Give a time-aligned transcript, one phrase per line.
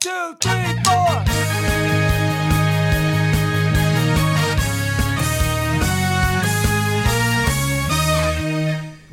[0.00, 1.24] two, three, four.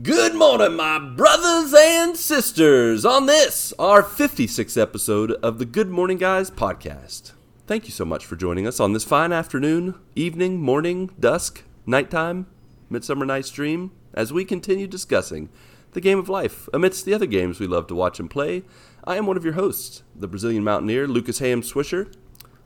[0.03, 6.19] Good morning, my brothers and sisters, on this, our 56th episode of the Good Morning
[6.19, 7.31] Guys podcast.
[7.65, 12.45] Thank you so much for joining us on this fine afternoon, evening, morning, dusk, nighttime,
[12.91, 15.49] midsummer night's dream, as we continue discussing
[15.93, 18.61] the game of life amidst the other games we love to watch and play.
[19.07, 22.11] I am one of your hosts, the Brazilian mountaineer, Lucas Ham Swisher.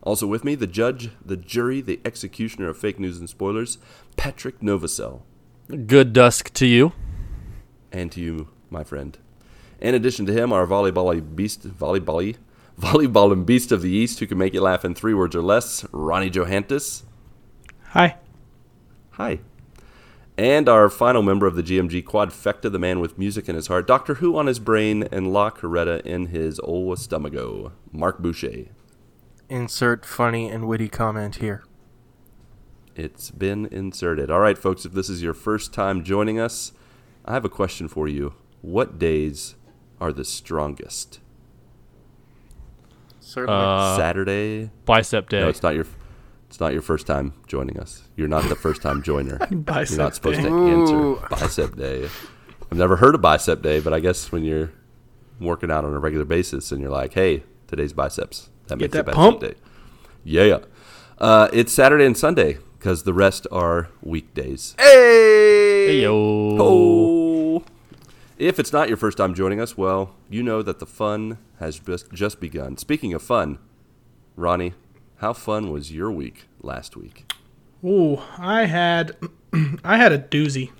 [0.01, 3.77] Also with me, the judge, the jury, the executioner of fake news and spoilers,
[4.15, 5.21] Patrick Novacell
[5.85, 6.93] Good dusk to you.
[7.91, 9.17] and to you, my friend.
[9.81, 12.35] In addition to him, our volleyball beast, volleyball,
[12.79, 15.41] volleyball and beast of the East, who can make you laugh in three words or
[15.41, 17.03] less, Ronnie Johantis.
[17.89, 18.15] Hi.
[19.11, 19.39] Hi.
[20.39, 23.85] And our final member of the GMG quadfecta, the man with music in his heart,
[23.85, 28.67] Doctor Who on his brain, and La Coretta in his old stomacho, Marc Boucher.
[29.49, 31.65] Insert funny and witty comment here.
[32.95, 34.31] It's been inserted.
[34.31, 36.71] All right, folks, if this is your first time joining us,
[37.25, 38.33] I have a question for you.
[38.61, 39.55] What days
[39.99, 41.19] are the strongest?
[43.19, 43.61] Certainly.
[43.61, 45.41] Uh, Saturday, bicep day.
[45.41, 45.85] No, it's not your.
[46.49, 48.03] It's not your first time joining us.
[48.15, 49.37] You're not the first time joiner.
[49.51, 50.49] bicep You're not supposed day.
[50.49, 51.17] to Ooh.
[51.19, 52.09] answer bicep day.
[52.71, 54.71] I've never heard of bicep day, but I guess when you're
[55.39, 59.01] working out on a regular basis and you're like, "Hey, today's biceps," that makes that
[59.01, 59.39] it bicep pump.
[59.41, 59.53] day.
[60.23, 60.59] Yeah,
[61.19, 64.75] uh, it's Saturday and Sunday because the rest are weekdays.
[64.79, 65.85] hey!
[65.87, 66.57] Hey, yo.
[66.59, 67.63] Oh.
[68.37, 71.77] If it's not your first time joining us, well, you know that the fun has
[71.79, 72.77] just just begun.
[72.77, 73.59] Speaking of fun,
[74.35, 74.73] Ronnie,
[75.19, 77.31] how fun was your week last week?
[77.85, 79.15] Ooh, I had
[79.83, 80.71] I had a doozy.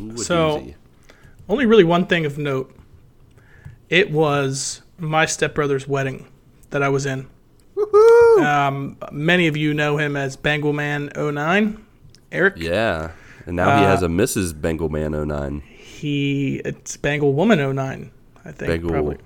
[0.00, 0.74] Ooh, a So- doozy.
[1.48, 2.74] Only really one thing of note.
[3.88, 6.26] It was my stepbrother's wedding
[6.70, 7.26] that I was in.
[8.44, 11.82] Um, many of you know him as Bangleman 09.
[12.30, 12.54] Eric.
[12.58, 13.12] Yeah.
[13.46, 14.52] And now he Uh, has a Mrs.
[14.52, 15.62] Bengalman 09.
[15.78, 18.10] He it's Bangle Woman 09,
[18.44, 18.68] I think.
[18.68, 18.90] Bengal.
[18.90, 19.16] Probably.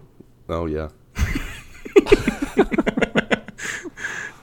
[0.49, 0.91] Oh, yeah.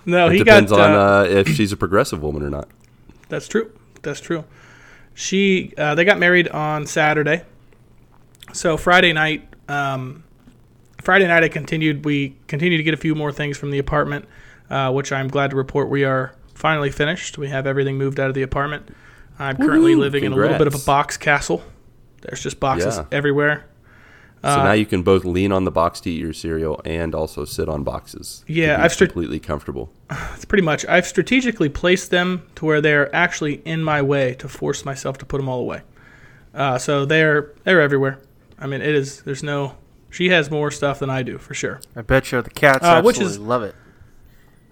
[0.05, 2.67] No, It he depends got on uh, uh, if she's a progressive woman or not.
[3.27, 3.71] That's true.
[4.01, 4.43] That's true.
[5.13, 7.43] She uh, they got married on Saturday.
[8.53, 10.23] So Friday night, um,
[11.01, 12.05] Friday night I continued.
[12.05, 14.25] We continued to get a few more things from the apartment,
[14.69, 17.37] uh, which I'm glad to report we are finally finished.
[17.37, 18.89] We have everything moved out of the apartment.
[19.37, 19.99] I'm currently Woohoo!
[19.99, 21.63] living in a little bit of a box castle.
[22.21, 23.05] There's just boxes Yeah.
[23.11, 23.65] everywhere.
[24.41, 27.13] So Uh, now you can both lean on the box to eat your cereal and
[27.13, 28.43] also sit on boxes.
[28.47, 29.91] Yeah, I've stri- completely comfortable.
[30.35, 30.85] It's pretty much.
[30.87, 35.25] I've strategically placed them to where they're actually in my way to force myself to
[35.25, 35.81] put them all away.
[36.53, 38.19] Uh, so they're they're everywhere.
[38.57, 39.21] I mean, it is.
[39.23, 39.75] There's no.
[40.09, 41.81] She has more stuff than I do for sure.
[41.95, 43.75] I bet you the cats Uh, which absolutely is- love it.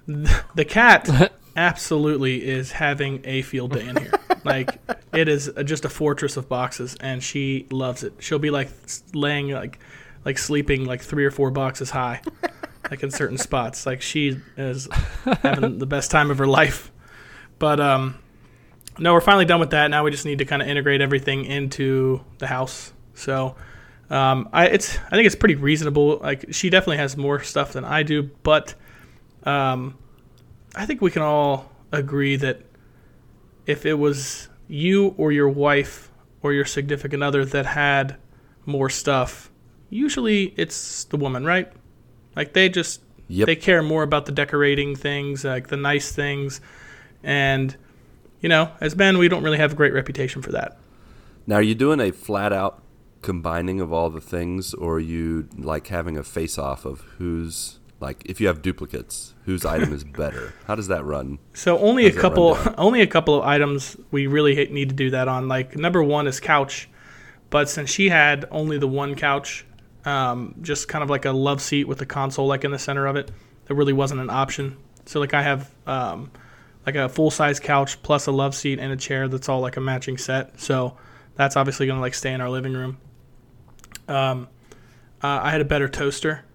[0.55, 4.13] The cat absolutely is having a field day in here.
[4.45, 4.79] like
[5.13, 8.13] it is a, just a fortress of boxes, and she loves it.
[8.19, 8.69] She'll be like
[9.13, 9.79] laying like
[10.23, 12.22] like sleeping like three or four boxes high,
[12.90, 13.85] like in certain spots.
[13.85, 14.88] Like she is
[15.41, 16.91] having the best time of her life.
[17.59, 18.19] But um,
[19.00, 19.90] no, we're finally done with that.
[19.90, 22.94] Now we just need to kind of integrate everything into the house.
[23.16, 23.56] So.
[24.09, 26.19] Um, I it's I think it's pretty reasonable.
[26.19, 28.73] Like she definitely has more stuff than I do, but
[29.44, 29.97] um,
[30.77, 32.61] I think we can all agree that
[33.65, 36.11] if it was you or your wife
[36.41, 38.17] or your significant other that had
[38.65, 39.49] more stuff,
[39.89, 41.71] usually it's the woman, right?
[42.35, 43.47] Like they just Yep.
[43.47, 46.61] they care more about the decorating things, like the nice things,
[47.23, 47.75] and
[48.39, 50.77] you know, as men, we don't really have a great reputation for that.
[51.45, 52.81] Now, are you doing a flat out
[53.21, 57.79] combining of all the things, or are you like having a face off of who's
[58.00, 60.53] like if you have duplicates, whose item is better?
[60.66, 61.40] How does that run?
[61.53, 65.28] So only a couple, only a couple of items we really need to do that
[65.28, 65.47] on.
[65.47, 66.90] Like number one is couch,
[67.50, 69.66] but since she had only the one couch,
[70.06, 73.08] um, just kind of like a love seat with a console like in the center
[73.08, 73.32] of it,
[73.66, 74.78] there really wasn't an option.
[75.05, 76.32] So like I have um,
[76.85, 79.78] like a full size couch plus a love seat and a chair that's all like
[79.78, 80.59] a matching set.
[80.59, 80.97] So
[81.35, 82.97] that's obviously gonna like stay in our living room.
[84.08, 84.47] Um,
[85.23, 86.46] uh, I had a better toaster,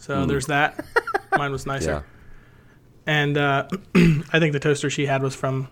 [0.00, 0.84] so there's that.
[1.36, 2.02] Mine was nicer Yeah.
[3.06, 5.68] and uh, I think the toaster she had was from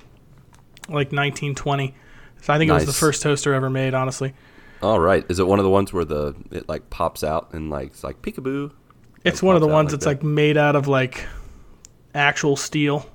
[0.88, 1.94] like 1920.
[2.40, 4.34] So I think it was the first toaster ever made, honestly.
[4.80, 5.24] All right.
[5.28, 8.04] Is it one of the ones where the it like pops out and like it's
[8.04, 8.70] like peekaboo?
[9.24, 10.10] It's Like, one of the ones like that's that.
[10.10, 11.26] like made out of like
[12.14, 13.06] actual steel.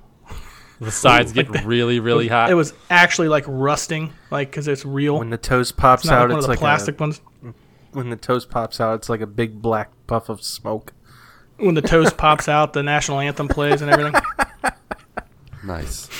[0.80, 2.50] The sides get really, really hot.
[2.50, 5.18] It was actually like rusting, like because it's real.
[5.18, 7.20] When the toast pops it's out, like one it's of the like plastic ones.
[7.92, 10.92] when the toast pops out, it's like a big black puff of smoke.
[11.58, 14.20] When the toast pops out, the national anthem plays and everything.
[15.64, 16.10] Nice.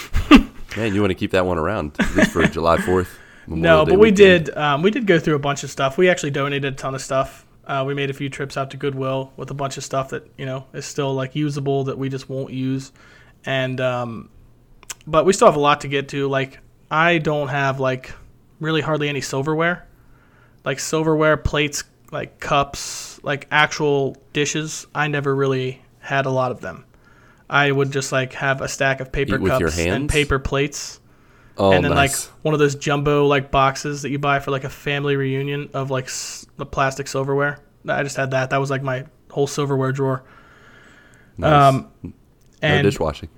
[0.75, 3.19] Man, you want to keep that one around at least for July Fourth.
[3.47, 4.49] No, but we did.
[4.57, 5.99] Um, we did go through a bunch of stuff.
[5.99, 7.47] We actually donated a ton of stuff.
[7.67, 10.29] Uh, we made a few trips out to Goodwill with a bunch of stuff that
[10.37, 12.93] you know is still like usable that we just won't use,
[13.45, 14.31] and um,
[15.07, 16.27] but we still have a lot to get to.
[16.29, 16.59] Like
[16.91, 18.13] I don't have like
[18.61, 19.87] really hardly any silverware,
[20.65, 24.87] like silverware, plates, like cups, like actual dishes.
[24.95, 26.85] I never really had a lot of them.
[27.49, 31.01] I would just like have a stack of paper cups and paper plates
[31.57, 32.27] Oh, and then nice.
[32.27, 35.71] like one of those jumbo like boxes that you buy for like a family reunion
[35.73, 37.61] of like s- the plastic silverware.
[37.89, 38.51] I just had that.
[38.51, 40.25] That was like my whole silverware drawer.
[41.39, 41.75] nice.
[41.75, 42.13] Um, no
[42.63, 43.29] and dishwashing.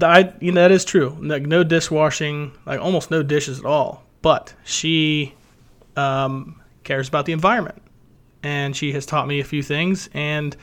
[0.00, 1.16] I, you know, that is true.
[1.20, 4.02] Like no dishwashing, like almost no dishes at all.
[4.22, 5.34] But she
[5.96, 7.82] um, cares about the environment,
[8.44, 10.56] and she has taught me a few things, and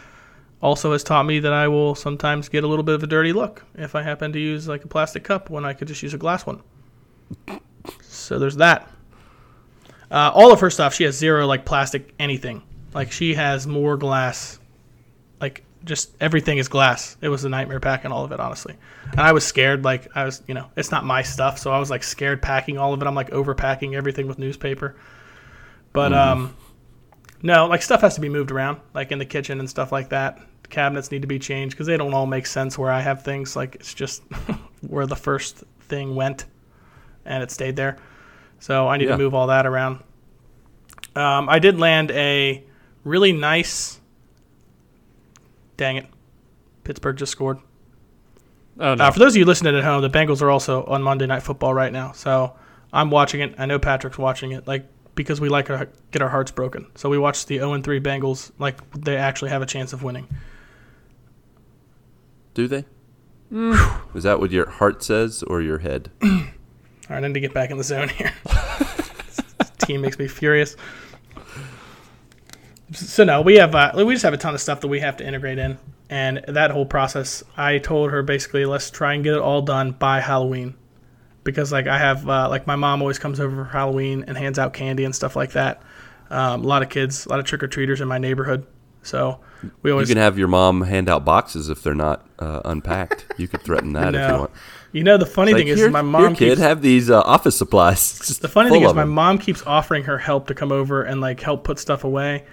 [0.61, 3.33] also has taught me that I will sometimes get a little bit of a dirty
[3.33, 6.13] look if I happen to use like a plastic cup when I could just use
[6.13, 6.61] a glass one.
[8.03, 8.87] So there's that.
[10.11, 12.61] Uh, all of her stuff, she has zero like plastic anything.
[12.93, 14.59] Like she has more glass.
[15.39, 17.17] Like just everything is glass.
[17.21, 18.75] It was a nightmare packing all of it, honestly.
[19.11, 19.83] And I was scared.
[19.83, 22.77] Like I was, you know, it's not my stuff, so I was like scared packing
[22.77, 23.07] all of it.
[23.07, 24.95] I'm like overpacking everything with newspaper.
[25.93, 26.55] But um,
[27.43, 30.09] no, like stuff has to be moved around, like in the kitchen and stuff like
[30.09, 30.39] that.
[30.63, 33.23] The cabinets need to be changed because they don't all make sense where I have
[33.23, 33.55] things.
[33.55, 34.23] Like it's just
[34.87, 36.45] where the first thing went,
[37.25, 37.97] and it stayed there.
[38.59, 39.11] So I need Yeah.
[39.11, 40.03] to move all that around.
[41.15, 42.63] Um, I did land a
[43.03, 43.99] really nice.
[45.77, 46.05] Dang it,
[46.83, 47.59] Pittsburgh just scored.
[48.79, 49.05] Oh no.
[49.05, 51.43] Uh, for those of you listening at home, the Bengals are also on Monday Night
[51.43, 52.11] Football right now.
[52.13, 52.53] So
[52.93, 53.55] I'm watching it.
[53.57, 54.85] I know Patrick's watching it, like
[55.15, 56.87] because we like to get our hearts broken.
[56.95, 60.27] So we watch the 0 3 Bengals, like they actually have a chance of winning.
[62.53, 62.85] Do they?
[63.51, 64.15] Mm.
[64.15, 66.11] Is that what your heart says or your head?
[66.23, 68.33] All right, I need to get back in the zone here.
[69.57, 70.75] This team makes me furious.
[72.93, 75.17] So no, we have uh, we just have a ton of stuff that we have
[75.17, 75.77] to integrate in,
[76.09, 77.43] and that whole process.
[77.57, 80.75] I told her basically, let's try and get it all done by Halloween,
[81.43, 84.59] because like I have uh, like my mom always comes over for Halloween and hands
[84.59, 85.81] out candy and stuff like that.
[86.29, 88.65] Um, a lot of kids, a lot of trick or treaters in my neighborhood,
[89.03, 89.39] so
[89.81, 93.25] we always You can have your mom hand out boxes if they're not uh, unpacked.
[93.37, 94.51] You could threaten that if you want.
[94.93, 97.57] You know the funny Like, thing is, my mom kid, keeps have these uh, office
[97.57, 98.17] supplies.
[98.25, 99.09] Just The funny thing is, my them.
[99.09, 102.45] mom keeps offering her help to come over and like help put stuff away,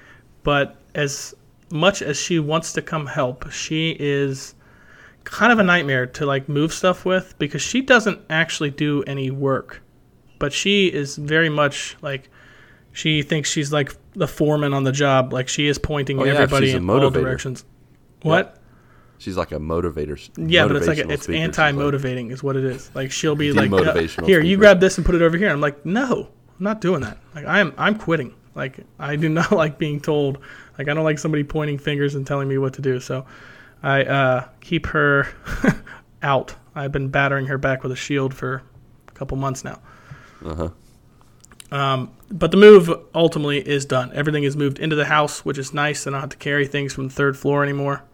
[0.44, 1.34] but as
[1.70, 4.54] much as she wants to come help, she is
[5.30, 9.30] kind of a nightmare to like move stuff with because she doesn't actually do any
[9.30, 9.82] work,
[10.38, 12.30] but she is very much like
[12.92, 15.32] she thinks she's like the foreman on the job.
[15.32, 17.64] Like she is pointing Oh, yeah, everybody a in all directions.
[18.22, 18.56] What?
[19.18, 20.18] She's like a motivator.
[20.36, 21.38] Yeah, but it's like motivational it's speaker.
[21.42, 22.90] Anti-motivating is what it is.
[22.94, 25.60] Like she'll be like, uh, "Here, you grab this and put it over here." I'm
[25.60, 26.28] like, "No,
[26.58, 27.18] I'm not doing that.
[27.34, 28.34] Like I am I'm quitting.
[28.54, 30.38] Like I do not like being told.
[30.78, 33.00] Like I don't like somebody pointing fingers and telling me what to do.
[33.00, 33.26] So
[33.82, 35.28] I uh, keep her
[36.22, 36.54] out.
[36.74, 38.62] I've been battering her back with a shield for
[39.08, 39.80] a couple months now.
[40.44, 40.70] Uh-huh.
[41.70, 44.10] Um, but the move ultimately is done.
[44.14, 46.06] Everything is moved into the house, which is nice.
[46.06, 48.04] I don't have to carry things from the third floor anymore.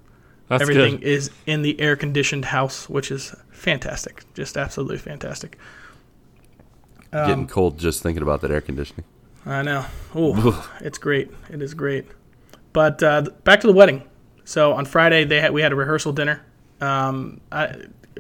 [0.48, 1.04] That's Everything good.
[1.04, 4.24] is in the air conditioned house, which is fantastic.
[4.34, 5.56] Just absolutely fantastic.
[7.12, 9.04] Um, Getting cold just thinking about that air conditioning.
[9.46, 9.86] I know.
[10.14, 11.30] Oh, it's great.
[11.50, 12.06] It is great.
[12.72, 14.02] But uh, back to the wedding.
[14.44, 16.44] So on Friday, they had, we had a rehearsal dinner.
[16.80, 17.76] Um, I,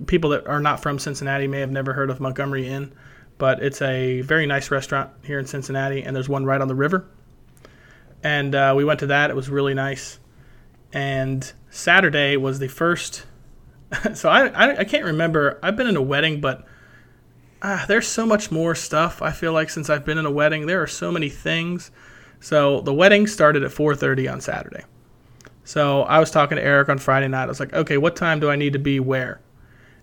[0.06, 2.92] people that are not from Cincinnati may have never heard of Montgomery Inn,
[3.38, 6.74] but it's a very nice restaurant here in Cincinnati, and there's one right on the
[6.74, 7.06] river.
[8.22, 9.30] And uh, we went to that.
[9.30, 10.18] It was really nice.
[10.92, 13.26] And Saturday was the first.
[14.14, 15.58] so I, I I can't remember.
[15.62, 16.66] I've been in a wedding, but
[17.62, 19.20] ah, there's so much more stuff.
[19.20, 21.90] I feel like since I've been in a wedding, there are so many things.
[22.40, 24.84] So the wedding started at 4:30 on Saturday.
[25.64, 27.44] So I was talking to Eric on Friday night.
[27.44, 29.40] I was like, "Okay, what time do I need to be where?"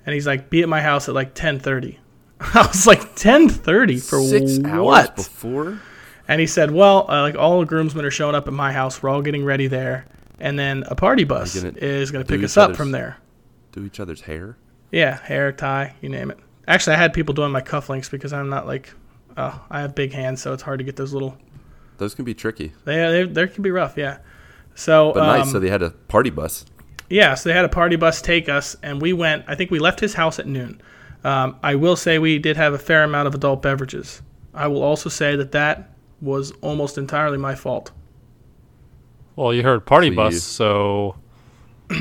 [0.06, 1.98] And he's like, "Be at my house at like 10:30."
[2.40, 5.80] I was like, "10:30 for Six hours what?" before?
[6.28, 9.02] And he said, "Well, uh, like all the groomsmen are showing up at my house.
[9.02, 10.06] We're all getting ready there,
[10.40, 13.18] and then a party bus gonna is going to pick us up from there."
[13.72, 14.58] Do each other's hair?
[14.92, 16.40] Yeah, hair, tie, you name it.
[16.68, 18.94] Actually, I had people doing my cufflinks because I'm not like,
[19.38, 21.38] oh, I have big hands, so it's hard to get those little.
[21.98, 22.74] Those can be tricky.
[22.84, 24.18] They they, they can be rough, yeah.
[24.76, 25.52] So, But um, nice.
[25.52, 26.66] So they had a party bus.
[27.10, 29.44] yeah, so they had a party bus take us, and we went.
[29.48, 30.82] I think we left his house at noon.
[31.24, 34.22] Um, I will say we did have a fair amount of adult beverages.
[34.54, 37.92] I will also say that that was almost entirely my fault.
[39.36, 41.16] Well, you heard party So bus, you- so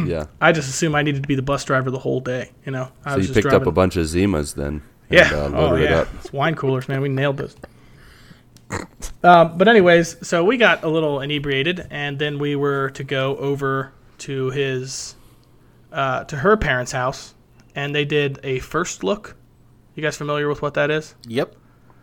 [0.04, 0.26] Yeah.
[0.40, 2.50] I just assumed I needed to be the bus driver the whole day.
[2.64, 3.62] You know, I So was you just picked driving.
[3.62, 4.82] up a bunch of Zimas then.
[5.10, 5.44] Yeah.
[5.46, 5.96] And, uh, oh loaded it yeah.
[6.00, 6.08] up.
[6.16, 7.00] It's wine coolers, man.
[7.00, 7.54] We nailed this.
[9.22, 13.36] Um, but anyways, so we got a little inebriated, and then we were to go
[13.36, 15.14] over to his,
[15.92, 17.34] uh, to her parents' house,
[17.74, 19.36] and they did a first look.
[19.94, 21.14] You guys familiar with what that is?
[21.26, 21.56] Yep.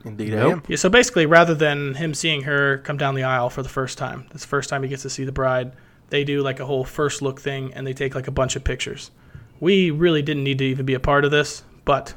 [0.05, 0.63] Indeed, I am.
[0.67, 0.77] Yeah.
[0.77, 4.27] So basically, rather than him seeing her come down the aisle for the first time,
[4.31, 5.71] this the first time he gets to see the bride.
[6.09, 8.63] They do like a whole first look thing, and they take like a bunch of
[8.63, 9.11] pictures.
[9.59, 12.13] We really didn't need to even be a part of this, but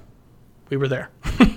[0.68, 1.10] we were there.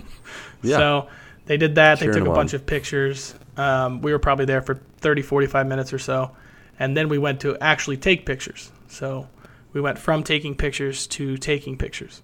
[0.63, 0.77] Yeah.
[0.77, 1.07] So
[1.45, 1.99] they did that.
[1.99, 3.35] They took a bunch of pictures.
[3.57, 6.31] Um, we were probably there for 30, 45 minutes or so.
[6.79, 8.71] And then we went to actually take pictures.
[8.87, 9.27] So
[9.73, 12.21] we went from taking pictures to taking pictures.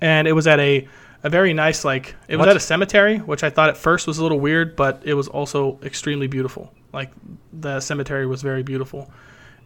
[0.00, 0.86] And it was at a,
[1.24, 2.50] a very nice, like, it was What?
[2.50, 5.26] at a cemetery, which I thought at first was a little weird, but it was
[5.28, 6.72] also extremely beautiful.
[6.92, 7.10] Like,
[7.52, 9.10] the cemetery was very beautiful.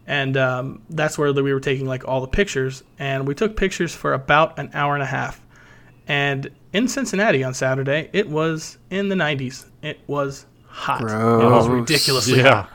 [0.07, 2.83] And um, that's where we were taking, like, all the pictures.
[2.97, 5.39] And we took pictures for about an hour and a half.
[6.07, 9.65] And in Cincinnati on Saturday, it was in the 90s.
[9.81, 11.01] It was hot.
[11.01, 11.67] It was Gross.
[11.67, 12.65] ridiculously Yeah.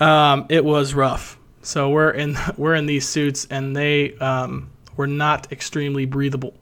[0.00, 1.38] um, it was rough.
[1.62, 6.54] So we're in we're in these suits, and they um, were not extremely breathable.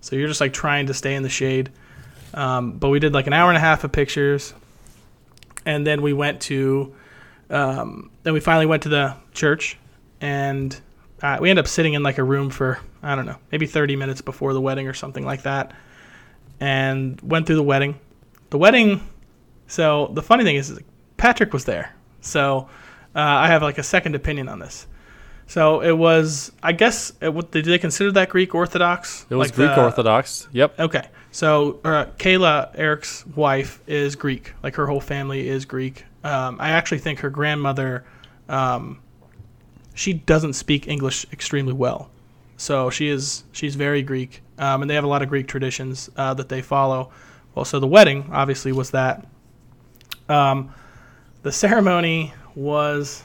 [0.00, 1.70] So you're just like trying to stay in the shade.
[2.34, 4.54] Um, but we did like an hour and a half of pictures,
[5.66, 6.94] and then we went to
[7.50, 9.78] um, then we finally went to the church,
[10.20, 10.78] and
[11.22, 13.96] uh, we ended up sitting in like a room for I don't know maybe 30
[13.96, 15.72] minutes before the wedding or something like that,
[16.60, 17.98] and went through the wedding.
[18.50, 19.00] The wedding.
[19.66, 20.80] So the funny thing is, is
[21.16, 21.94] Patrick was there.
[22.20, 22.68] So
[23.14, 24.86] uh, I have like a second opinion on this.
[25.46, 29.24] So it was, I guess, it, what, did they consider that Greek Orthodox?
[29.30, 30.46] It was Like Greek the- Orthodox.
[30.52, 30.78] Yep.
[30.78, 31.08] Okay.
[31.30, 34.52] So uh, Kayla, Eric's wife, is Greek.
[34.62, 36.04] Like her whole family is Greek.
[36.24, 38.04] Um, I actually think her grandmother,
[38.48, 39.00] um,
[39.94, 42.10] she doesn't speak English extremely well.
[42.58, 46.10] So she is she's very Greek, um, and they have a lot of Greek traditions
[46.16, 47.10] uh, that they follow.
[47.54, 49.26] Well, so the wedding obviously was that.
[50.28, 50.74] Um,
[51.42, 53.22] the ceremony was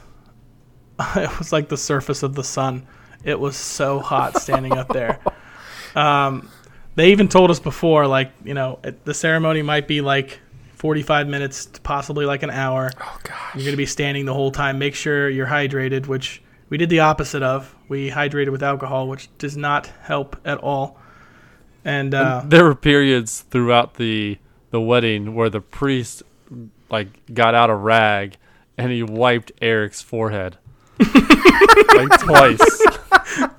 [1.16, 2.86] it was like the surface of the sun.
[3.24, 5.20] It was so hot standing up there.
[5.96, 6.48] Um,
[6.96, 10.40] they even told us before, like you know, it, the ceremony might be like
[10.74, 12.90] 45 minutes, to possibly like an hour.
[13.00, 13.54] Oh gosh.
[13.54, 14.80] You're gonna be standing the whole time.
[14.80, 17.74] Make sure you're hydrated, which we did the opposite of.
[17.88, 20.98] We hydrated with alcohol, which does not help at all.
[21.84, 24.38] And uh, There were periods throughout the
[24.70, 26.22] the wedding where the priest
[26.90, 28.36] like got out a rag
[28.76, 30.58] and he wiped Eric's forehead
[30.98, 32.60] like twice.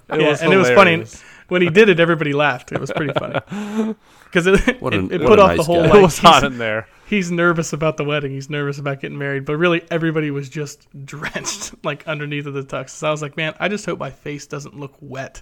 [0.09, 1.05] It yeah, and it was funny
[1.47, 1.99] when he did it.
[1.99, 2.71] Everybody laughed.
[2.71, 3.39] It was pretty funny
[4.25, 5.89] because it, What it, it put off nice the whole guy.
[5.89, 6.87] like It was hot in there.
[7.05, 8.31] He's nervous about the wedding.
[8.31, 12.63] He's nervous about getting married, but really everybody was just drenched like underneath of the
[12.63, 12.89] tux.
[12.89, 15.41] So I was like, man, I just hope my face doesn't look wet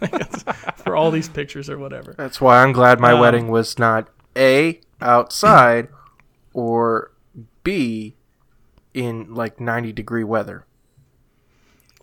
[0.78, 2.14] for all these pictures or whatever.
[2.16, 5.88] That's why I'm glad my Um, wedding was not A, outside,
[6.52, 7.12] or
[7.62, 8.16] B,
[8.94, 10.66] in like 90 degree weather.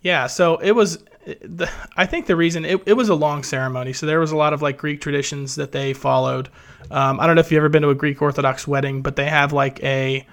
[0.02, 1.04] Yeah, so it was.
[1.26, 4.36] The, I think the reason it, it was a long ceremony, so there was a
[4.36, 6.48] lot of like Greek traditions that they followed.
[6.90, 9.28] Um, I don't know if you've ever been to a Greek Orthodox wedding, but they
[9.28, 10.26] have like a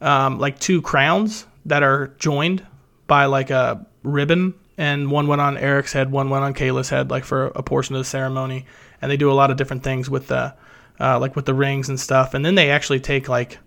[0.00, 2.66] um, like two crowns that are joined
[3.06, 7.10] by like a ribbon, and one went on Eric's head, one went on Kayla's head,
[7.10, 8.64] like for a portion of the ceremony.
[9.02, 10.54] And they do a lot of different things with the
[10.98, 12.34] uh, like with the rings and stuff.
[12.34, 13.58] And then they actually take like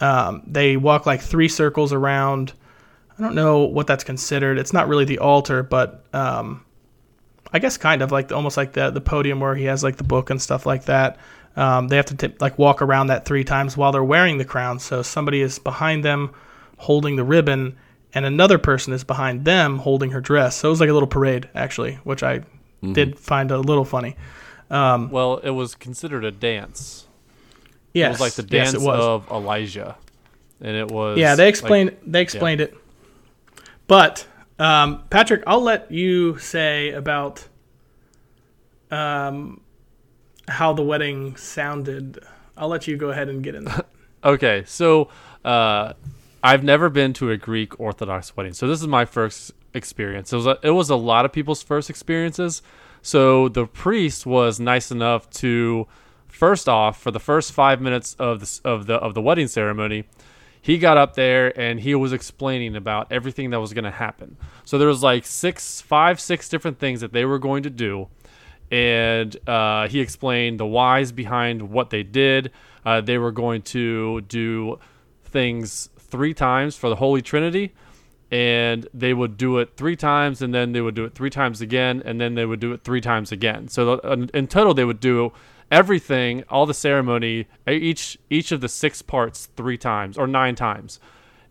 [0.00, 2.52] um, they walk like three circles around.
[3.20, 4.58] I don't know what that's considered.
[4.58, 6.64] It's not really the altar, but um,
[7.52, 10.04] I guess kind of like almost like the the podium where he has like the
[10.04, 11.18] book and stuff like that.
[11.56, 14.44] Um, they have to t- like walk around that three times while they're wearing the
[14.46, 14.78] crown.
[14.78, 16.30] So somebody is behind them
[16.78, 17.76] holding the ribbon,
[18.14, 20.56] and another person is behind them holding her dress.
[20.56, 22.40] So it was like a little parade actually, which I
[22.92, 24.16] did find a little funny.
[24.70, 27.06] Well, it was considered a dance.
[27.92, 29.00] Yes, It was like the dance it was.
[29.04, 29.96] of Elijah,
[30.60, 32.74] and it was Yeah, they like- explained they explained it.
[33.90, 34.24] But
[34.60, 37.48] um, Patrick, I'll let you say about
[38.88, 39.62] um,
[40.46, 42.20] how the wedding sounded.
[42.56, 43.68] I'll let you go ahead and get in.
[44.22, 45.08] Okay, so
[45.46, 45.94] uh,
[46.42, 50.30] I've never been to a Greek Orthodox wedding, so this is my first experience.
[50.30, 52.60] It was a, it was a lot of people's first experiences.
[53.00, 55.86] So the priest was nice enough to,
[56.28, 60.04] first off, for the first five minutes of the of the of the wedding ceremony,
[60.60, 64.36] he got up there and he was explaining about everything that was going to happen.
[64.64, 68.08] So there was like six, five, six different things that they were going to do
[68.70, 72.52] and uh, he explained the whys behind what they did.
[72.84, 74.78] Uh, they were going to do
[75.24, 77.74] things three times for the Holy Trinity,
[78.30, 81.60] and they would do it three times, and then they would do it three times
[81.60, 83.68] again, and then they would do it three times again.
[83.68, 85.32] So in- in total, they would do
[85.70, 91.00] everything, all the ceremony, each each of the six parts three times or nine times,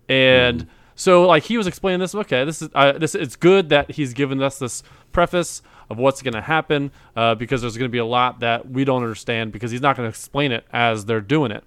[0.07, 2.13] and so like he was explaining this.
[2.13, 3.15] Okay, this is uh, this.
[3.15, 7.61] It's good that he's given us this preface of what's going to happen uh, because
[7.61, 10.09] there's going to be a lot that we don't understand because he's not going to
[10.09, 11.63] explain it as they're doing it.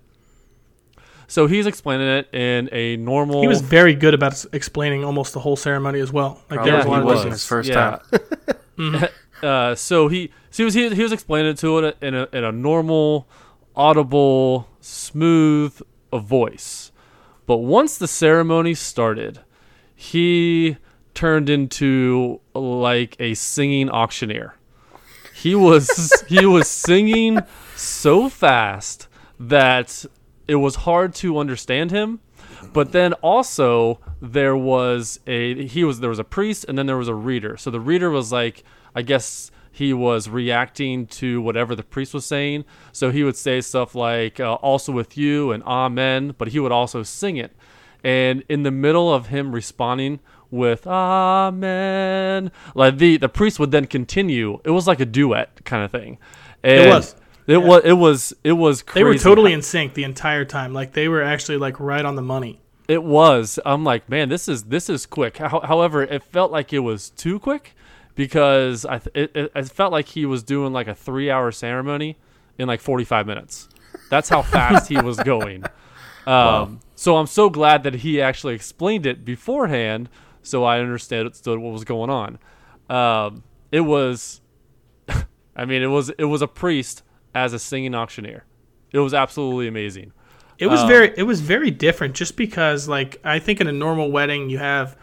[1.26, 3.40] So he's explaining it in a normal.
[3.40, 6.42] He was very good about explaining almost the whole ceremony as well.
[6.50, 7.14] Like there was a lot he of was.
[7.14, 7.98] wasn't his first Yeah.
[8.78, 9.08] time.
[9.42, 12.28] uh, so he, so he was he, he was explaining it to it in a
[12.32, 13.26] in a normal,
[13.74, 15.80] audible, smooth
[16.12, 16.92] voice.
[17.46, 19.40] But once the ceremony started,
[19.94, 20.76] he
[21.14, 24.56] turned into like a singing auctioneer.
[25.34, 27.40] He was he was singing
[27.74, 29.08] so fast
[29.40, 30.04] that
[30.46, 32.20] it was hard to understand him.
[32.74, 36.98] But then also there was a he was there was a priest and then there
[36.98, 37.56] was a reader.
[37.56, 42.26] So the reader was like I guess he was reacting to whatever the priest was
[42.26, 42.66] saying.
[42.92, 46.72] So he would say stuff like uh, also with you and amen, but he would
[46.72, 47.56] also sing it.
[48.04, 53.86] And in the middle of him responding with amen, like the the priest would then
[53.86, 54.60] continue.
[54.64, 56.18] It was like a duet kind of thing.
[56.62, 57.16] And was.
[57.46, 59.04] It was it was it was crazy.
[59.04, 60.74] They were totally in sync the entire time.
[60.74, 62.60] Like they were actually like right on the money.
[62.88, 63.58] It was.
[63.64, 65.38] I'm like, man, this is this is quick.
[65.38, 67.74] How, however, it felt like it was too quick
[68.14, 71.50] because I th- it, it, it felt like he was doing like a three hour
[71.52, 72.16] ceremony
[72.58, 73.68] in like 45 minutes.
[74.10, 75.64] That's how fast he was going.
[76.24, 80.08] Um, So I'm so glad that he actually explained it beforehand,
[80.44, 82.38] so I understood what was going on.
[82.88, 83.42] Um,
[83.72, 84.40] it was,
[85.56, 87.02] I mean, it was it was a priest
[87.34, 88.44] as a singing auctioneer.
[88.92, 90.12] It was absolutely amazing.
[90.58, 90.86] It was Oh.
[90.86, 94.58] very it was very different just because like I think in a normal wedding you
[94.58, 94.96] have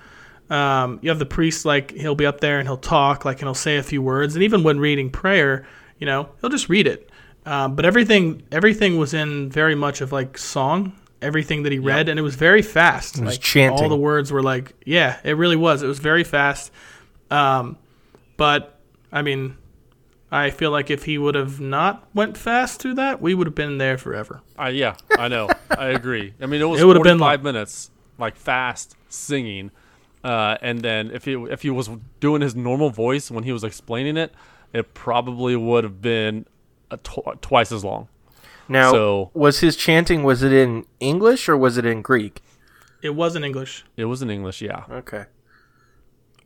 [0.50, 3.48] um, you have the priest like he'll be up there and he'll talk like and
[3.48, 4.36] he'll say a few words.
[4.36, 5.68] And even when reading prayer
[6.00, 7.10] you know he'll just read it.
[7.46, 12.08] Um, but everything everything was in very much of like song everything that he read.
[12.10, 13.18] And it was very fast.
[13.18, 13.84] It was like chanting.
[13.84, 15.84] all the words were like yeah it really was.
[15.84, 16.72] It was very fast.
[17.30, 17.78] Um,
[18.38, 18.80] but
[19.12, 19.56] I mean
[20.32, 23.56] I feel like if he would have not went fast through that we would have
[23.56, 24.42] been there forever.
[24.60, 25.50] Uh, yeah, I know.
[25.72, 26.34] I agree.
[26.40, 27.54] I mean, it was It would've been 45 long.
[27.54, 29.72] minutes, like fast singing,
[30.24, 33.64] uh, and then if he if he was doing his normal voice when he was
[33.64, 34.34] explaining it,
[34.74, 36.46] it probably would have been
[36.92, 38.08] a tw- twice as long.
[38.68, 40.24] Now, So- was his chanting?
[40.24, 42.42] Was it in English or was it in Greek?
[43.02, 44.84] it was in English It was in English, yeah.
[44.92, 45.24] Okay.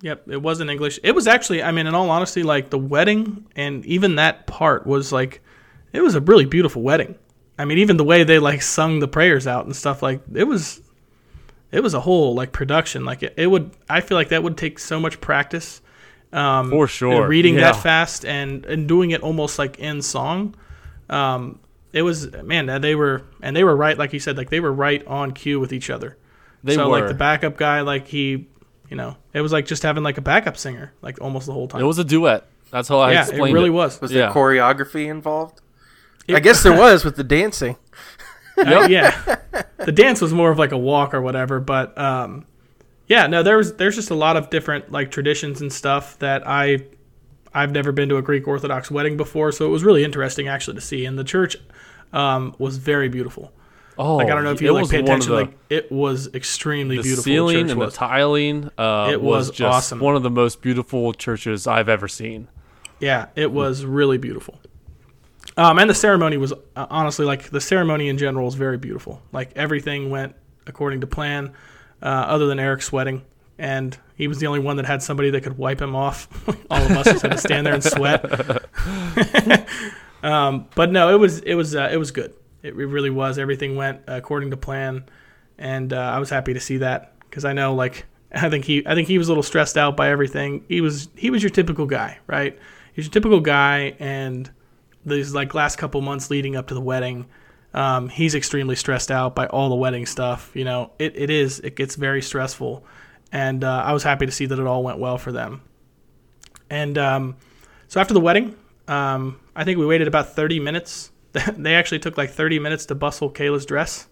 [0.01, 0.99] Yep, it was in English.
[1.01, 4.85] It was actually, I mean, in all honesty, like the wedding and even that part
[4.85, 5.41] was like,
[5.93, 7.15] it was a really beautiful wedding.
[7.57, 10.43] I mean, even the way they like sung the prayers out and stuff, like it
[10.43, 10.81] was,
[11.73, 13.03] it was a whole like production.
[13.03, 15.81] Like it, it would, I feel like that would take so much practice.
[16.31, 17.71] Um, For sure, reading yeah.
[17.73, 20.55] that fast and and doing it almost like in song.
[21.09, 21.59] Um,
[21.91, 24.73] it was man, they were and they were right, like you said, like they were
[24.73, 26.17] right on cue with each other.
[26.63, 26.99] They so were.
[26.99, 28.47] like the backup guy, like he,
[28.89, 31.67] you know, it was like just having like a backup singer, like almost the whole
[31.67, 31.81] time.
[31.81, 32.47] It was a duet.
[32.71, 34.01] That's how I yeah, it explained really was.
[34.01, 34.21] Was Yeah.
[34.21, 35.61] there choreography involved?
[36.27, 37.75] It- I guess there was with the dancing.
[38.57, 39.37] Uh, yeah,
[39.85, 42.45] the dance was more of like a walk or whatever, but um,
[43.07, 46.47] yeah, no, there was there's just a lot of different like traditions and stuff that
[46.47, 46.85] I
[47.53, 50.75] I've never been to a Greek Orthodox wedding before, so it was really interesting actually
[50.75, 51.05] to see.
[51.05, 51.57] And the church
[52.13, 53.51] um, was very beautiful.
[53.97, 56.97] Oh, Like I don't know if you like pay attention, the- like it was extremely
[56.97, 57.23] the beautiful.
[57.23, 57.93] ceiling church and was.
[57.93, 59.99] the tiling uh, It was, was just awesome.
[59.99, 62.47] one of the most beautiful churches I've ever seen.
[62.99, 64.59] Yeah, it was really beautiful.
[65.55, 69.21] Um, and the ceremony was uh, honestly like the ceremony in general was very beautiful.
[69.31, 70.35] Like everything went
[70.65, 71.53] according to plan,
[72.01, 73.23] uh, other than Eric's wedding,
[73.57, 76.27] and he was the only one that had somebody that could wipe him off.
[76.71, 78.23] All of us just had to stand there and sweat.
[80.23, 82.33] um, but no, it was it was uh, it was good.
[82.63, 83.37] It really was.
[83.37, 85.05] Everything went according to plan,
[85.57, 88.85] and uh, I was happy to see that because I know like I think he
[88.87, 90.65] I think he was a little stressed out by everything.
[90.67, 92.57] He was he was your typical guy, right?
[92.93, 94.49] He's your typical guy, and
[95.05, 97.25] these like last couple months leading up to the wedding,
[97.73, 100.51] um, he's extremely stressed out by all the wedding stuff.
[100.53, 102.85] You know, it, it is it gets very stressful,
[103.31, 105.61] and uh, I was happy to see that it all went well for them.
[106.69, 107.37] And um,
[107.87, 108.55] so after the wedding,
[108.87, 111.11] um, I think we waited about thirty minutes.
[111.57, 114.07] they actually took like thirty minutes to bustle Kayla's dress.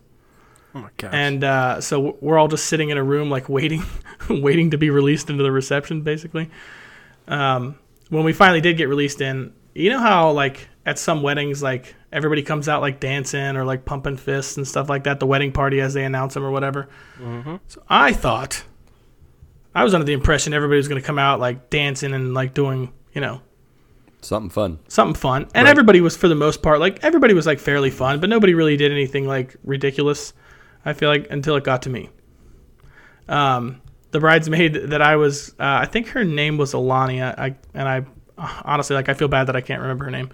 [0.74, 1.12] Oh my gosh.
[1.14, 3.84] And uh, so we're all just sitting in a room, like waiting,
[4.30, 6.50] waiting to be released into the reception, basically.
[7.28, 7.78] Um,
[8.10, 11.96] when we finally did get released in, you know how like at some weddings, like
[12.12, 15.20] everybody comes out like dancing or like pumping fists and stuff like that.
[15.20, 16.90] The wedding party as they announce them or whatever.
[17.68, 18.64] So I thought
[19.76, 22.54] I was under the impression everybody was going to come out like dancing and like
[22.54, 23.42] doing, you know,
[24.24, 24.80] Something fun.
[24.88, 25.48] something fun.
[25.56, 28.54] And everybody was for the most part like everybody was like fairly fun, but nobody
[28.54, 30.34] really did anything like ridiculous.
[30.84, 32.10] I feel like until it got to me.
[33.28, 33.82] Um,
[34.12, 37.34] the bridesmaid that I was, uh, I think her name was Alania.
[37.38, 38.06] I and I
[38.64, 40.30] honestly like I feel bad that I can't remember her name,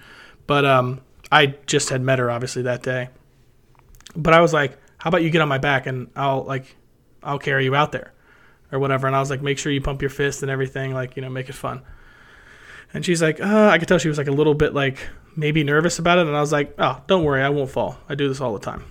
[0.45, 3.09] but um, I just had met her obviously that day.
[4.15, 6.75] But I was like, how about you get on my back and I'll like,
[7.21, 8.13] I'll carry you out there,
[8.71, 9.07] or whatever.
[9.07, 11.29] And I was like, make sure you pump your fist and everything, like you know,
[11.29, 11.81] make it fun.
[12.93, 14.97] And she's like, uh, I could tell she was like a little bit like
[15.35, 16.27] maybe nervous about it.
[16.27, 17.97] And I was like, oh, don't worry, I won't fall.
[18.07, 18.83] I do this all the time.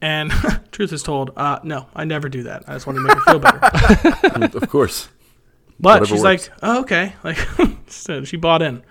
[0.00, 0.30] And
[0.72, 2.64] truth is told, uh, no, I never do that.
[2.68, 4.58] I just want to make her feel better.
[4.58, 5.08] of course.
[5.82, 6.48] But she's works.
[6.48, 7.14] like, oh, okay.
[7.24, 7.38] Like,
[7.88, 8.82] so she bought in.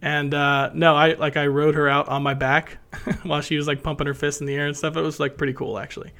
[0.00, 2.78] And uh, no, I like I rode her out on my back
[3.24, 4.96] while she was like pumping her fists in the air and stuff.
[4.96, 6.12] It was like pretty cool actually.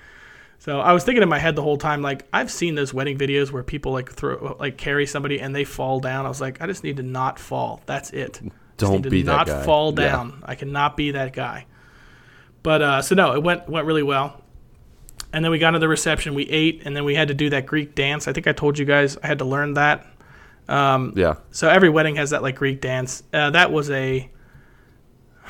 [0.60, 3.16] So I was thinking in my head the whole time, like I've seen those wedding
[3.16, 6.26] videos where people like throw like carry somebody and they fall down.
[6.26, 7.80] I was like, I just need to not fall.
[7.86, 8.40] That's it.
[8.76, 9.62] Don't need to be that not guy.
[9.64, 10.10] fall Yeah.
[10.10, 10.42] down.
[10.44, 11.66] I cannot be that guy.
[12.64, 14.42] But uh, so no, it went went really well.
[15.32, 16.34] And then we got to the reception.
[16.34, 18.26] We ate, and then we had to do that Greek dance.
[18.26, 20.04] I think I told you guys I had to learn that.
[21.16, 21.36] Yeah.
[21.50, 23.22] So every wedding has that like Greek dance.
[23.32, 24.30] Uh, that was a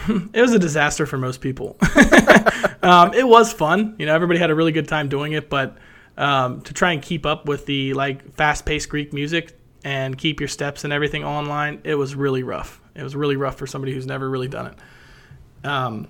[0.32, 1.76] it was a disaster for most people.
[2.82, 4.14] um, it was fun, you know.
[4.14, 5.76] Everybody had a really good time doing it, but
[6.16, 10.48] um, to try and keep up with the like fast-paced Greek music and keep your
[10.48, 12.80] steps and everything online, it was really rough.
[12.94, 15.68] It was really rough for somebody who's never really done it.
[15.68, 16.08] Um,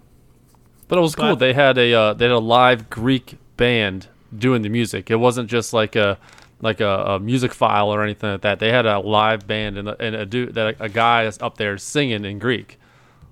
[0.89, 1.37] But it was cool.
[1.37, 5.11] They had a uh, they had a live Greek band doing the music.
[5.11, 6.19] It wasn't just like a
[6.61, 8.59] like a, a music file or anything like that.
[8.59, 11.57] They had a live band and a, and a dude that a guy is up
[11.57, 12.79] there singing in Greek.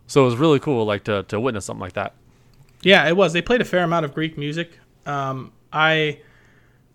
[0.06, 2.14] So it was really cool, like to to witness something like that.
[2.82, 3.32] Yeah, it was.
[3.32, 4.78] They played a fair amount of Greek music.
[5.04, 6.20] Um, I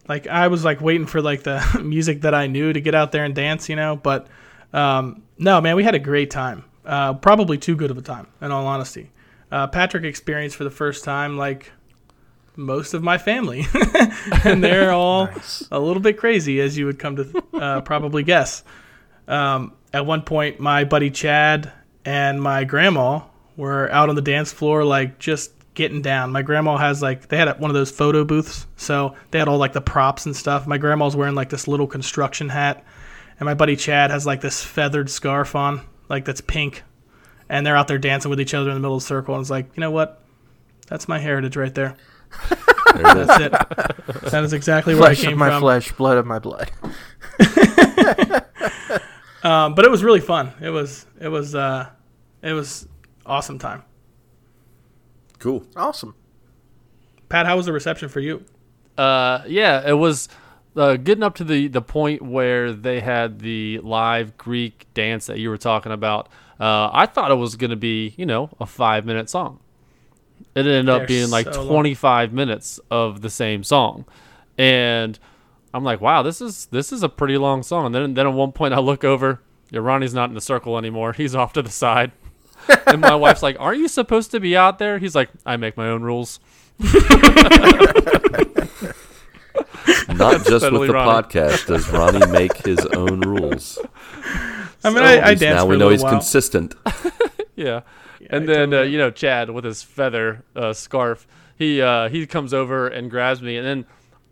[0.08, 3.12] like I was like waiting for like the music that I knew to get out
[3.12, 3.98] there and dance, you know.
[3.98, 4.28] But
[4.74, 6.63] um, no, man, we had a great time.
[6.86, 9.12] Uh, probably too good of a time, in all honesty.
[9.52, 11.72] Uh, Patrick experienced for the first time like
[12.56, 13.66] most of my family,
[14.44, 15.30] and they're all
[15.72, 18.64] a little bit crazy, as you would come to uh, probably guess.
[19.28, 21.72] Um, at one point, my buddy Chad
[22.06, 23.22] and my grandma
[23.58, 26.32] were out on the dance floor, like just getting down.
[26.32, 29.58] My grandma has like they had one of those photo booths, so they had all
[29.58, 30.68] like the props and stuff.
[30.68, 32.84] My grandma's wearing like this little construction hat,
[33.40, 36.84] and my buddy Chad has like this feathered scarf on, like that's pink,
[37.50, 39.36] and they're out there dancing with each other in the middle of the circle.
[39.36, 40.22] And it's like, you know what?
[40.88, 41.96] That's my heritage right there.
[42.96, 43.28] There it is.
[43.28, 44.32] That's it.
[44.32, 45.62] that is exactly where I Flesh came of my from.
[45.62, 46.70] flesh, blood of my blood.
[49.44, 50.54] Um, but it was really fun.
[50.62, 51.89] It was it was uh,
[52.44, 52.88] it was
[53.26, 53.82] awesome time.
[55.39, 55.65] Cool.
[55.76, 56.13] Awesome.
[57.28, 58.46] Pat, how was the reception for you?
[59.00, 60.30] Uh, yeah, it was
[60.76, 65.39] uh, getting up to the the point where they had the live Greek dance that
[65.39, 66.28] you were talking about.
[66.60, 69.60] Uh, I thought it was going to be, you know, a five minute song.
[70.56, 71.74] It ended up They're being like so long.
[71.74, 74.06] 25 minutes of the same song.
[74.58, 75.18] And
[75.74, 77.86] I'm like, wow, this is this is a pretty long song.
[77.88, 80.78] And then then at one point I look over, yeah, Ronnie's not in the circle
[80.78, 81.14] anymore.
[81.14, 82.12] He's off to the side.
[82.86, 85.78] and my wife's like, "Aren't you supposed to be out there?" He's like, "I make
[85.78, 86.40] my own rules."
[90.10, 91.24] Not just with the Ronnie.
[91.28, 93.80] podcast does Ronnie make his own rules.
[94.84, 96.12] I mean, So I, at I least danced now for we a know he's while.
[96.14, 96.76] consistent.
[97.56, 97.82] Yeah.
[98.32, 102.26] And I then uh, you know Chad with his feather uh, scarf, he uh, he
[102.26, 103.86] comes over and grabs me, and then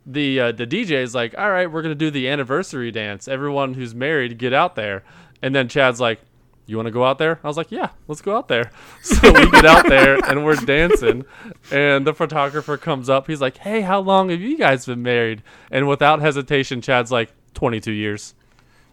[0.06, 3.28] the uh, the DJ is like, "All right, we're gonna do the anniversary dance.
[3.28, 5.04] Everyone who's married, get out there."
[5.42, 6.20] And then Chad's like,
[6.66, 8.72] "You want to go out there?" I was like, "Yeah, let's go out there."
[9.04, 11.26] So we get out there and we're dancing,
[11.72, 13.28] and the photographer comes up.
[13.28, 17.32] He's like, "Hey, how long have you guys been married?" And without hesitation, Chad's like,
[17.54, 18.34] "22 years."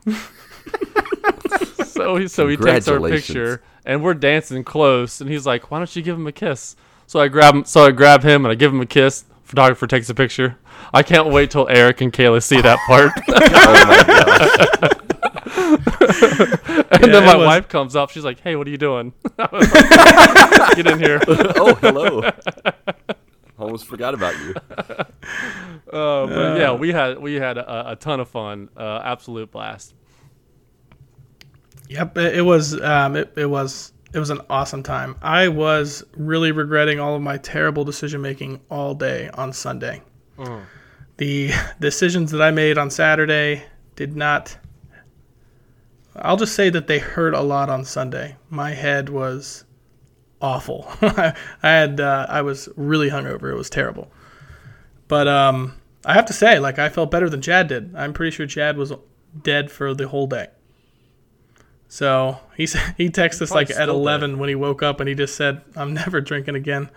[1.84, 5.78] so he so he takes our picture and we're dancing close and he's like why
[5.78, 6.76] don't you give him a kiss?
[7.06, 9.24] So i grab him so i grab him and i give him a kiss.
[9.44, 10.58] Photographer takes a picture.
[10.92, 13.12] I can't wait till eric and kayla see that part.
[16.88, 18.10] And Yeah, then my was- wife comes up.
[18.10, 19.12] She's like hey what are you doing?
[19.38, 21.20] Like, get in here.
[21.28, 22.28] Oh, hello.
[23.58, 24.54] Almost forgot about you.
[24.78, 28.68] uh, but yeah we had we had a, a ton of fun.
[28.76, 29.94] Uh, absolute blast
[31.88, 32.80] Yep, it, it was.
[32.80, 33.92] Um, it, it was.
[34.12, 35.16] It was an awesome time.
[35.20, 40.02] I was really regretting all of my terrible decision making all day on Sunday.
[41.18, 44.56] The decisions that I made on Saturday did not.
[46.14, 48.36] I'll just say that they hurt a lot on Sunday.
[48.48, 49.64] My head was
[50.40, 50.86] awful.
[51.02, 52.00] I had.
[52.00, 53.50] Uh, I was really hungover.
[53.50, 54.10] It was terrible.
[55.08, 57.94] But um, I have to say, like I felt better than Chad did.
[57.94, 58.92] I'm pretty sure Chad was
[59.42, 60.48] dead for the whole day.
[61.88, 62.64] So he
[62.96, 64.22] he texted us like at still dead.
[64.22, 66.90] 11 when he woke up, and he just said, "I'm never drinking again."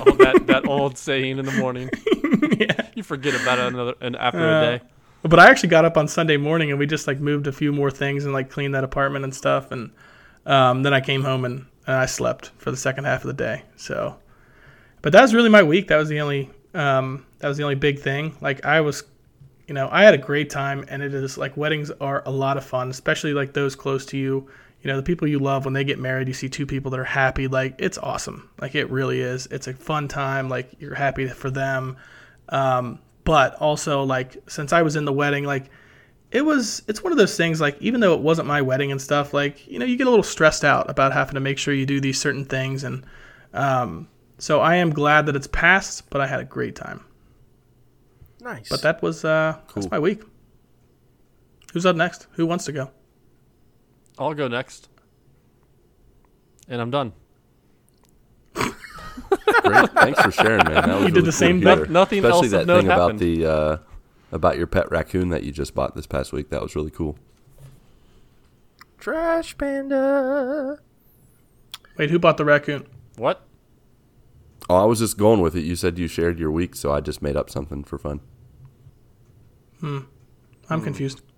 [0.00, 1.90] Oh, that that old saying in the morning.
[2.58, 2.88] yeah.
[2.94, 4.84] You forget about it another and after Uh, a day.
[5.22, 7.72] But I actually got up on Sunday morning and we just like moved a few
[7.72, 9.72] more things and like cleaned that apartment and stuff.
[9.72, 9.90] And
[10.46, 13.32] um, then I came home and, and I slept for the second half of the
[13.32, 13.64] day.
[13.76, 14.16] So,
[15.02, 15.88] but that was really my week.
[15.88, 18.36] That was the only um, that was the only big thing.
[18.40, 19.02] Like I was,
[19.68, 22.56] you know, I had a great time and it is like weddings are a lot
[22.56, 24.48] of fun, especially like those close to you.
[24.82, 27.00] You know, the people you love when they get married, you see two people that
[27.00, 27.48] are happy.
[27.48, 28.48] Like it's awesome.
[28.60, 29.46] Like it really is.
[29.50, 30.48] It's a fun time.
[30.48, 31.98] Like you're happy for them.
[32.48, 35.70] Um, but also like since I was in the wedding, like
[36.30, 39.02] it was it's one of those things like even though it wasn't my wedding and
[39.02, 41.74] stuff, like you know you get a little stressed out about having to make sure
[41.74, 43.04] you do these certain things, and
[43.52, 46.08] um, so I am glad that it's passed.
[46.08, 47.04] But I had a great time.
[48.40, 48.68] Nice.
[48.68, 49.82] But that was uh, Cool.
[49.82, 50.22] that's my week.
[51.72, 52.26] Who's up next?
[52.32, 52.90] Who wants to go?
[54.18, 54.88] I'll go next.
[56.68, 57.12] And I'm done.
[58.54, 59.90] Great.
[59.90, 60.74] Thanks for sharing, man.
[60.74, 61.84] That was You did really the cool same to hear.
[61.84, 61.92] thing?
[61.92, 63.76] Nothing Especially else of that note thing about the uh,
[64.32, 66.48] about your pet raccoon that you just bought this past week.
[66.50, 67.18] That was really cool.
[68.98, 70.78] Trash Panda.
[71.96, 72.86] Wait, who bought the raccoon?
[73.16, 73.42] What?
[74.70, 75.60] Oh, I was just going with it.
[75.62, 78.20] You said you shared your week, so I just made up something for fun.
[79.80, 80.00] Hmm.
[80.68, 81.22] I'm confused.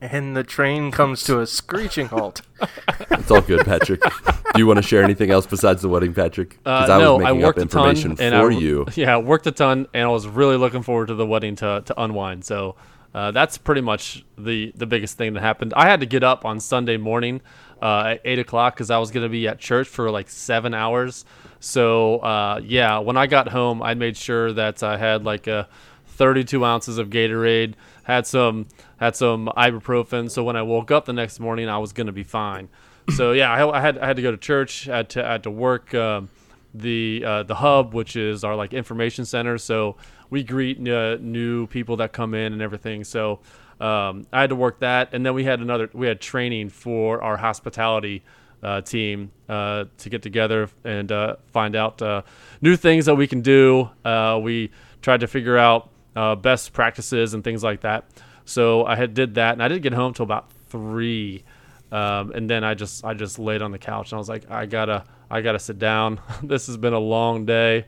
[0.00, 2.42] And the train comes to a screeching halt.
[3.10, 4.00] It's all good, Patrick.
[4.00, 6.50] Do you want to share anything else besides the wedding, Patrick?
[6.62, 8.56] Because Uh, I no, was I making worked up a ton information and for I,
[8.58, 8.86] you.
[8.94, 12.00] Yeah, worked a ton, and I was really looking forward to the wedding to, to
[12.00, 12.44] unwind.
[12.44, 12.76] So
[13.12, 15.72] uh, that's pretty much the the biggest thing that happened.
[15.76, 17.40] I had to get up on Sunday morning
[17.82, 20.72] uh, at eight o'clock because I was going to be at church for like seven
[20.72, 21.24] hours.
[21.60, 25.68] So uh, yeah, when I got home, I made sure that I had like a
[26.06, 28.68] 32 ounces of Gatorade, had some
[28.98, 30.30] had some ibuprofen.
[30.30, 32.68] So when I woke up the next morning, I was going to be fine.
[33.16, 35.32] So yeah, I, I had I had to go to church, I had to I
[35.32, 35.92] had to work.
[35.92, 36.28] Um,
[36.74, 39.58] the uh, the hub, which is our like information center.
[39.58, 39.96] So
[40.30, 43.04] we greet uh, new people that come in and everything.
[43.04, 43.40] So
[43.82, 47.20] um, I had to work that, and then we had another we had training for
[47.20, 48.22] our hospitality
[48.62, 52.22] uh, team uh, to get together and uh, find out uh,
[52.60, 53.90] new things that we can do.
[54.04, 54.70] Uh, we
[55.02, 58.04] tried to figure out uh, best practices and things like that.
[58.44, 61.42] So I had did that, and I didn't get home till about three.
[61.90, 64.48] Um, and then I just I just laid on the couch and I was like
[64.48, 66.20] I gotta I gotta sit down.
[66.44, 67.86] this has been a long day,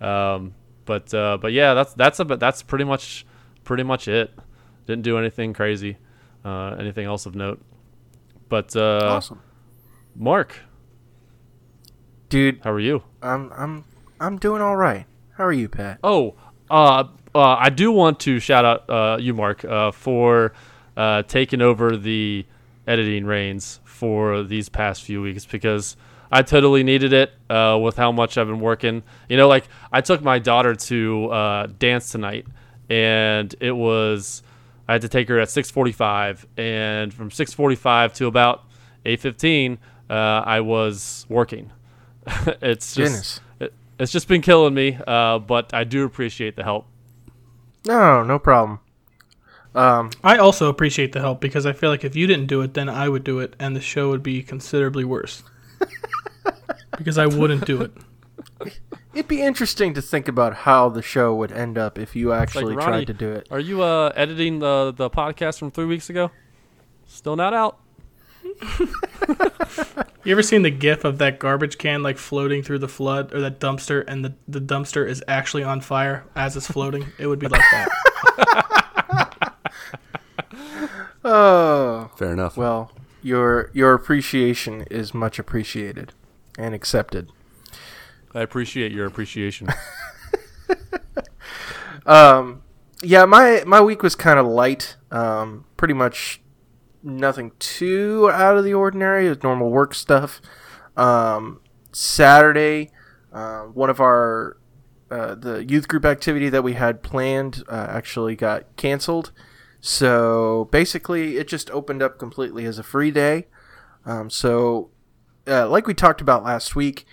[0.00, 0.54] um,
[0.86, 3.26] but but yeah that's that's a that's pretty much
[3.62, 4.32] pretty much it.
[4.86, 5.96] Didn't do anything crazy,
[6.44, 7.60] uh, anything else of note.
[8.48, 9.40] But uh, awesome.
[10.14, 10.54] Marc,
[12.34, 13.02] Dude, how are you?
[13.22, 13.84] I'm I'm
[14.18, 15.06] I'm doing all right.
[15.36, 16.00] How are you, Pat?
[16.02, 16.34] Oh,
[16.68, 20.52] uh, uh, I do want to shout out uh, you, Marc, uh, for
[20.96, 22.44] uh, taking over the
[22.88, 25.96] editing reins for these past few weeks because
[26.32, 29.04] I totally needed it uh, with how much I've been working.
[29.28, 32.46] You know, like I took my daughter to uh, dance tonight,
[32.90, 34.42] and it was
[34.88, 38.64] I had to take her at 6:45, and from 6:45 to about
[39.04, 39.78] 8:15,
[40.10, 41.70] uh, I was working.
[42.62, 43.40] it's just Goodness.
[43.60, 46.86] it, it's just been killing me, uh, but I do appreciate the help.
[47.86, 48.80] No, no problem.
[49.74, 52.74] Um, I also appreciate the help because I feel like if you didn't do it,
[52.74, 55.42] then I would do it, and the show would be considerably worse.
[56.96, 57.92] because I wouldn't do it.
[59.14, 62.42] it'd be interesting to think about how the show would end up if you Like
[62.42, 63.48] actually Ronnie, tried to do it.
[63.50, 66.30] Are you uh, editing the the podcast from three weeks ago?
[67.06, 67.78] Still not out.
[70.24, 73.40] You ever seen the gif of that garbage can like floating through the flood or
[73.42, 77.12] that dumpster and the, the dumpster is actually on fire as it's floating?
[77.18, 77.88] It would be like that.
[81.26, 82.56] Oh, Fair enough.
[82.56, 86.12] well, your your appreciation is much appreciated
[86.58, 87.30] and accepted.
[88.34, 89.68] I appreciate your appreciation.
[92.06, 92.62] Um,
[93.02, 94.96] yeah, my my week was kind of light.
[95.10, 96.40] Um, pretty much
[97.02, 99.26] nothing too out of the ordinary.
[99.26, 100.40] It was normal work stuff.
[100.96, 101.60] Um,
[101.92, 102.90] Saturday,
[103.32, 104.56] uh, one of our
[105.10, 109.32] uh, the youth group activity that we had planned uh, actually got canceled.
[109.80, 113.48] So basically, it just opened up completely as a free day.
[114.06, 114.90] Um, so,
[115.46, 117.04] uh, like we talked about last week,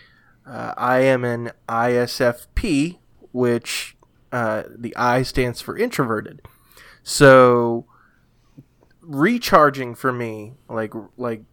[0.45, 2.97] uh, I am an ISFP,
[3.31, 3.95] which
[4.31, 6.41] uh, the I stands for introverted.
[7.03, 7.85] So
[9.01, 11.43] recharging for me, like like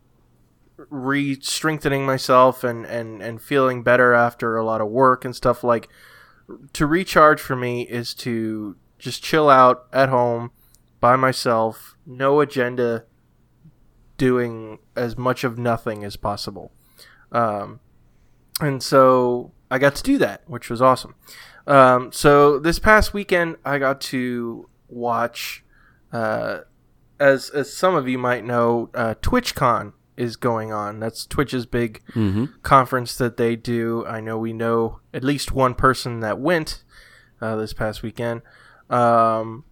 [0.90, 5.64] re strengthening myself and, and, and feeling better after a lot of work and stuff
[5.64, 5.88] like
[6.72, 10.51] to recharge for me is to just chill out at home
[11.01, 13.05] by myself, no agenda,
[14.16, 16.72] doing as much of nothing as possible.
[17.31, 17.81] Um,
[18.61, 21.14] and so I got to do that, which was awesome.
[21.66, 25.64] Um, so this past weekend, I got to watch,
[26.12, 26.61] uh,
[27.21, 30.99] as as some of you might know, uh, TwitchCon is going on.
[30.99, 32.03] That's Twitch's big
[32.62, 34.05] conference that they do.
[34.07, 36.83] I know we know at least one person that went
[37.40, 38.42] uh, this past weekend.
[38.90, 39.64] Um,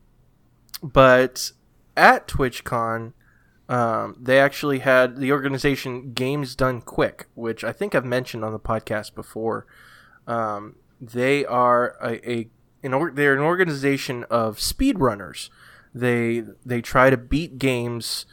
[0.82, 1.50] but
[1.96, 3.14] at TwitchCon,
[3.68, 8.52] um, they actually had the organization Games Done Quick, which I think I've mentioned on
[8.52, 9.66] the podcast before.
[10.26, 12.48] Um, they are a, a
[12.82, 15.50] an or, they're an organization of speedrunners.
[15.94, 18.26] They they try to beat games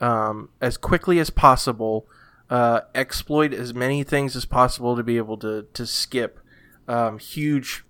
[0.00, 2.06] um, as quickly as possible,
[2.50, 6.40] uh, exploit as many things as possible to be able to to skip
[6.88, 7.84] um, huge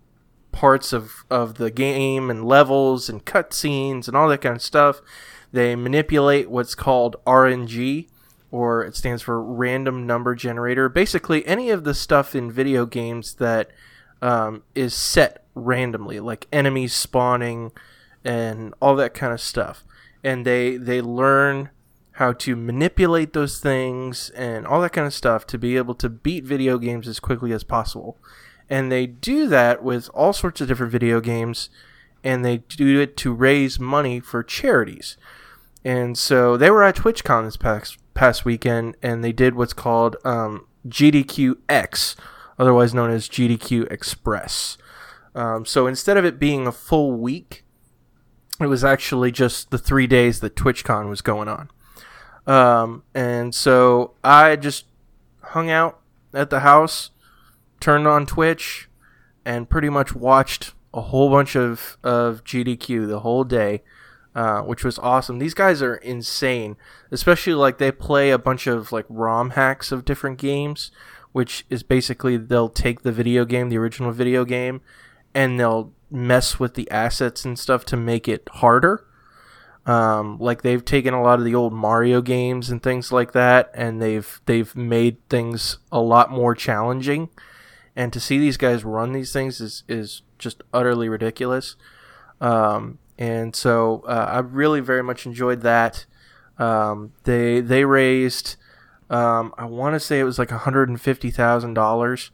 [0.52, 5.00] parts of, of the game and levels and cutscenes and all that kind of stuff.
[5.52, 8.08] They manipulate what's called RNG,
[8.50, 10.88] or it stands for Random Number Generator.
[10.88, 13.70] Basically, any of the stuff in video games that
[14.20, 17.72] um, is set randomly, like enemies spawning
[18.24, 19.84] and all that kind of stuff.
[20.24, 21.70] And they they learn
[22.12, 26.08] how to manipulate those things and all that kind of stuff to be able to
[26.08, 28.18] beat video games as quickly as possible.
[28.70, 31.68] And they do that with all sorts of different video games,
[32.22, 35.16] and they do it to raise money for charities.
[35.84, 40.16] And so they were at TwitchCon this past past weekend, and they did what's called
[40.24, 42.16] um, GDQX,
[42.58, 44.78] otherwise known as GDQ Express.
[45.34, 47.64] Um, so instead of it being a full week,
[48.60, 51.70] it was actually just the three days that TwitchCon was going on.
[52.46, 54.86] Um, and so I just
[55.42, 56.00] hung out
[56.34, 57.10] at the house,
[57.80, 58.88] turned on Twitch,
[59.44, 63.82] and pretty much watched a whole bunch of, of GDQ the whole day,
[64.34, 65.38] uh, which was awesome.
[65.38, 66.76] These guys are insane,
[67.10, 70.90] especially like they play a bunch of like ROM hacks of different games,
[71.32, 74.80] which is basically they'll take the video game, the original video game,
[75.34, 79.06] and they'll mess with the assets and stuff to make it harder.
[79.84, 83.70] Um, like they've taken a lot of the old Mario games and things like that,
[83.74, 87.30] and they've they've made things a lot more challenging.
[87.96, 91.76] And to see these guys run these things is is just utterly ridiculous.
[92.40, 96.06] Um, and so uh, I really very much enjoyed that.
[96.58, 98.56] Um, they they raised,
[99.10, 102.32] um, I want to say it was like one hundred and fifty thousand dollars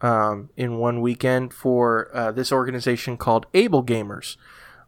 [0.00, 4.36] um, in one weekend for uh, this organization called Able Gamers,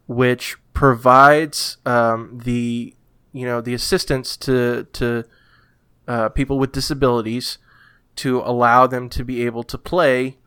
[0.07, 2.95] which provides um, the
[3.33, 5.25] you know the assistance to to
[6.07, 7.57] uh, people with disabilities
[8.15, 10.37] to allow them to be able to play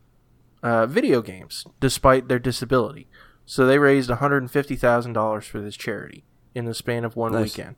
[0.62, 3.06] uh, video games despite their disability.
[3.46, 7.04] So they raised one hundred and fifty thousand dollars for this charity in the span
[7.04, 7.56] of one Nice.
[7.56, 7.76] weekend.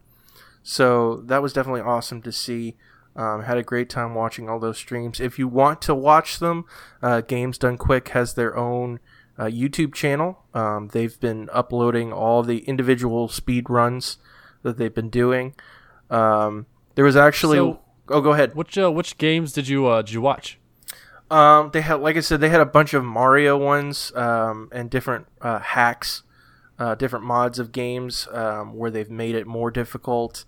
[0.62, 2.76] So that was definitely awesome to see.
[3.14, 5.20] Um, had a great time watching all those streams.
[5.20, 6.66] If you want to watch them,
[7.02, 9.00] uh, Games Done Quick has their own
[9.38, 10.44] uh, YouTube channel.
[10.52, 14.18] Um, they've been uploading all the individual speed runs
[14.62, 15.55] that they've been doing.
[16.11, 18.55] Um, there was actually So- oh, go ahead.
[18.55, 20.59] Which uh, which games did you uh, did you watch?
[21.30, 24.88] Um, they had, like I said, they had a bunch of Mario ones um, and
[24.88, 26.22] different uh, hacks,
[26.78, 30.44] uh, different mods of games um, where they've made it more difficult.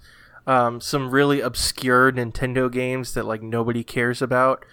[0.47, 4.65] Um, some really obscure Nintendo games that like nobody cares about,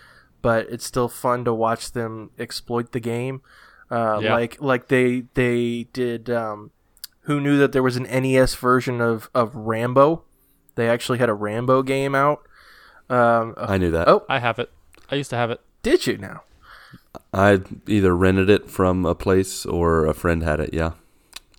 [0.42, 3.42] but it's still fun to watch them exploit the game.
[3.90, 4.34] Uh, Yeah.
[4.34, 6.30] Like like they they did.
[6.30, 6.72] Um,
[7.22, 10.24] who knew that there was an NES version of of Rambo?
[10.76, 12.48] They actually had a Rambo game out.
[13.10, 14.08] Um, I knew that.
[14.08, 14.24] Oh.
[14.30, 14.72] I have it.
[15.10, 15.60] I used to have it.
[15.86, 16.42] Did you now?
[17.32, 20.74] I either rented it from a place or a friend had it.
[20.74, 20.94] Yeah,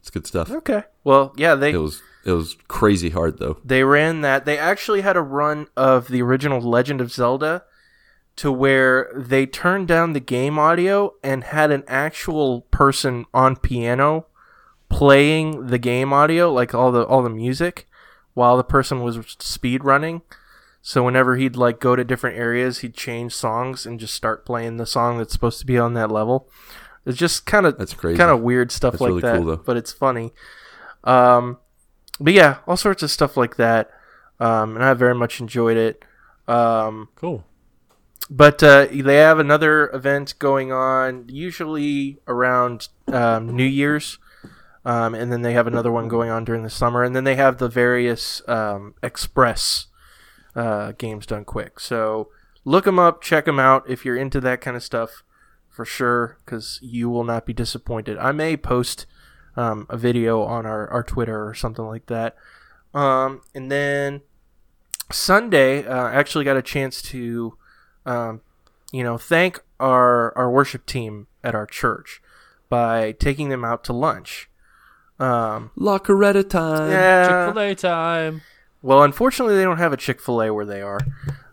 [0.01, 0.51] it's good stuff.
[0.51, 0.83] Okay.
[1.05, 3.59] Well, yeah, they It was it was crazy hard though.
[3.65, 4.45] they ran that.
[4.45, 7.63] They actually had a run of the original Legend of Zelda
[8.35, 14.27] to where they turned down the game audio and had an actual person on piano
[14.89, 17.87] playing the game audio, like all the all the music,
[18.35, 20.23] while the person was speed running.
[20.89, 24.77] So whenever he'd like go to different areas, he'd change songs and just start playing
[24.77, 26.49] the song that's supposed to be on that level.
[27.05, 28.17] It's just kind of That's crazy.
[28.17, 29.57] kind of weird stuff That's like really that, cool, though.
[29.57, 30.33] but it's funny.
[31.03, 31.59] Um,
[32.21, 33.91] but yeah, all sorts of stuff like that,
[34.39, 36.05] um, and I very much enjoyed it.
[36.47, 37.45] Um, Cool.
[38.31, 44.21] but uh, they have another event going on, usually around um, New Year's,
[44.85, 47.35] um, and then they have another one going on during the summer, and then they
[47.35, 49.89] have the various um, express
[50.57, 51.79] uh, games done quick.
[51.79, 52.29] So
[52.65, 55.23] look them up, check them out if you're into that kind of stuff.
[55.69, 58.17] for sure because you will not be disappointed.
[58.17, 59.05] I may post
[59.57, 62.35] um, a video on our, our Twitter or something like that.
[62.95, 64.23] Um, and then
[65.13, 67.59] Sunday, uh, I actually got a chance to,
[68.07, 68.41] um,
[68.91, 72.23] you know, thank our our worship team at our church
[72.71, 74.49] by taking them out to lunch.
[75.19, 76.91] Um, La Coretta time.
[76.91, 77.47] yeah.
[77.47, 78.41] Chick Fil A time.
[78.83, 81.01] Well, unfortunately, they don't have a Chick Fil A where they are,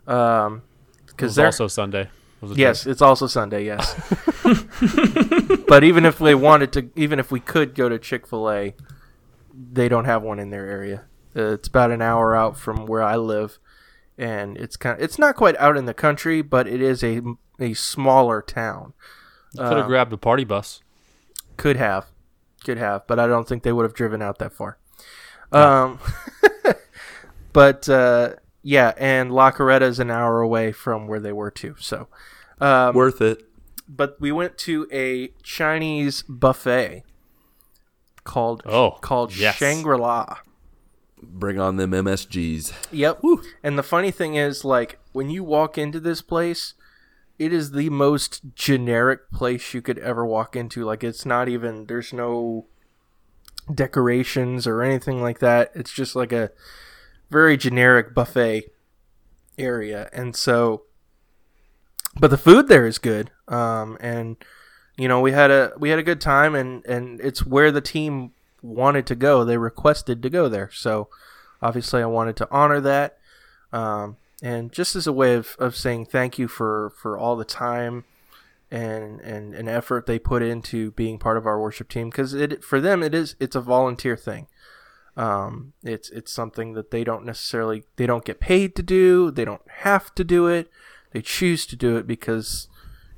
[0.06, 0.62] um,
[1.06, 2.08] because they're also Sunday.
[2.42, 2.90] Yes, joke.
[2.92, 3.64] it's also Sunday.
[3.64, 3.94] Yes,
[5.68, 8.74] but even if they wanted to, even if we could go to Chick Fil A,
[9.54, 11.04] they don't have one in their area.
[11.36, 13.58] Uh, it's about an hour out from where I live,
[14.18, 14.98] and it's kind.
[14.98, 17.22] Of, it's not quite out in the country, but it is a
[17.58, 18.92] a smaller town.
[19.52, 20.82] You could have uh, grabbed a party bus.
[21.56, 22.06] Could have,
[22.64, 24.78] could have, but I don't think they would have driven out that far.
[25.52, 26.00] Um,
[27.54, 31.74] but uh, yeah, and La Coretta is an hour away from where they were too.
[31.78, 32.08] So,
[32.60, 33.42] um, Worth it.
[33.88, 37.04] but we went to a Chinese buffet
[38.24, 39.56] called Oh, called yes.
[39.56, 40.38] Shangri La.
[41.22, 42.72] Bring on them MSGs.
[42.92, 43.22] Yep.
[43.62, 46.74] And the funny thing is, like, when you walk into this place,
[47.38, 50.84] it is the most generic place you could ever walk into.
[50.84, 52.66] Like, it's not even, there's no
[53.72, 55.70] decorations or anything like that.
[55.74, 56.50] It's just like a
[57.30, 58.64] very generic buffet
[59.58, 60.08] area.
[60.12, 60.82] And so,
[62.18, 63.30] but the food there is good.
[63.48, 64.36] Um, and,
[64.96, 67.80] you know, we had a, we had a good time and, and it's where the
[67.80, 69.44] team wanted to go.
[69.44, 70.70] They requested to go there.
[70.72, 71.08] So,
[71.64, 73.18] obviously I wanted to honor that.
[73.72, 77.44] Um, and just as a way of, of saying thank you for, for all the
[77.44, 78.04] time
[78.70, 82.10] and, and, and effort they put into being part of our worship team.
[82.10, 84.46] Cause it, for them, it is, it's a volunteer thing.
[85.16, 89.30] Um, it's, it's something that they don't necessarily, they don't get paid to do.
[89.30, 90.70] They don't have to do it.
[91.12, 92.68] They choose to do it because,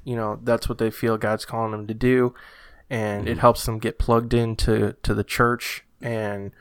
[0.05, 2.35] you know, that's what they feel God's calling them to do.
[2.91, 5.85] And it helps them get plugged into, to the church.
[6.01, 6.53] And,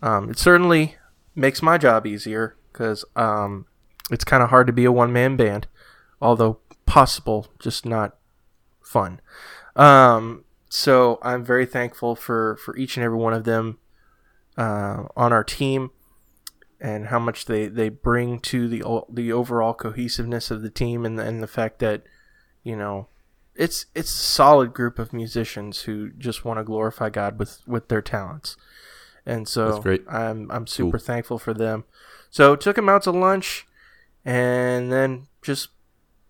[0.00, 0.96] um, it certainly
[1.34, 3.66] makes my job easier because um,
[4.10, 5.66] it's kind of hard to be a one man band,
[6.20, 8.16] although possible, just not
[8.82, 9.20] fun.
[9.76, 13.78] Um, so I'm very thankful for for each and every one of them
[14.56, 15.90] uh, on our team
[16.80, 21.18] and how much they, they bring to the the overall cohesiveness of the team and
[21.18, 22.02] the, and the fact that
[22.62, 23.08] you know
[23.54, 27.88] it's it's a solid group of musicians who just want to glorify God with with
[27.88, 28.56] their talents.
[29.26, 29.68] And so.
[30.08, 31.84] I'm I'm super thankful for them.
[32.30, 33.66] So took him out to lunch,
[34.24, 35.68] and then just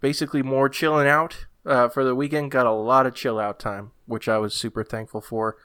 [0.00, 2.50] basically more chilling out uh, for the weekend.
[2.50, 5.56] Got a lot of chill out time, which I was super thankful for.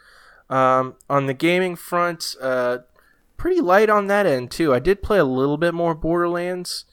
[0.50, 2.80] Um, on the gaming front, uh,
[3.38, 4.74] pretty light on that end too.
[4.74, 6.86] I did play a little bit more Borderlands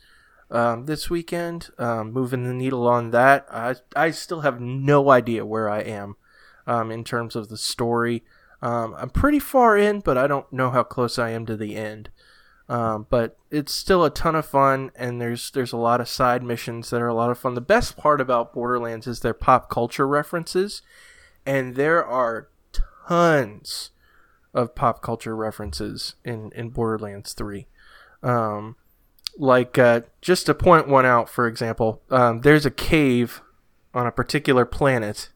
[0.51, 3.47] um, this weekend, um, moving the needle on that.
[3.51, 6.17] I I still have no idea where I am
[6.67, 8.23] um, in terms of the story.
[8.63, 11.77] Um, I'm pretty far in, but I don't know how close I am to the
[11.77, 12.11] end.
[12.69, 16.43] Um, but it's still a ton of fun, and there's there's a lot of side
[16.43, 17.55] missions that are a lot of fun.
[17.55, 20.83] The best part about Borderlands is their pop culture references,
[21.45, 22.49] and there are
[23.07, 23.91] tons
[24.55, 27.67] of pop culture references in in Borderlands Three.
[28.23, 28.77] Um,
[29.39, 33.43] like uh, just to point one out, for example, um, there's a cave
[33.95, 35.31] on a particular planet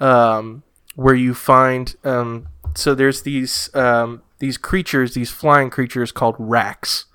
[0.00, 0.62] um,
[0.94, 7.06] where you find um, so there's these um, these creatures, these flying creatures called racks,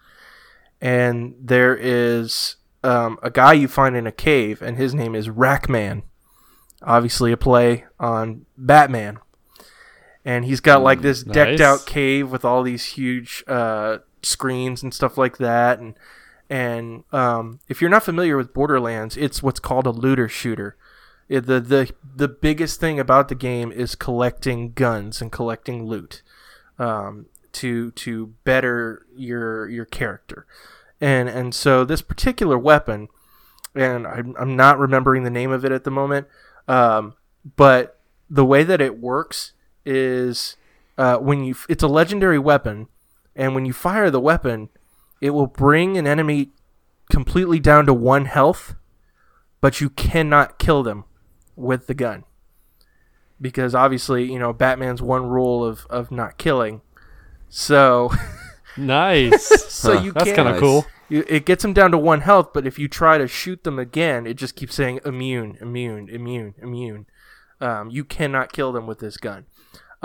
[0.82, 5.28] and there is um, a guy you find in a cave, and his name is
[5.28, 6.04] Rackman.
[6.84, 9.20] Obviously, a play on Batman,
[10.26, 11.62] and he's got like this decked nice.
[11.62, 15.94] out cave with all these huge uh, screens and stuff like that, and
[16.50, 20.76] and um, if you're not familiar with Borderlands, it's what's called a looter shooter.
[21.30, 26.24] It- the the the biggest thing about the game is collecting guns and collecting loot
[26.80, 30.48] um, to to better your your character,
[31.00, 33.10] and and so this particular weapon,
[33.76, 36.28] and I'm I'm not remembering the name of it at the moment,
[36.68, 37.14] um,
[37.56, 39.52] but the way that it works
[39.86, 40.56] is
[40.98, 42.88] uh, when you it's a legendary weapon,
[43.36, 44.70] and when you fire the weapon,
[45.22, 46.50] it will bring an enemy
[47.12, 48.76] completely down to one health,
[49.62, 51.06] but you cannot kill them
[51.56, 52.24] with the gun.
[53.40, 56.82] Because obviously, you know, Batman's one rule of, of not killing.
[57.50, 58.12] So
[58.78, 59.72] Nice.
[59.72, 60.02] so Huh.
[60.04, 60.62] you That's can't kind of Nice.
[60.62, 60.86] cool.
[61.10, 63.78] you, it gets them down to one health, but if you try to shoot them
[63.78, 67.06] again, it just keeps saying immune, immune, immune, immune.
[67.62, 69.46] Um, you cannot kill them with this gun.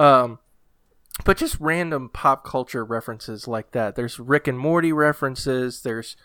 [0.01, 0.39] Um,
[1.27, 3.97] but just random pop culture references like that.
[3.97, 5.83] There's Rick and Morty references.
[5.83, 6.17] There's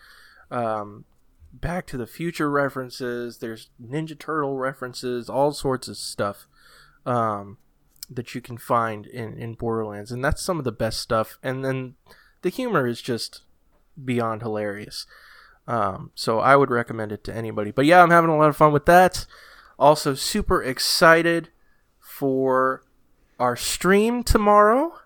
[0.49, 1.03] um,
[1.51, 3.39] Back to the Future references.
[3.39, 5.29] There's Ninja Turtle references.
[5.29, 6.47] All sorts of stuff
[7.05, 7.57] um,
[8.09, 11.37] that you can find in in Borderlands, and that's some of the best stuff.
[11.43, 11.95] And then
[12.41, 13.41] the humor is just
[14.01, 15.05] beyond hilarious.
[15.67, 17.71] Um, so I would recommend it to anybody.
[17.71, 19.25] But yeah, I'm having a lot of fun with that.
[19.77, 21.49] Also, super excited
[21.99, 22.84] for
[23.39, 24.99] our stream tomorrow.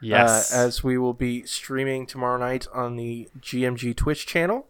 [0.00, 0.52] Yes.
[0.52, 4.66] Uh, as we will be streaming tomorrow night on the GMG Twitch channel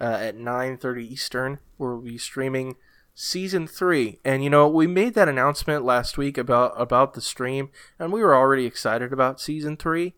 [0.00, 1.58] uh, at 9:30 Eastern.
[1.76, 2.76] where We'll be streaming
[3.14, 7.70] season three, and you know we made that announcement last week about about the stream,
[7.98, 10.14] and we were already excited about season three.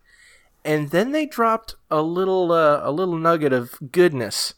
[0.62, 4.54] And then they dropped a little uh, a little nugget of goodness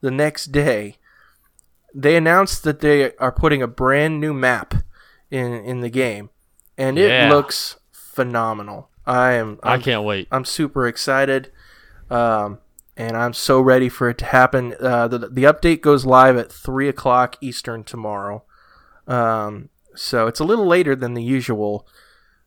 [0.00, 0.96] the next day.
[1.94, 4.74] They announced that they are putting a brand new map
[5.30, 6.30] in in the game,
[6.82, 7.30] and it Yeah.
[7.30, 8.88] looks phenomenal.
[9.06, 10.28] I am I I'm, can't wait.
[10.30, 11.50] I'm super excited,
[12.10, 12.58] um,
[12.96, 14.74] and I'm so ready for it to happen.
[14.80, 18.42] Uh, the the update goes live at three o'clock Eastern tomorrow,
[19.08, 21.86] um, so it's a little later than the usual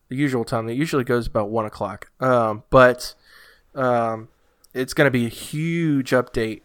[0.08, 0.68] the usual time.
[0.68, 3.14] It usually goes about one o'clock, um, but
[3.74, 4.28] um,
[4.72, 6.62] it's going to be a huge update.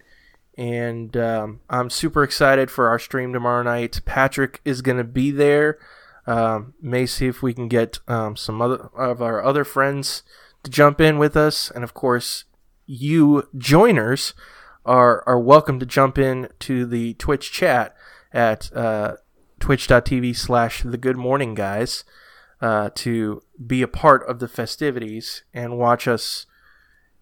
[0.58, 4.02] And um, I'm super excited for our stream tomorrow night.
[4.06, 5.80] Patrick is going to be there.
[6.28, 10.24] Um, may see if we can get um, some other of our other friends
[10.64, 12.46] to jump in with us, and of course,
[12.86, 14.34] you joiners
[14.86, 17.96] are are welcome to jump in to the Twitch chat
[18.32, 19.16] at uh,
[19.60, 22.04] twitch.tv slash the Good Morning Guys
[22.62, 26.46] uh, to be a part of the festivities and watch us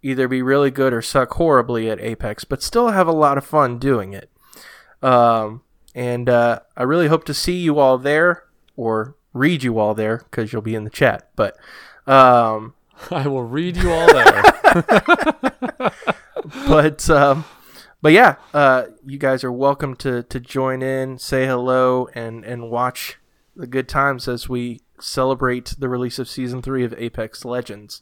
[0.02, 3.46] either be really good or suck horribly at Apex, but still have a lot of
[3.46, 4.30] fun doing it.
[5.02, 5.62] Um,
[5.96, 8.44] and uh, I really hope to see you all there
[8.80, 11.30] or read you all there because you'll be in the chat.
[11.36, 11.58] But
[12.08, 12.76] um,
[13.12, 14.44] I will read you all there.
[16.68, 17.44] but um,
[18.02, 22.72] but yeah, uh, you guys are welcome to to join in, say hello, and and
[22.72, 23.18] watch
[23.54, 28.02] the good times as we celebrate the release of season three of Apex Legends.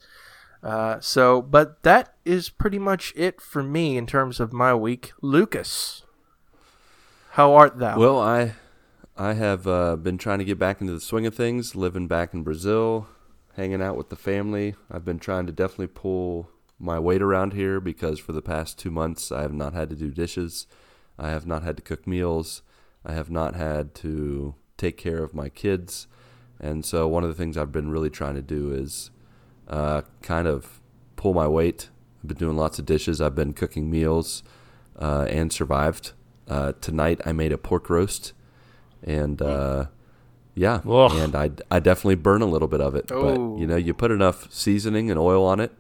[0.62, 5.12] Uh, so, but that is pretty much it for me in terms of my week.
[5.22, 6.04] Lucas,
[7.32, 7.98] how art thou?
[7.98, 8.54] Well, I
[9.20, 12.36] I have uh, been trying to get back into the swing of things, living back
[12.36, 13.08] in Brazil,
[13.56, 14.76] hanging out with the family.
[14.92, 18.92] I've been trying to definitely pull my weight around here because for the past two
[18.92, 20.68] months I have not had to do dishes,
[21.18, 22.62] I have not had to cook meals,
[23.04, 26.06] I have not had to take care of my kids,
[26.60, 29.10] and so one of the things I've been really trying to do is
[29.68, 30.80] uh, kind of
[31.16, 31.90] pull my weight.
[32.22, 33.20] I've been doing lots of dishes.
[33.20, 34.44] I've been cooking meals
[34.96, 36.12] uh, and survived.
[36.48, 38.34] Uh, tonight I made a pork roast,
[39.04, 39.86] and uh,
[40.56, 41.12] yeah, Ugh.
[41.16, 43.12] and I, I definitely burn a little bit of it.
[43.12, 43.22] Oh.
[43.22, 45.72] But you know, you put enough seasoning and oil on it,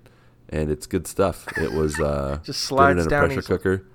[0.50, 1.48] and it's good stuff.
[1.58, 3.48] It was uh, Just slides in a down pressure easy.
[3.48, 3.86] cooker.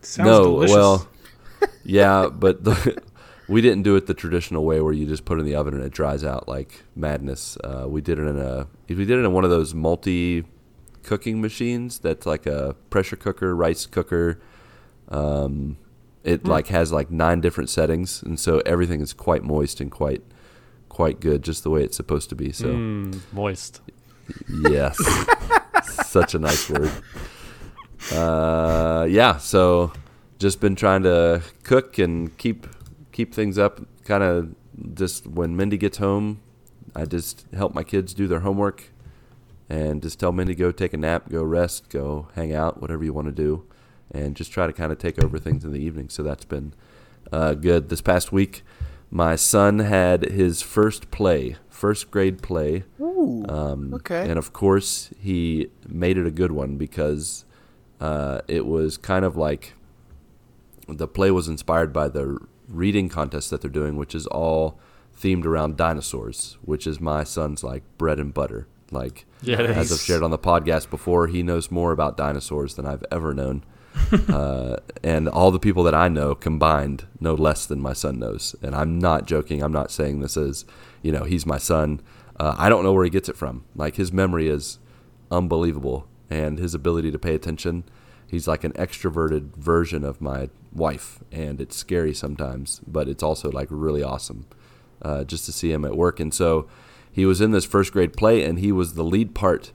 [0.00, 0.74] Sounds no, delicious.
[0.74, 1.08] well,
[1.84, 3.02] yeah, but the,
[3.48, 5.74] we didn't do it the traditional way where you just put it in the oven
[5.74, 7.58] and it dries out like madness.
[7.62, 10.44] Uh, we did it in a if we did it in one of those multi
[11.02, 14.40] cooking machines that's like a pressure cooker, rice cooker.
[15.08, 15.76] Um,
[16.24, 20.22] it like has like nine different settings, and so everything is quite moist and quite
[20.88, 22.52] quite good, just the way it's supposed to be.
[22.52, 22.68] So.
[22.68, 23.80] Mm, moist.
[24.48, 24.98] Yes.
[26.06, 26.90] Such a nice word.
[28.12, 29.92] Uh, yeah, so
[30.38, 32.66] just been trying to cook and keep
[33.12, 33.80] keep things up.
[34.04, 34.54] Kind of
[34.94, 36.40] just when Mindy gets home,
[36.94, 38.90] I just help my kids do their homework
[39.68, 43.12] and just tell Mindy go take a nap, go rest, go hang out, whatever you
[43.12, 43.64] want to do,
[44.10, 46.08] and just try to kind of take over things in the evening.
[46.08, 46.72] So that's been
[47.32, 47.88] uh, good.
[47.88, 48.62] This past week,
[49.10, 52.84] my son had his first play, first grade play.
[53.00, 54.28] Ooh, Um, Okay.
[54.28, 57.44] And of course, he made it a good one because
[58.00, 59.74] uh, it was kind of like
[60.88, 62.38] the play was inspired by the
[62.68, 64.78] reading contest that they're doing, which is all
[65.18, 68.66] themed around dinosaurs, which is my son's like bread and butter.
[68.90, 72.86] Like, Yeah, as I've shared on the podcast before, he knows more about dinosaurs than
[72.86, 73.64] I've ever known.
[74.28, 78.56] uh, and all the people that I know combined know less than my son knows.
[78.62, 79.62] And I'm not joking.
[79.62, 80.64] I'm not saying this as,
[81.02, 82.00] you know, he's my son.
[82.38, 83.64] Uh, I don't know where he gets it from.
[83.74, 84.78] Like his memory is
[85.30, 87.84] unbelievable, and his ability to pay attention.
[88.26, 93.50] He's like an extroverted version of my wife, and it's scary sometimes, but it's also
[93.50, 94.46] like really awesome
[95.02, 96.18] uh, just to see him at work.
[96.18, 96.68] And so
[97.12, 99.72] he was in this first grade play, and he was the lead part.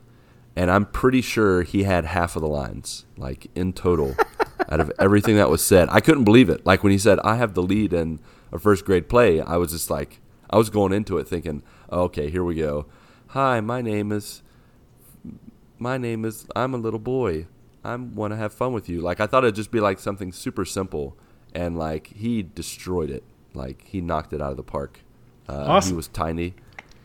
[0.56, 4.16] And I'm pretty sure he had half of the lines, like in total,
[4.68, 5.88] out of everything that was said.
[5.90, 6.66] I couldn't believe it.
[6.66, 8.18] Like when he said, I have the lead in
[8.52, 10.20] a first grade play, I was just like,
[10.50, 12.86] I was going into it thinking, oh, okay, here we go.
[13.28, 14.42] Hi, my name is,
[15.78, 17.46] my name is, I'm a little boy.
[17.84, 19.00] I want to have fun with you.
[19.00, 21.16] Like I thought it'd just be like something super simple,
[21.54, 23.22] and like he destroyed it.
[23.54, 25.00] Like he knocked it out of the park.
[25.48, 25.92] Uh, Awesome.
[25.92, 26.54] He was tiny.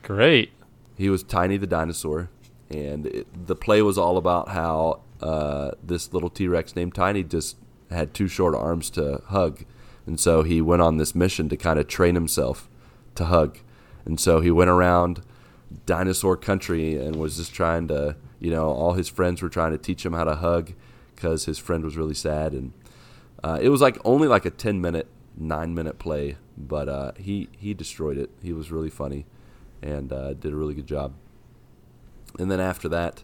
[0.04, 0.52] Great.
[0.98, 2.30] He was Tiny the dinosaur,
[2.70, 7.24] and it, the play was all about how uh, this little T Rex named Tiny
[7.24, 7.58] just
[7.90, 9.64] had too short arms to hug,
[10.06, 12.70] and so he went on this mission to kind of train himself
[13.16, 13.60] to hug,
[14.06, 15.22] and so he went around
[15.86, 19.78] dinosaur country and was just trying to, you know, all his friends were trying to
[19.78, 20.74] teach him how to hug
[21.16, 22.74] because his friend was really sad, and
[23.44, 25.08] uh, it was like only like a ten minute,
[25.38, 28.30] nine minute play, but uh, he he destroyed it.
[28.42, 29.26] He was really funny
[29.82, 31.14] and uh, did a really good job.
[32.40, 33.24] And then after that,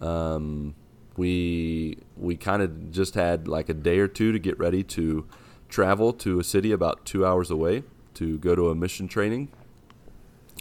[0.00, 0.74] um,
[1.16, 5.26] we we kind of just had like a day or two to get ready to
[5.68, 7.82] travel to a city about two hours away
[8.14, 9.48] to go to a mission training.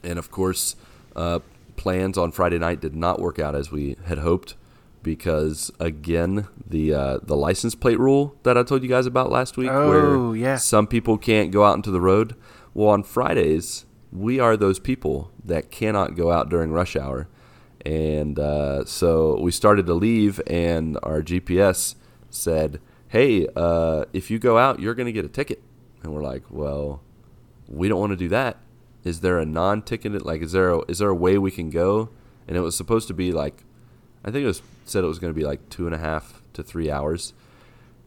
[0.03, 0.75] And of course,
[1.15, 1.39] uh,
[1.75, 4.55] plans on Friday night did not work out as we had hoped
[5.03, 9.55] because again the uh, the license plate rule that I told you guys about last
[9.57, 9.89] week, Oh,
[10.29, 10.57] where yeah.
[10.57, 12.35] some people can't go out into the road.
[12.73, 17.27] Well, on Fridays, we are those people that cannot go out during rush hour.
[17.87, 21.95] And uh, so we started to leave, and our GPS
[22.29, 25.63] said, Hey, uh, if you go out, you're going to get a ticket.
[26.03, 27.01] And we're like, Well,
[27.65, 28.57] we don't want to do that.
[29.05, 31.69] Is there a non ticketed, like, is there, a, is there a way we can
[31.69, 32.09] go?
[32.45, 33.63] And it was supposed to be like,
[34.25, 36.41] I think it was said it was going to be like two and a half
[36.53, 37.31] to three hours.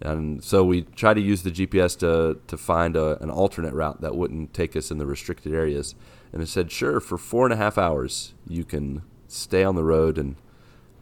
[0.02, 4.02] And so we tried to use the GPS to, to find a, an alternate route
[4.02, 5.94] that wouldn't take us in the restricted areas.
[6.34, 9.02] And it said, sure, for four and a half hours, you can
[9.32, 10.36] stay on the road and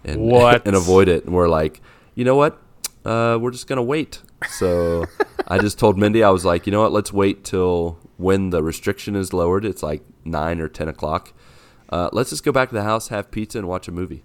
[0.04, 0.20] and,
[0.66, 1.24] and avoid it.
[1.24, 1.80] And we're like,
[2.14, 2.60] you know what?
[3.04, 4.22] Uh, we're just going to wait.
[4.50, 5.06] So
[5.46, 6.92] I just told Mindy, I was like, you know what?
[6.92, 9.64] Let's wait till when the restriction is lowered.
[9.64, 11.32] It's like 9 or 10 o'clock.
[11.88, 14.24] Uh, let's just go back to the house, have pizza, and watch a movie.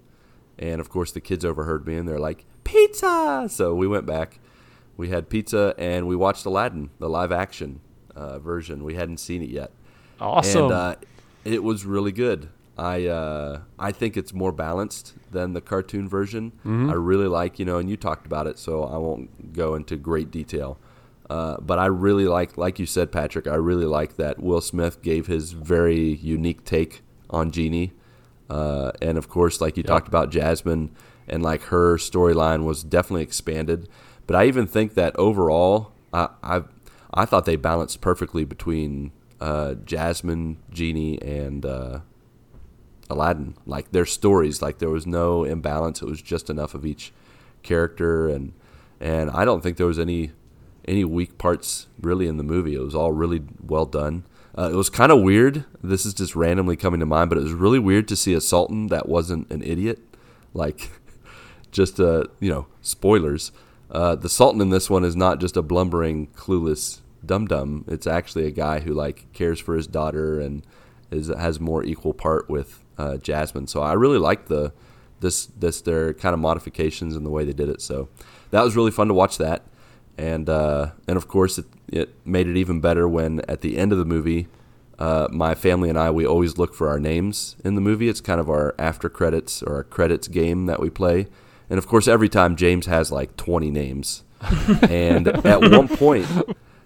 [0.59, 3.47] And of course, the kids overheard me and they're like, pizza!
[3.49, 4.39] So we went back.
[4.97, 7.79] We had pizza and we watched Aladdin, the live action
[8.15, 8.83] uh, version.
[8.83, 9.71] We hadn't seen it yet.
[10.19, 10.65] Awesome.
[10.65, 10.95] And uh,
[11.45, 12.49] it was really good.
[12.77, 16.53] I uh, I think it's more balanced than the cartoon version.
[16.89, 19.95] I really like you know, and you talked about it, so I won't go into
[19.95, 20.79] great detail.
[21.29, 23.47] Uh, but I really like, like you said, Patrick.
[23.47, 27.93] I really like that Will Smith gave his very unique take on Genie,
[28.49, 30.91] uh, and of course, like you talked about Jasmine,
[31.27, 33.87] and like her storyline was definitely expanded.
[34.27, 36.63] But I even think that overall, I I,
[37.13, 41.99] I thought they balanced perfectly between uh, Jasmine, Genie, and uh,
[43.09, 43.55] Aladdin.
[43.65, 46.01] Like their stories, like there was no imbalance.
[46.01, 47.13] It was just enough of each
[47.61, 48.53] character, and
[48.99, 50.31] and I don't think there was any
[50.85, 52.75] any weak parts really in the movie.
[52.75, 54.25] It was all really well done.
[54.57, 55.65] Uh, it was kind of weird.
[55.81, 58.41] This is just randomly coming to mind, but it was really weird to see a
[58.41, 59.99] Sultan that wasn't an idiot.
[60.53, 60.91] Like,
[61.71, 63.51] just uh, you know, spoilers.
[63.89, 67.85] Uh, the Sultan in this one is not just a blumbering, clueless dum dum.
[67.87, 70.65] It's actually a guy who like cares for his daughter and
[71.11, 73.67] is has more equal part with uh, Jasmine.
[73.67, 74.73] So I really liked the
[75.19, 77.81] this this their kind of modifications and the way they did it.
[77.81, 78.09] So
[78.51, 79.63] that was really fun to watch that,
[80.17, 83.91] and uh, and of course it, it made it even better when at the end
[83.91, 84.47] of the movie.
[84.99, 88.07] Uh, my family and I, we always look for our names in the movie.
[88.07, 91.27] It's kind of our after credits or our credits game that we play.
[91.67, 94.23] And of course, every time James has like 20 names.
[94.83, 96.27] and at one point,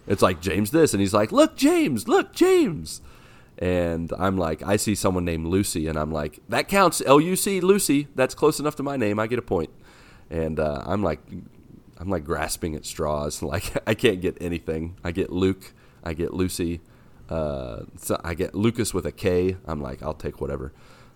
[0.07, 2.07] it's like James this, and he's like, "Look, James!
[2.07, 3.01] Look, James!"
[3.59, 7.35] And I'm like, I see someone named Lucy, and I'm like, "That counts, L U
[7.35, 8.07] C, Lucy.
[8.15, 9.19] That's close enough to my name.
[9.19, 9.71] I get a point."
[10.29, 11.19] And uh, I'm like,
[11.97, 13.41] I'm like grasping at straws.
[13.47, 14.97] Like I can't get anything.
[15.03, 15.73] I get Luke.
[16.03, 16.81] I get Lucy.
[17.29, 19.57] Uh, so I get Lucas with a K.
[19.65, 20.71] I'm like, I'll take whatever.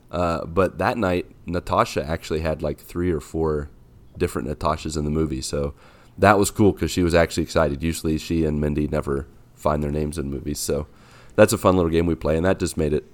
[0.09, 3.69] Uh, but that night, Natasha actually had like three or four
[4.17, 5.73] different Natashas in the movie, so
[6.17, 7.81] that was cool because she was actually excited.
[7.81, 10.87] Usually, she and Mindy never find their names in movies, so
[11.35, 13.05] that's a fun little game we play, and that just made it.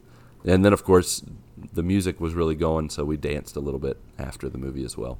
[0.45, 1.24] And then, of course,
[1.74, 4.97] the music was really going, so we danced a little bit after the movie as
[4.97, 5.18] well.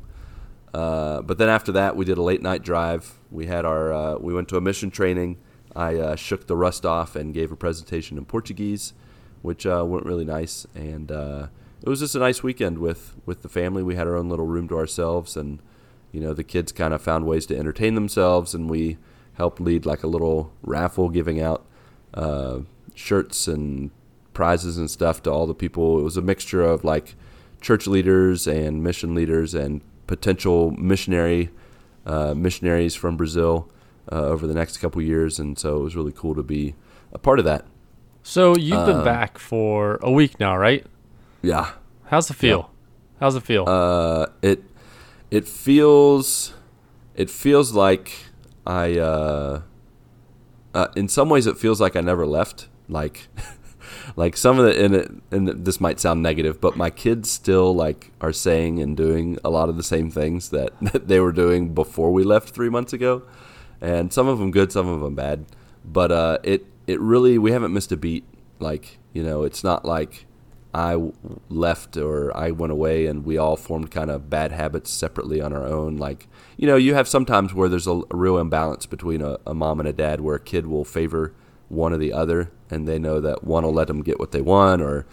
[0.74, 3.16] Uh, but then after that, we did a late night drive.
[3.32, 5.38] We had our uh, we went to a mission training.
[5.76, 8.94] I uh, shook the rust off and gave a presentation in Portuguese,
[9.42, 10.66] which uh, went really nice.
[10.76, 11.48] And uh,
[11.82, 13.82] it was just a nice weekend with with the family.
[13.82, 15.60] We had our own little room to ourselves, and
[16.12, 18.98] you know the kids kind of found ways to entertain themselves, and we
[19.34, 21.66] helped lead like a little raffle, giving out
[22.14, 22.60] uh,
[22.98, 23.92] shirts and
[24.34, 26.00] prizes and stuff to all the people.
[26.00, 27.16] It was a mixture of like
[27.62, 31.50] church leaders and mission leaders and potential missionary
[32.06, 33.70] uh, missionaries from Brazil
[34.12, 36.74] uh, over the next couple years, and so it was really cool to be
[37.12, 37.66] a part of that.
[38.24, 40.86] so you've been uh, back for a week now, right?
[41.42, 41.72] Yeah,
[42.06, 42.72] How's it feel?
[43.20, 43.68] How's it feel?
[43.68, 44.64] uh, it
[45.30, 46.54] it feels
[47.16, 48.12] it feels like
[48.66, 49.62] I uh,
[50.74, 52.70] uh, in some ways it feels like I never left.
[52.90, 53.28] Like
[54.16, 57.74] like some of the and, it, and this might sound negative, but my kids still
[57.74, 61.32] like are saying and doing a lot of the same things that, that they were
[61.32, 63.24] doing before we left three months ago,
[63.82, 65.46] and some of them good, some of them bad.
[65.86, 68.26] But uh, it it really we haven't missed a beat.
[68.60, 70.26] Like you know, it's not like
[70.74, 71.12] I
[71.50, 75.54] left or I went away and we all formed kind of bad habits separately on
[75.54, 75.98] our own.
[75.98, 79.56] Like, you know, you have sometimes where there's a, a real imbalance between a, a,
[79.56, 81.34] mom and a dad where a kid will favor
[81.70, 84.42] one or the other and they know that one will let them get what they
[84.42, 85.06] want or,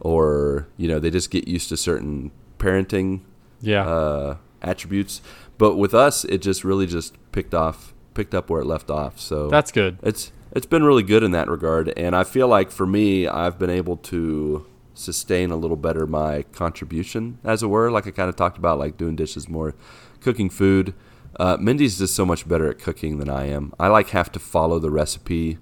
[0.00, 3.20] or, you know, they just get used to certain parenting
[3.60, 3.86] Yeah.
[3.88, 5.20] uh, attributes.
[5.58, 9.18] But with us, it just really just picked off, picked up where it left off.
[9.18, 9.98] So That's good.
[10.02, 13.58] it's it's been really good in that regard, and I feel like for me, I've
[13.58, 17.90] been able to sustain a little better my contribution, as it were.
[17.90, 19.74] Like I kind of talked about, like doing dishes more,
[20.20, 20.94] cooking food.
[21.38, 23.74] Uh, Mindy's just so much better at cooking than I am.
[23.78, 25.58] I like have to follow the recipe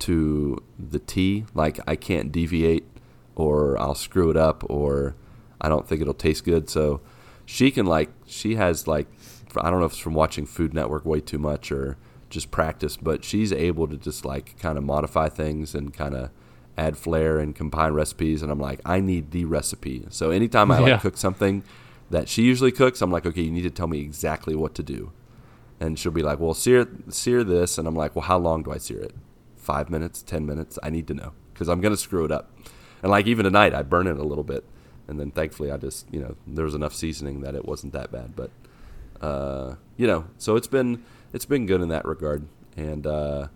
[0.00, 1.44] to the T.
[1.54, 2.84] Like I can't deviate,
[3.36, 5.14] or I'll screw it up, or
[5.60, 6.68] I don't think it'll taste good.
[6.70, 7.00] So
[7.46, 9.06] she can like she has like
[9.56, 11.96] I don't know if it's from watching Food Network way too much or
[12.28, 16.30] just practice, but she's able to just like kind of modify things and kind of
[16.78, 18.42] add flair and combine recipes.
[18.42, 20.06] And I'm like, I need the recipe.
[20.10, 20.98] So anytime I like Yeah.
[20.98, 21.64] cook something
[22.08, 24.82] that she usually cooks, I'm like, okay, you need to tell me exactly what to
[24.84, 25.10] do.
[25.80, 28.70] And she'll be like, well, sear sear this, and I'm like, well, how long do
[28.70, 29.14] I sear it?
[29.70, 30.80] Five minutes, ten minutes?
[30.82, 32.50] I need to know because I'm gonna screw it up.
[33.04, 34.64] And like even tonight, I burn it a little bit,
[35.06, 38.10] and then thankfully I just you know there was enough seasoning that it wasn't that
[38.10, 38.34] bad.
[38.34, 38.50] But
[39.24, 42.48] uh, you know, so it's been it's been good in that regard.
[42.76, 43.46] And uh,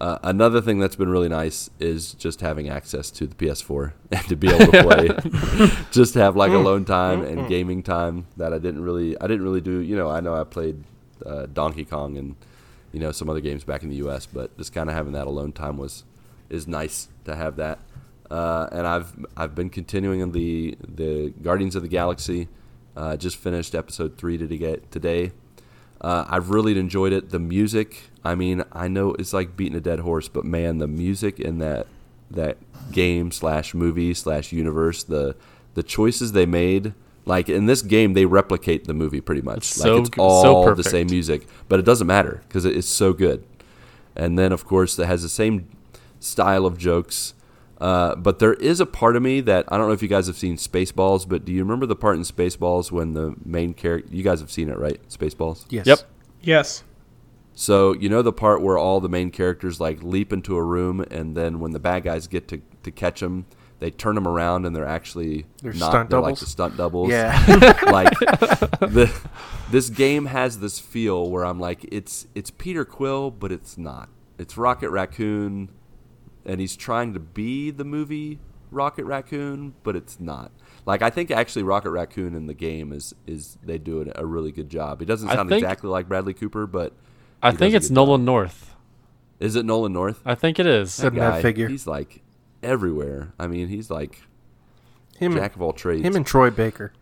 [0.00, 4.26] uh, another thing that's been really nice is just having access to the PS4 and
[4.26, 8.58] to be able to play, just have like alone time and gaming time that I
[8.58, 9.78] didn't really I didn't really do.
[9.78, 10.82] You know, I know I played
[11.24, 12.34] uh, Donkey Kong and
[12.94, 15.26] you know some other games back in the U.S., but just kind of having that
[15.26, 16.04] alone time was
[16.48, 17.80] is nice to have that.
[18.30, 22.48] Uh, and I've I've been continuing in the the Guardians of the Galaxy.
[22.96, 24.78] Uh, just finished episode three today.
[24.92, 25.32] Today,
[26.00, 27.30] uh, I've really enjoyed it.
[27.30, 30.86] The music, I mean, I know it's like beating a dead horse, but man, the
[30.86, 31.88] music in that
[32.30, 32.58] that
[32.92, 35.34] game slash movie slash universe, the
[35.74, 36.94] the choices they made,
[37.26, 39.58] like in this game, they replicate the movie pretty much.
[39.58, 42.64] It's like so it's g- so all the same music, but it doesn't matter because
[42.64, 43.44] it is so good.
[44.16, 45.68] And then, of course, it has the same
[46.20, 47.34] style of jokes.
[47.80, 50.26] Uh, but there is a part of me that I don't know if you guys
[50.28, 54.14] have seen Spaceballs, but do you remember the part in Spaceballs when the main character?
[54.14, 55.00] You guys have seen it, right?
[55.08, 55.64] Spaceballs.
[55.70, 55.86] Yes.
[55.86, 55.98] Yep.
[56.42, 56.84] Yes.
[57.54, 61.00] So you know the part where all the main characters like leap into a room,
[61.00, 63.46] and then when the bad guys get to, to catch them,
[63.80, 65.90] they turn them around, and they're actually They're not.
[65.90, 66.40] stunt they're like doubles?
[66.40, 67.10] the stunt doubles.
[67.10, 67.38] Yeah.
[67.90, 68.10] like
[68.80, 69.12] the,
[69.70, 74.08] this game has this feel where I'm like, it's it's Peter Quill, but it's not.
[74.38, 75.70] It's Rocket Raccoon,
[76.44, 78.38] and he's trying to be the movie
[78.70, 80.50] Rocket Raccoon, but it's not.
[80.86, 84.26] Like I think actually Rocket Raccoon in the game is is they do a, a
[84.26, 85.00] really good job.
[85.00, 86.92] He doesn't sound think- exactly like Bradley Cooper, but
[87.42, 88.06] I think it's good job.
[88.08, 88.74] Nolan North.
[89.40, 90.20] Is it Nolan North?
[90.24, 90.96] I think it is.
[90.96, 91.68] Doesn't have Guy, figure.
[91.68, 92.22] He's like
[92.64, 93.32] everywhere.
[93.38, 94.22] I mean, he's like
[95.18, 96.04] Him, jack of all trades.
[96.04, 96.92] him and Troy Baker.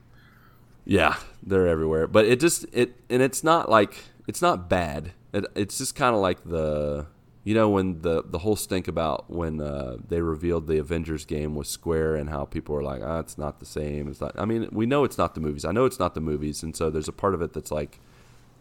[0.84, 2.06] Yeah, they're everywhere.
[2.06, 3.96] But it just it and it's not like
[4.26, 5.12] it's not bad.
[5.32, 7.06] It, it's just kind of like the
[7.44, 11.54] you know when the the whole stink about when uh, they revealed the Avengers game
[11.54, 14.08] was Square and how people were like, ah, it's not the same.
[14.08, 14.32] It's not.
[14.38, 15.64] I mean, we know it's not the movies.
[15.64, 18.00] I know it's not the movies, and so there's a part of it that's like,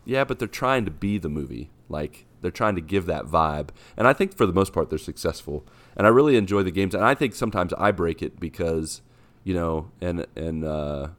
[0.05, 1.69] yeah, but they're trying to be the movie.
[1.89, 4.99] Like they're trying to give that vibe, and I think for the most part they're
[4.99, 5.65] successful.
[5.95, 9.01] And I really enjoy the games, and I think sometimes I break it because,
[9.43, 11.09] you know, and and uh,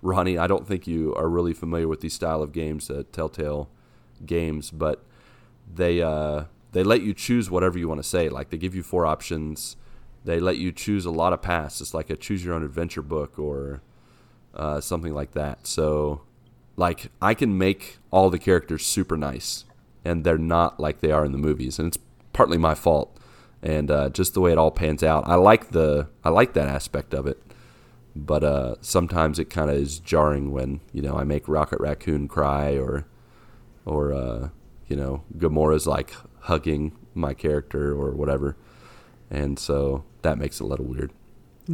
[0.00, 3.68] Ronnie, I don't think you are really familiar with these style of games, uh, Telltale
[4.24, 5.04] games, but
[5.72, 8.28] they uh, they let you choose whatever you want to say.
[8.28, 9.76] Like they give you four options.
[10.24, 11.80] They let you choose a lot of paths.
[11.80, 13.82] It's like a choose your own adventure book or
[14.54, 15.66] uh, something like that.
[15.66, 16.22] So,
[16.76, 19.64] like I can make all the characters super nice,
[20.04, 21.98] and they're not like they are in the movies, and it's
[22.32, 23.16] partly my fault.
[23.62, 26.68] And uh, just the way it all pans out, I like the I like that
[26.68, 27.40] aspect of it
[28.14, 32.28] but uh, sometimes it kind of is jarring when you know I make Rocket Raccoon
[32.28, 33.06] cry or
[33.84, 34.48] or uh,
[34.86, 38.56] you know Gamora's like hugging my character or whatever,
[39.30, 41.12] and so that makes it a little weird.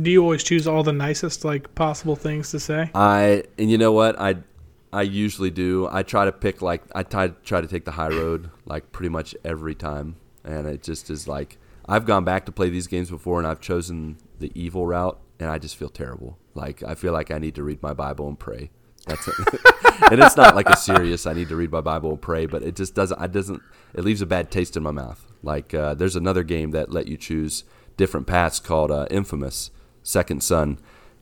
[0.00, 2.90] Do you always choose all the nicest like possible things to say?
[2.94, 4.36] I and you know what I
[4.92, 5.88] I usually do.
[5.90, 9.08] I try to pick like I try try to take the high road like pretty
[9.08, 11.58] much every time, and it just is like
[11.88, 15.48] I've gone back to play these games before, and I've chosen the evil route, and
[15.48, 16.38] I just feel terrible.
[16.54, 18.70] Like I feel like I need to read my Bible and pray.
[19.06, 19.34] That's it.
[20.10, 21.26] and it's not like a serious.
[21.26, 23.20] I need to read my Bible and pray, but it just doesn't.
[23.20, 23.62] It doesn't.
[23.94, 25.24] It leaves a bad taste in my mouth.
[25.42, 27.64] Like uh, there's another game that let you choose
[27.96, 29.70] different paths called uh, Infamous
[30.02, 30.78] Second Son,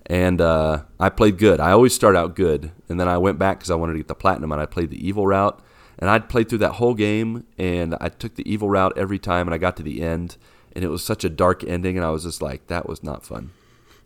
[0.06, 1.60] and uh, I played good.
[1.60, 4.08] I always start out good, and then I went back because I wanted to get
[4.08, 5.62] the platinum, and I played the evil route.
[5.98, 9.46] And I'd played through that whole game, and I took the evil route every time,
[9.46, 10.36] and I got to the end,
[10.76, 13.24] and it was such a dark ending, and I was just like, that was not
[13.24, 13.50] fun.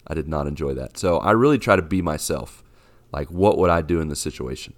[0.06, 0.96] I did not enjoy that.
[0.96, 2.62] So I really try to be myself.
[3.12, 4.74] Like, what would I do in this situation?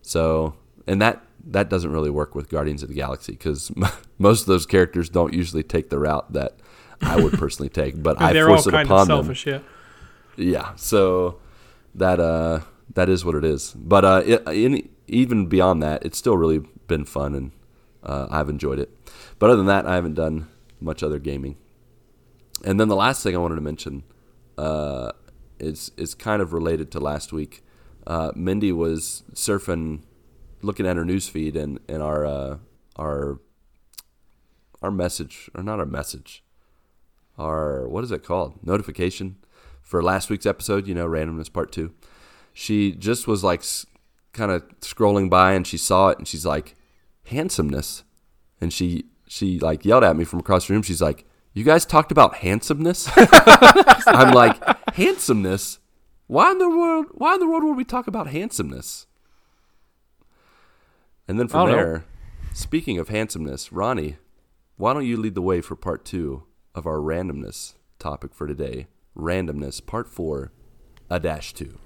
[0.00, 0.54] So,
[0.86, 3.70] and that that doesn't really work with Guardians of the Galaxy because
[4.18, 6.56] most of those characters don't usually take the route that
[7.02, 8.02] I would personally take.
[8.02, 9.36] But I force it upon of them.
[9.44, 9.60] yeah.
[10.38, 11.38] Yeah, so
[11.94, 12.60] that uh
[12.94, 13.72] that is what it is.
[13.72, 17.52] But uh it, in, even beyond that, it's still really been fun and
[18.02, 18.88] uh, I've enjoyed it.
[19.38, 20.48] But other than that, I haven't done
[20.80, 21.56] much other gaming.
[22.64, 24.02] And then the last thing I wanted to mention
[24.58, 25.12] uh,
[25.58, 27.62] is is kind of related to last week.
[28.06, 30.02] Uh, Mindy was surfing,
[30.62, 32.58] looking at her news feed, and and our uh,
[32.96, 33.40] our
[34.82, 36.42] our message or not our message,
[37.38, 39.36] our what is it called notification
[39.82, 40.86] for last week's episode.
[40.86, 41.94] You know, randomness part two.
[42.52, 43.62] She just was like
[44.32, 46.76] kind of scrolling by, and she saw it, and she's like,
[47.24, 48.02] handsomeness,
[48.60, 50.82] and she she like yelled at me from across the room.
[50.82, 54.60] She's like, "You guys talked about handsomeness." I'm like,
[54.94, 55.78] handsomeness.
[56.26, 57.06] Why in the world?
[57.12, 59.06] Why in the world would we talk about handsomeness?
[61.28, 61.76] And then from don't know.
[61.76, 62.04] there,
[62.52, 64.16] speaking of handsomeness, Ronnie,
[64.76, 66.42] why don't you lead the way for part two
[66.74, 68.88] of our randomness topic for today?
[69.16, 70.50] Randomness, part four,
[71.08, 71.78] a dash two.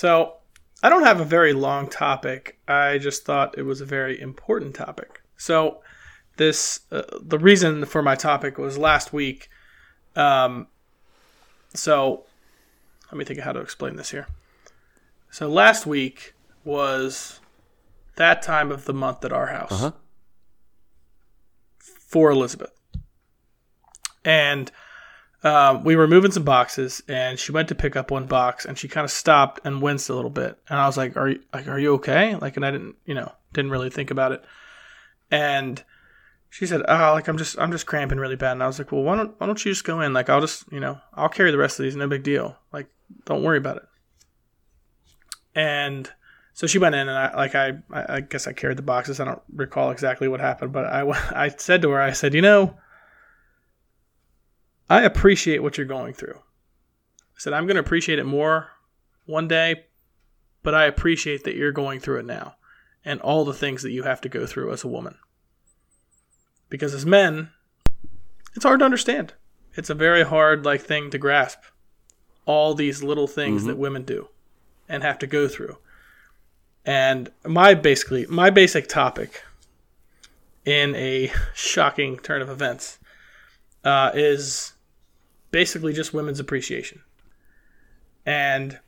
[0.00, 0.36] So
[0.82, 2.58] I don't have a very long topic.
[2.66, 5.20] I just thought it was a very important topic.
[5.36, 5.82] So
[6.38, 9.50] this uh, the reason for my topic was last week.
[10.16, 10.68] Um,
[11.74, 12.24] so
[13.12, 14.26] let me think of how to explain this here.
[15.30, 16.32] So last week
[16.64, 17.38] was
[18.16, 19.92] that time of the month at our house Uh-huh.
[21.78, 22.72] for Elizabeth,
[24.24, 24.72] and
[25.42, 28.78] um, we were moving some boxes, and she went to pick up one box, and
[28.78, 31.40] she kind of stopped and winced a little bit, and I was like, "Are you
[31.52, 34.44] like, are you okay?" Like, and I didn't, you know, didn't really think about it,
[35.30, 35.82] and
[36.50, 38.92] she said, "Oh, like I'm just, I'm just cramping really bad," and I was like,
[38.92, 40.12] "Well, why don't, why don't you just go in?
[40.12, 42.58] Like, I'll just, you know, I'll carry the rest of these, no big deal.
[42.72, 42.88] Like,
[43.24, 43.84] don't worry about it."
[45.54, 46.10] And
[46.52, 49.20] so she went in, and I, like, I, I guess I carried the boxes.
[49.20, 51.08] I don't recall exactly what happened, but I,
[51.44, 52.76] I said to her, I said, "You know."
[54.90, 56.34] I appreciate what you're going through.
[56.36, 58.72] I said, I'm going to appreciate it more
[59.24, 59.84] one day,
[60.64, 62.56] but I appreciate that you're going through it now
[63.04, 65.16] and all the things that you have to go through as a woman.
[66.68, 67.50] Because as men,
[68.56, 69.32] it's hard to understand.
[69.74, 71.60] It's a very hard like thing to grasp.
[72.44, 74.28] All these little things that women do
[74.88, 75.78] and have to go through.
[76.84, 79.44] And my basically my basic topic
[80.64, 82.98] in a shocking turn of events
[83.84, 84.72] uh, is
[85.50, 87.02] basically just women's appreciation.
[88.26, 88.78] And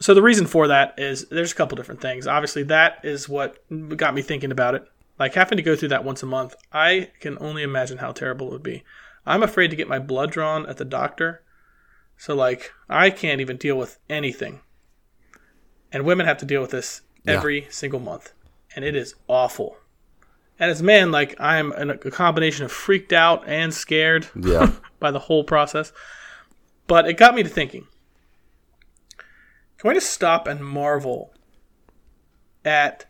[0.00, 2.26] so the reason for that is there's a couple different things.
[2.26, 3.58] Obviously, that is what
[3.96, 4.84] got me thinking about it.
[5.18, 8.48] Like having to go through that once a month, I can only imagine how terrible
[8.48, 8.82] it would be.
[9.24, 11.42] I'm afraid to get my blood drawn at the doctor.
[12.16, 14.60] So, like, I can't even deal with anything.
[15.92, 18.32] And women have to deal with this every single month.
[18.74, 19.76] And it is awful.
[20.58, 24.72] And as a man, like, I'm in a combination of freaked out and scared Yeah.
[25.00, 25.92] by the whole process.
[26.86, 27.86] But it got me to thinking
[29.78, 31.34] can we just stop and marvel
[32.64, 33.06] at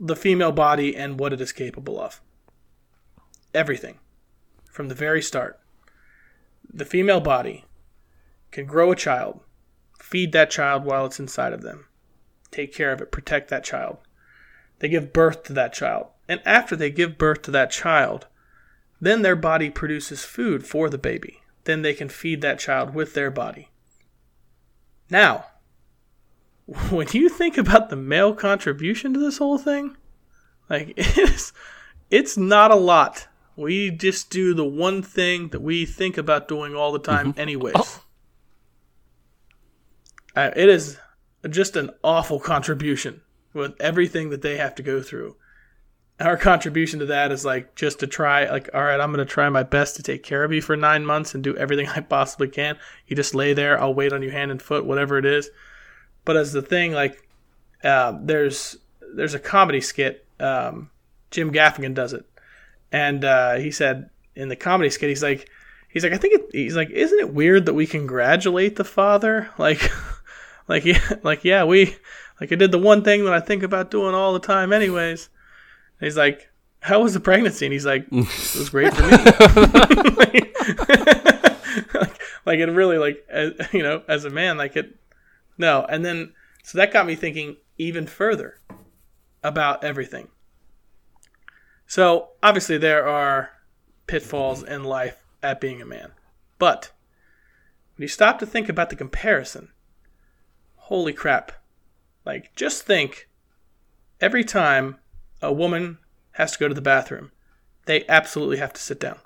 [0.00, 2.22] the female body and what it is capable of?
[3.52, 3.98] Everything.
[4.70, 5.60] From the very start.
[6.72, 7.66] The female body
[8.50, 9.40] can grow a child,
[10.00, 11.86] feed that child while it's inside of them,
[12.50, 13.98] take care of it, protect that child.
[14.84, 16.08] They give birth to that child.
[16.28, 18.26] And after they give birth to that child,
[19.00, 21.40] then their body produces food for the baby.
[21.64, 23.70] Then they can feed that child with their body.
[25.08, 25.46] Now,
[26.90, 29.96] when you think about the male contribution to this whole thing,
[30.68, 31.54] like it's
[32.10, 33.26] it's not a lot.
[33.56, 38.00] We just do the one thing that we think about doing all the time, anyways.
[40.36, 40.98] Uh, it is
[41.48, 43.22] just an awful contribution
[43.54, 45.36] with everything that they have to go through.
[46.20, 49.32] our contribution to that is like just to try like all right i'm going to
[49.32, 52.00] try my best to take care of you for nine months and do everything i
[52.00, 52.76] possibly can.
[53.06, 55.50] You just lay there i'll wait on you hand and foot whatever it is.
[56.24, 57.26] But as the thing like
[57.82, 58.76] uh, there's
[59.14, 60.90] there's a comedy skit um,
[61.30, 62.24] jim gaffigan does it.
[62.92, 65.48] And uh, he said in the comedy skit he's like
[65.88, 69.50] he's like i think it, he's like isn't it weird that we congratulate the father?
[69.58, 69.90] Like
[70.68, 71.96] like yeah like yeah we
[72.44, 75.30] like i did the one thing that i think about doing all the time anyways
[76.00, 79.10] and he's like, "How was the pregnancy?" And he's like, "It was great for me."
[81.94, 84.96] like, like it really, like as, you know, as a man, like it.
[85.56, 86.32] No, and then
[86.62, 88.60] so that got me thinking even further
[89.42, 90.28] about everything.
[91.86, 93.50] So obviously there are
[94.06, 96.12] pitfalls in life at being a man,
[96.58, 96.90] but
[97.96, 99.70] when you stop to think about the comparison,
[100.76, 101.52] holy crap!
[102.24, 103.28] Like just think
[104.20, 104.96] every time
[105.42, 105.98] a woman
[106.32, 107.30] has to go to the bathroom,
[107.86, 109.18] they absolutely have to sit down.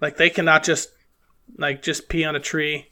[0.00, 0.90] Like they cannot just
[1.56, 2.88] like just pee on a tree.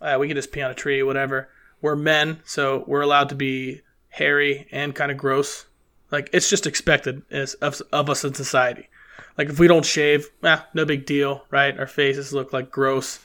[0.00, 1.48] Uh, we can just pee on a tree, whatever.
[1.80, 5.66] We're men, so we're allowed to be hairy and kind of gross.
[6.10, 8.88] Like it's just expected as of, of us in society.
[9.36, 11.78] Like if we don't shave, eh, no big deal, right?
[11.78, 13.20] Our faces look like gross.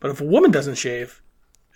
[0.00, 1.22] But if a woman doesn't shave,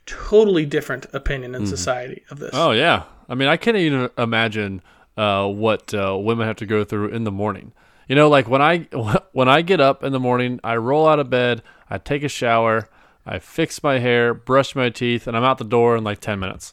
[0.09, 2.51] totally different opinion in society of this.
[2.55, 4.83] Oh yeah, I mean, I can't even imagine
[5.17, 7.73] uh, what uh, women have to go through in the morning.
[8.09, 8.79] You know, like when I
[9.33, 12.29] when I get up in the morning, I roll out of bed, I take a
[12.29, 12.89] shower,
[13.27, 16.41] I fix my hair, brush my teeth, and I'm out the door in like ten
[16.41, 16.73] minutes.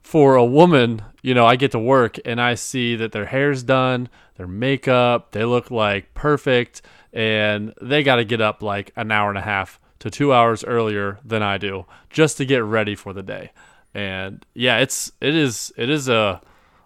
[0.00, 3.62] For a woman, you know, I get to work and I see that their hair's
[3.62, 9.12] done, their makeup, they look like perfect, and they got to get up like an
[9.12, 12.94] hour and a half to two hours earlier than I do just to get ready
[12.96, 13.52] for the day.
[13.94, 16.42] And yeah, it's it is it is a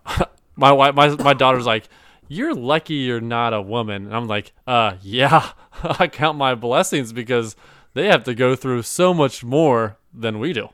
[0.57, 1.89] my wife my my daughter's like
[2.29, 5.51] you're lucky you're not a woman and i'm like uh yeah
[5.85, 7.55] i count my blessings because
[7.95, 10.69] they have to go through so much more than we do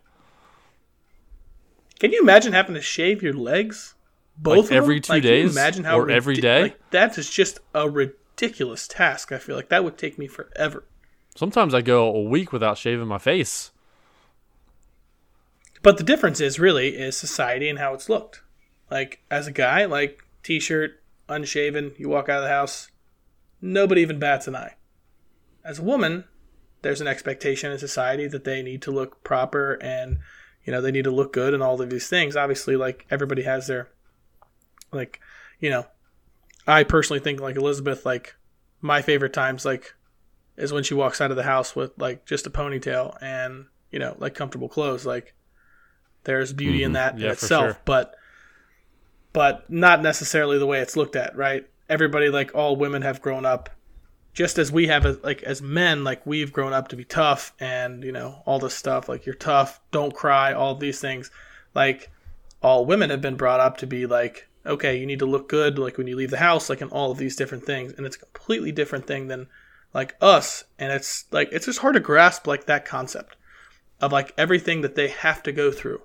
[2.00, 3.94] Can you imagine having to shave your legs?
[4.36, 5.52] Both Like of every two Like, days?
[5.52, 6.62] imagine how Or every day?
[6.62, 9.30] Like, that is just a ridiculous task.
[9.32, 10.84] I feel like that would take me forever.
[11.34, 13.72] Sometimes i go a week without shaving my face
[15.82, 18.42] But the difference is really is society and how it's looked.
[18.90, 22.88] Like as a guy, like t-shirt, unshaven, you walk out of the house,
[23.60, 24.76] nobody even bats an eye.
[25.64, 26.24] As a woman,
[26.82, 30.18] there's an expectation in society that they need to look proper and
[30.64, 32.36] you know they need to look good and all of these things.
[32.36, 33.90] Obviously, like everybody has their
[34.92, 35.20] like
[35.58, 35.86] you know,
[36.66, 38.36] I personally think like Elizabeth, like
[38.80, 39.94] my favorite times like
[40.56, 43.98] is when she walks out of the house with like just a ponytail and you
[43.98, 45.34] know like comfortable clothes like
[46.24, 47.20] there's beauty in that Mm-hmm.
[47.22, 47.78] Yeah, in itself sure.
[47.84, 48.14] but
[49.32, 53.44] but not necessarily the way it's looked at right everybody like all women have grown
[53.44, 53.70] up
[54.34, 57.52] just as we have as, like as men like we've grown up to be tough
[57.60, 61.30] and you know all this stuff like you're tough don't cry all these things
[61.74, 62.10] like
[62.62, 65.78] all women have been brought up to be like okay you need to look good
[65.78, 68.16] like when you leave the house like in all of these different things and it's
[68.16, 69.46] a completely different thing than
[69.94, 73.36] like us and it's like it's just hard to grasp like that concept
[74.00, 76.00] of like everything that they have to go through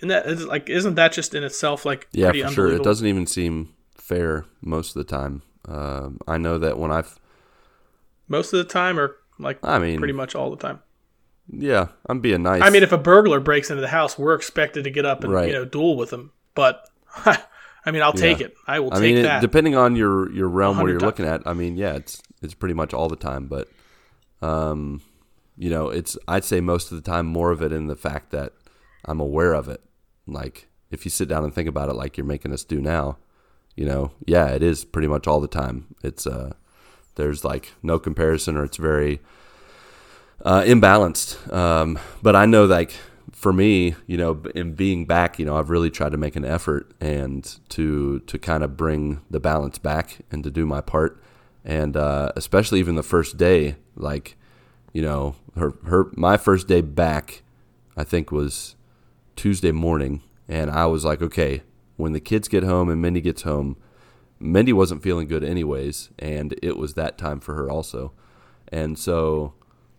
[0.00, 2.72] and that is like isn't that just in itself like Yeah, for sure.
[2.72, 5.42] It doesn't even seem fair most of the time.
[5.66, 7.18] Um, I know that when I've,
[8.28, 10.80] most of the time or like I mean, pretty much all the time
[11.52, 12.62] yeah, I'm being nice.
[12.62, 15.32] I mean, if a burglar breaks into the house, we're expected to get up and
[15.32, 15.46] Right.
[15.48, 16.88] you know duel with them But
[17.86, 18.46] I mean, I'll take Yeah.
[18.46, 18.54] it.
[18.66, 19.40] I will I take mean, it, that.
[19.42, 21.06] depending on your your realm where you're times.
[21.06, 23.68] looking at, I mean, yeah, it's it's pretty much all the time, but
[24.42, 25.02] um,
[25.56, 28.30] you know, it's I'd say most of the time more of it in the fact
[28.30, 28.52] that
[29.04, 29.80] I'm aware of it.
[30.26, 33.18] Like if you sit down and think about it, like you're making us do now,
[33.74, 35.94] you know, yeah, it is pretty much all the time.
[36.02, 36.54] It's uh,
[37.16, 39.20] there's like no comparison, or it's very
[40.44, 41.52] uh, imbalanced.
[41.52, 42.92] Um, but I know, like
[43.32, 46.44] for me, you know, in being back, you know, I've really tried to make an
[46.44, 51.22] effort and to to kind of bring the balance back and to do my part.
[51.64, 54.36] And uh, especially even the first day, like
[54.92, 57.42] you know, her her my first day back,
[57.96, 58.76] I think was
[59.36, 61.62] Tuesday morning, and I was like, okay,
[61.96, 63.76] when the kids get home and Mindy gets home,
[64.38, 68.12] Mindy wasn't feeling good anyways, and it was that time for her also.
[68.68, 69.54] And so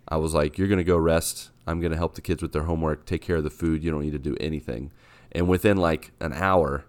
[0.07, 1.51] I was like, you're to go rest.
[1.67, 3.83] I'm to help the kids with their homework, take care of the food.
[3.83, 4.91] You don't need to do anything.
[5.31, 6.85] And within like an hour,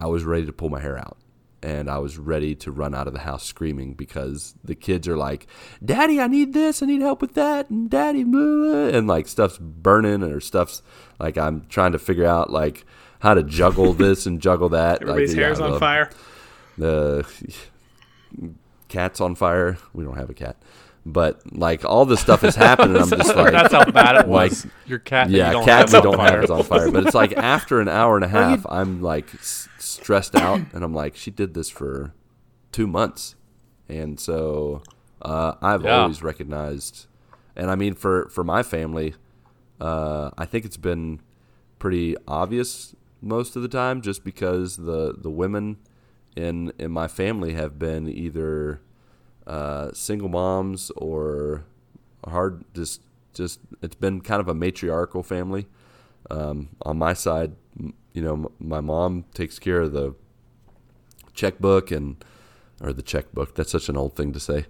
[0.00, 1.18] I was ready to pull my hair out.
[1.66, 5.16] And I was ready to run out of the house screaming because the kids are
[5.16, 5.48] like,
[5.84, 6.80] Daddy, I need this.
[6.80, 7.68] I need help with that.
[7.70, 10.82] And Daddy, blah, blah," and like stuff's burning or stuff's
[11.18, 12.86] like I'm trying to figure out like
[13.18, 15.02] how to juggle this and juggle that.
[15.02, 16.10] Everybody's Like, yeah, hair's on fire.
[16.78, 17.26] the
[18.88, 19.78] cat's on fire.
[19.92, 20.56] We don't have a cat,
[21.06, 22.96] but like all this stuff is happening.
[23.00, 24.64] I'm just like, That's how bad it was.
[24.64, 24.74] Like.
[24.86, 25.30] Your cat.
[25.30, 26.90] you yeah, don't cat we don't have is on fire.
[26.90, 30.82] But it's like after an hour and a half, I'm like s- stressed out, and
[30.84, 32.12] I'm like, she did this for
[32.72, 33.36] two months,
[33.88, 34.82] and so
[35.22, 36.00] uh, I've Yeah.
[36.02, 37.06] always recognized,
[37.54, 39.14] and I mean for for my family,
[39.80, 41.20] uh, I think it's been
[41.78, 45.76] pretty obvious most of the time, just because the the women
[46.36, 48.80] in in my family have been either
[49.46, 51.64] uh, single moms or
[52.26, 53.02] hard just
[53.34, 55.66] just it's been kind of a matriarchal family.
[56.28, 57.52] Um, on my side
[58.16, 60.14] you know m- my mom takes care of the
[61.34, 62.16] checkbook and
[62.80, 64.64] or the checkbook that's such an old thing to say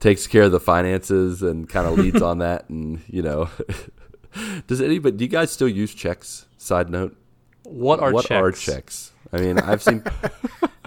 [0.00, 3.50] takes care of the finances and kind of leads on that and you know
[4.66, 6.46] does anybody do you guys still use checks?
[6.56, 7.16] Side note.
[7.64, 8.40] What are what checks?
[8.40, 9.12] are checks?
[9.32, 10.02] I mean i've seen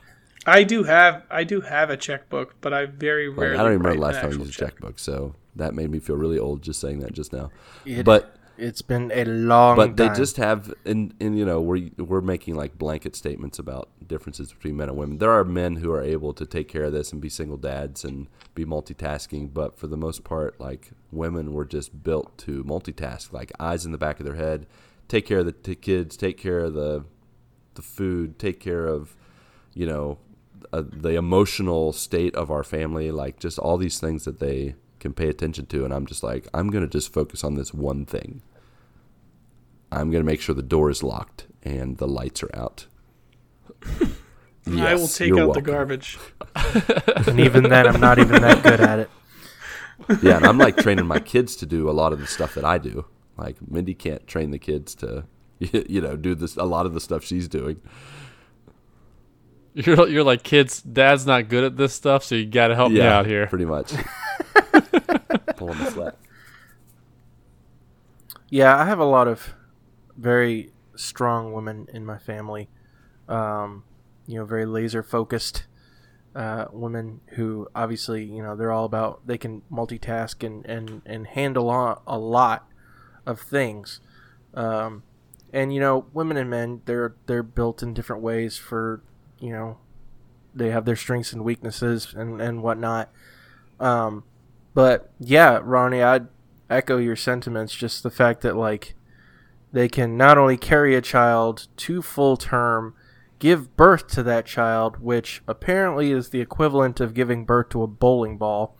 [0.47, 3.57] I do have I do have a checkbook, but I very Like, rarely.
[3.57, 5.99] I don't even remember the last time I used a checkbook, so that made me
[5.99, 7.51] feel really old just saying that just now.
[7.85, 11.89] It- but It's been a long but they just have, and and you know, we're
[11.97, 15.17] we're making like blanket statements about differences between men and women.
[15.19, 18.03] There are men who are able to take care of this and be single dads
[18.03, 18.25] and
[18.55, 23.51] be multitasking, but for the most part, like women were just built to multitask, like
[23.59, 24.65] eyes in the back of their head,
[25.07, 27.03] take care of the t- kids, take care of the
[27.75, 29.15] the food, take care of,
[29.75, 30.17] you know,
[30.73, 35.13] uh, the emotional state of our family, like just all these things that they can
[35.13, 35.85] pay attention to.
[35.85, 38.41] And I'm just like, I'm going to just focus on this one thing.
[39.91, 42.87] I'm going to make sure the door is locked and the lights are out.
[44.67, 46.17] I will take you're out the garbage.
[47.27, 49.09] and even then, I'm not even that good at it.
[50.21, 52.63] Yeah, and I'm like training my kids to do a lot of the stuff that
[52.63, 53.07] I do.
[53.35, 55.25] Like Mindy can't train the kids to,
[55.59, 57.81] you know, do this a lot of the stuff she's doing.
[59.77, 60.81] You're you're like kids.
[60.81, 63.45] Dad's not good at this stuff, so you got to help me out here.
[63.45, 63.93] pretty much.
[65.55, 66.13] Pulling the slack.
[68.49, 69.53] Yeah, I have a lot of
[70.17, 72.69] very strong women in my family.
[73.29, 73.83] Um,
[74.25, 75.67] you know, very laser focused
[76.35, 81.27] uh, women who obviously, you know, they're all about they can multitask and and and
[81.27, 82.67] handle a, a lot
[83.27, 83.99] of things.
[84.55, 85.03] Um,
[85.53, 89.03] and you know, women and men they're they're built in different ways for
[89.39, 89.77] you know
[90.53, 93.11] they have their strengths and weaknesses and and whatnot.
[93.79, 94.23] Um,
[94.73, 96.27] but yeah, Ronnie, I'd
[96.69, 97.73] echo your sentiments.
[97.73, 98.95] Just the fact that like
[99.71, 102.95] they can not only carry a child to full term,
[103.39, 107.87] give birth to that child, which apparently is the equivalent of giving birth to a
[107.87, 108.75] bowling ball,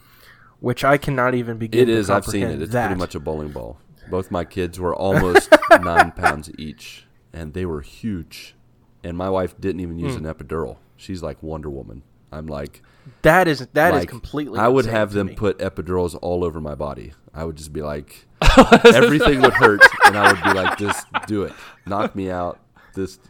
[0.60, 1.82] which I cannot even begin.
[1.82, 2.10] It is.
[2.10, 2.62] I've seen it.
[2.62, 2.88] It's that.
[2.88, 3.80] pretty much a bowling ball.
[4.10, 5.49] Both my kids were almost
[5.82, 8.55] nine pounds each, and they were huge.
[9.04, 10.26] And my wife didn't even use hmm.
[10.26, 10.78] an epidural.
[10.95, 12.04] She's like Wonder Woman.
[12.32, 12.82] I'm like,
[13.22, 14.60] that is that is like, completely.
[14.60, 15.36] I would have to them me.
[15.36, 17.14] put epidurals all over my body.
[17.34, 18.26] I would just be like,
[18.86, 21.54] everything would hurt, and I would be like, just do it,
[21.86, 22.60] knock me out,
[22.95, 23.22] just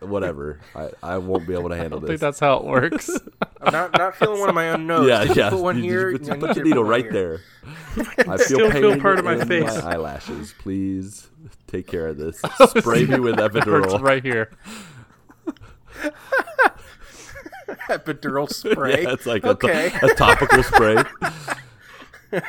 [0.00, 0.60] whatever.
[0.74, 2.20] I, I won't be able to I handle don't think this.
[2.20, 3.10] that's how it works.
[3.60, 5.08] I'm not not feeling one of my own nose.
[5.08, 5.50] yeah, Did you yeah.
[5.50, 6.18] Put one You- you here.
[6.18, 7.12] put, I you put you the needle one right here.
[7.12, 7.40] there.
[8.20, 9.64] I feel Still feel pain part of my in face.
[9.64, 11.28] My eyelashes, please
[11.66, 12.40] take care of this.
[12.68, 14.00] Spray me with Hurts epidural.
[14.00, 14.50] right here.
[17.88, 19.02] Epidural spray.
[19.02, 21.02] Yeah, it's like a, to- a topical spray.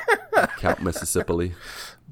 [0.59, 1.53] Count Mississippi.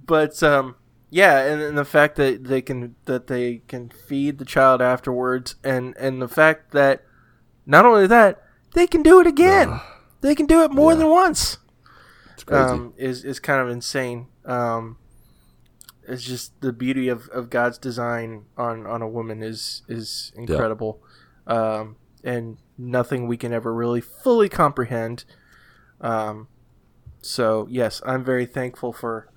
[0.05, 0.75] but um,
[1.09, 5.55] yeah, and, and the fact that they can that they can feed the child afterwards,
[5.63, 7.03] and and the fact that
[7.65, 8.41] not only that
[8.73, 9.79] they can do it again,
[10.21, 10.99] they can do it more Yeah.
[10.99, 11.57] than once.
[12.33, 12.63] It's crazy.
[12.63, 14.27] Um, is is kind of insane.
[14.45, 14.97] Um,
[16.07, 21.01] it's just the beauty of, of God's design on, on a woman is is incredible,
[21.47, 25.25] um, and nothing we can ever really fully comprehend.
[26.01, 26.47] Um,
[27.21, 29.29] so yes, I'm very thankful for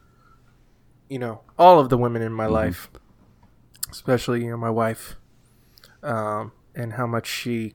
[1.08, 2.90] you know all of the women in my life,
[3.90, 5.16] especially you know my wife,
[6.02, 7.74] um, and how much she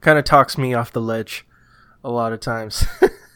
[0.00, 1.46] kind of talks me off the ledge
[2.02, 2.84] a lot of times.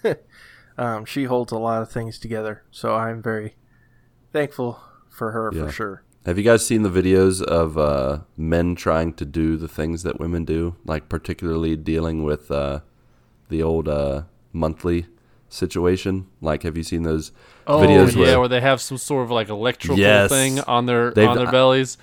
[0.78, 3.56] um, she holds a lot of things together, so I'm very
[4.32, 4.81] thankful
[5.11, 5.66] for her Yeah.
[5.66, 6.05] for sure.
[6.26, 10.18] Have you guys seen the videos of uh, men trying to do the things that
[10.18, 10.74] women do?
[10.86, 12.80] Like particularly dealing with uh,
[13.51, 14.22] the old uh,
[14.52, 15.06] monthly
[15.51, 16.26] situation.
[16.40, 17.30] Like, have you seen those
[17.66, 18.14] Oh videos?
[18.14, 20.30] yeah, where, where they have some sort of like electrical Yes.
[20.30, 21.98] thing on their on their bellies.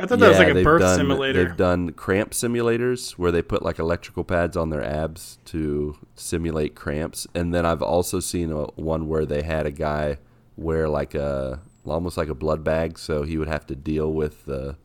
[0.00, 1.44] I thought that was like a they've birth done, simulator.
[1.44, 6.74] They've done cramp simulators where they put like electrical pads on their abs to simulate
[6.74, 10.16] cramps, and then I've also seen a, one where they had a guy
[10.56, 11.60] wear like a
[11.90, 14.76] almost like a blood bag, so he would have to deal with the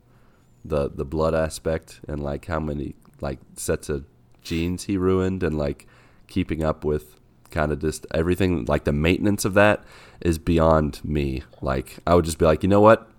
[0.63, 4.05] the the blood aspect and like how many like sets of
[4.41, 5.87] jeans he ruined and like
[6.27, 7.19] keeping up with
[7.51, 9.83] kind of just everything like the maintenance of that
[10.21, 11.43] is beyond me.
[11.61, 13.09] Like I would just be like, you know what?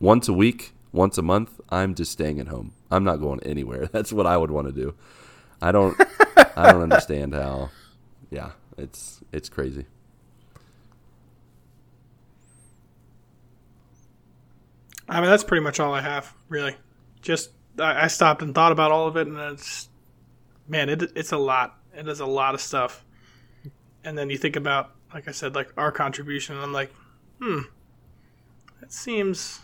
[0.00, 2.72] Once a week, once a month, I'm just staying at home.
[2.90, 3.86] I'm not going anywhere.
[3.92, 4.94] That's what I would want to do.
[5.60, 5.98] I don't
[6.56, 7.70] I don't understand how
[8.30, 9.86] yeah, it's it's crazy.
[15.12, 16.74] I mean, that's pretty much all I have, really.
[17.20, 19.88] Just I, I stopped and thought about all of it, and it's
[20.68, 21.78] man, it, it's a lot.
[21.94, 23.04] It is a lot of stuff.
[24.04, 26.92] And then you think about, like I said, like our contribution, and I'm like,
[27.40, 27.60] hmm,
[28.80, 29.60] it seems,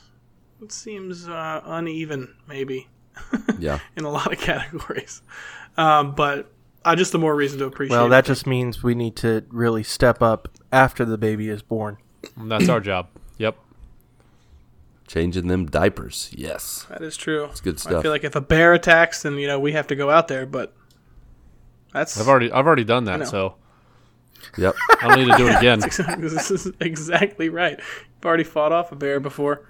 [0.63, 2.87] it seems uh, uneven, maybe,
[3.59, 3.79] Yeah.
[3.97, 5.23] in a lot of categories.
[5.77, 6.53] Um, but
[6.85, 7.97] I just the more reason to appreciate.
[7.97, 8.11] Well, it.
[8.11, 11.97] that just means we need to really step up after the baby is born.
[12.37, 13.09] That's our job.
[13.39, 13.57] Yep.
[15.09, 16.31] Changing them diapers.
[16.37, 16.87] Yes.
[16.89, 17.47] that is true.
[17.47, 17.95] It's good stuff.
[17.95, 20.29] I feel like if a bear attacks, then you know we have to go out
[20.29, 20.75] there, but
[21.93, 23.57] that's I've already I've already done that, so
[24.57, 24.75] Yep.
[25.03, 25.81] I don't need to do it again.
[26.21, 27.79] this is exactly right.
[27.79, 29.67] You've already fought off a bear before.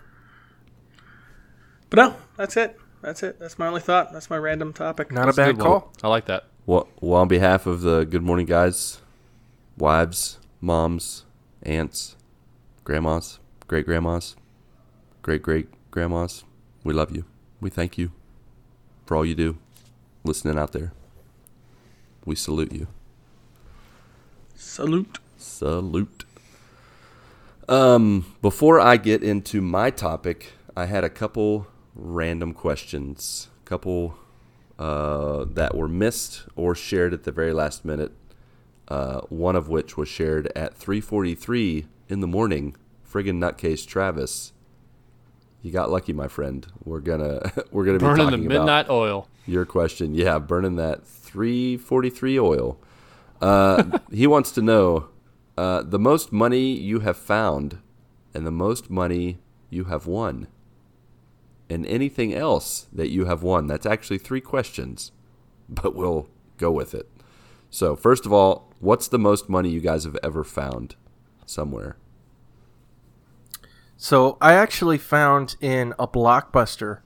[1.91, 2.79] But no, that's it.
[3.01, 3.39] That's it.
[3.39, 4.13] That's my only thought.
[4.13, 5.13] That's my random topic.
[5.13, 5.81] Not That's a a bad good one.
[5.81, 5.93] call.
[6.03, 6.45] I like that.
[6.67, 9.01] Well, well, on behalf of the Good Morning Guys,
[9.79, 11.25] wives, moms,
[11.63, 12.17] aunts,
[12.85, 14.37] grandmas, great grandmas,
[15.23, 16.45] great great grandmas,
[16.85, 17.25] we love you.
[17.61, 18.13] We thank you
[19.05, 19.59] for all you do,
[20.25, 20.93] listening out there.
[22.25, 22.89] We salute you.
[24.55, 25.19] Salute.
[25.39, 26.25] Salute.
[27.69, 34.17] Um, before I get into my topic, I had a couple random questions, a couple
[34.79, 38.13] uh, that were missed or shared at the very last minute.
[38.89, 42.75] Uh, one of which was shared at 3:43 in the morning.
[43.07, 44.53] Friggin' nutcase Travis,
[45.63, 46.67] you got lucky, my friend.
[46.85, 49.29] We're gonna we're gonna be Burning the midnight oil.
[49.47, 50.15] your question.
[50.15, 52.79] Yeah, burning that 343 oil.
[53.41, 55.09] Uh, he wants to know
[55.57, 57.79] uh, the most money you have found
[58.35, 59.39] and the most money
[59.71, 60.49] you have won.
[61.71, 63.67] And anything else that you have won.
[63.67, 65.13] That's actually three questions,
[65.69, 67.09] but we'll go with it.
[67.69, 70.97] So, first of all, what's the most money you guys have ever found
[71.45, 71.97] somewhere?
[74.01, 77.01] So I actually found in a blockbuster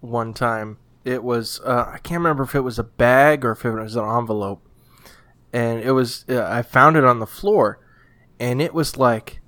[0.00, 0.78] one time.
[1.04, 3.94] It was uh, I can't remember if it was a bag or if it was
[3.94, 4.66] an envelope,
[5.52, 7.78] and it was uh, I found it on the floor,
[8.40, 9.42] and it was like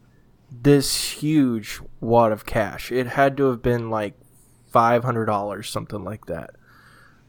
[0.51, 2.93] this huge wad of cash.
[2.93, 4.13] It had to have been like
[4.71, 6.51] five hundred dollars, something like that.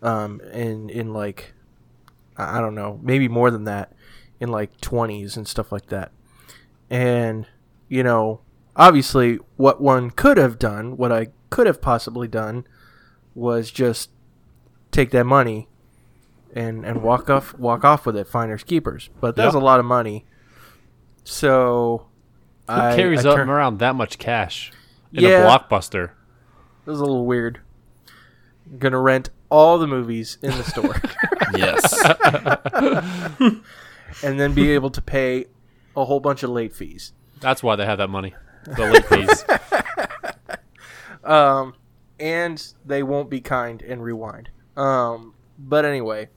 [0.01, 1.53] Um, in in like
[2.35, 3.93] I don't know, maybe more than that,
[4.41, 6.11] in like twenties and stuff like that,
[6.89, 7.47] and
[7.87, 8.41] you know
[8.77, 12.65] obviously what one could have done what i could have possibly done
[13.35, 14.09] was just
[14.91, 15.67] take that money
[16.55, 19.61] and and walk off walk off with it finders keepers but that's Yep.
[19.61, 20.25] a lot of money
[21.23, 22.07] so
[22.67, 24.71] Who I, carries I up turn- around that much cash
[25.11, 25.43] in Yeah.
[25.43, 26.11] a blockbuster?
[26.85, 27.59] it was a little weird
[28.79, 30.95] gonna rent all the movies in the store
[31.55, 31.93] Yes.
[34.23, 35.45] and then be able to pay
[35.95, 38.35] a whole bunch of late fees That's why they have that money.
[38.75, 40.59] The late
[41.23, 41.73] um,
[42.19, 44.49] and they won't be kind and rewind.
[44.75, 46.29] Um, but anyway,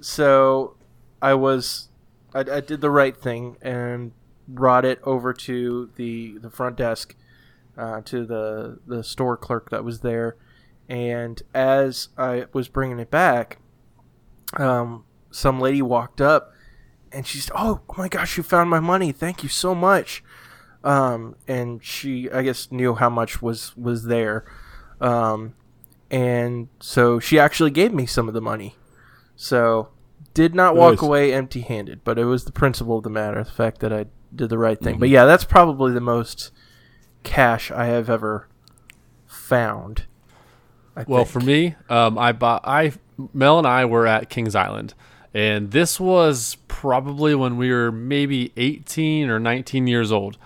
[0.00, 0.76] so
[1.20, 1.88] I was,
[2.34, 4.12] I, I did the right thing and
[4.46, 7.14] brought it over to the the front desk,
[7.76, 10.36] uh, to the the store clerk that was there,
[10.88, 13.58] and as I was bringing it back,
[14.54, 16.52] um, some lady walked up,
[17.12, 19.12] and she's, "Oh, oh my gosh, you found my money!
[19.12, 20.22] Thank you so much."
[20.84, 24.44] Um, and she I guess knew how much was was there,
[25.00, 25.54] um,
[26.10, 28.76] and so she actually gave me some of the money.
[29.36, 29.88] So
[30.34, 31.02] did not walk Nice.
[31.02, 34.48] away empty-handed, but it was the principle of the matter, the fact that I did
[34.50, 34.98] the right thing.
[34.98, 36.50] But yeah, that's probably the most
[37.24, 38.48] cash I have ever
[39.26, 40.04] found.
[40.96, 41.30] I Well, think.
[41.32, 42.62] for me, um, I bought.
[42.64, 42.92] I
[43.32, 44.94] Mel and I were at Kings Island,
[45.32, 50.36] and this was probably when we were maybe 18 or 19 years old,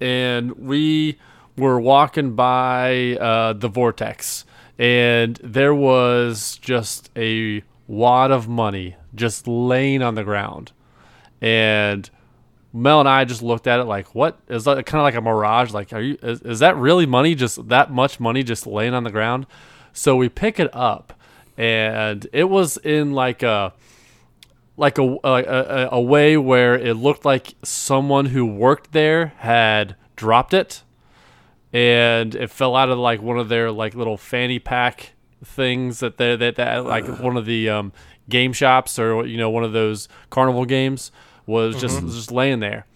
[0.00, 1.18] and we
[1.56, 4.44] were walking by uh, the vortex,
[4.78, 10.72] and there was just a wad of money just laying on the ground,
[11.40, 12.08] and
[12.72, 14.86] Mel and I just looked at it like, what is that?
[14.86, 15.72] Kind of like a mirage.
[15.72, 16.18] Like, are you?
[16.22, 17.34] Is, is that really money?
[17.34, 19.46] Just that much money just laying on the ground?
[19.92, 21.12] So we pick it up,
[21.56, 23.72] and it was in like a
[24.80, 30.54] like a, a, a, way where it looked like someone who worked there had dropped
[30.54, 30.82] it
[31.70, 35.12] and it fell out of like one of their like little fanny pack
[35.44, 37.92] things that they that, that like one of the um,
[38.30, 41.12] game shops or you know one of those carnival games
[41.44, 42.86] was just just laying there,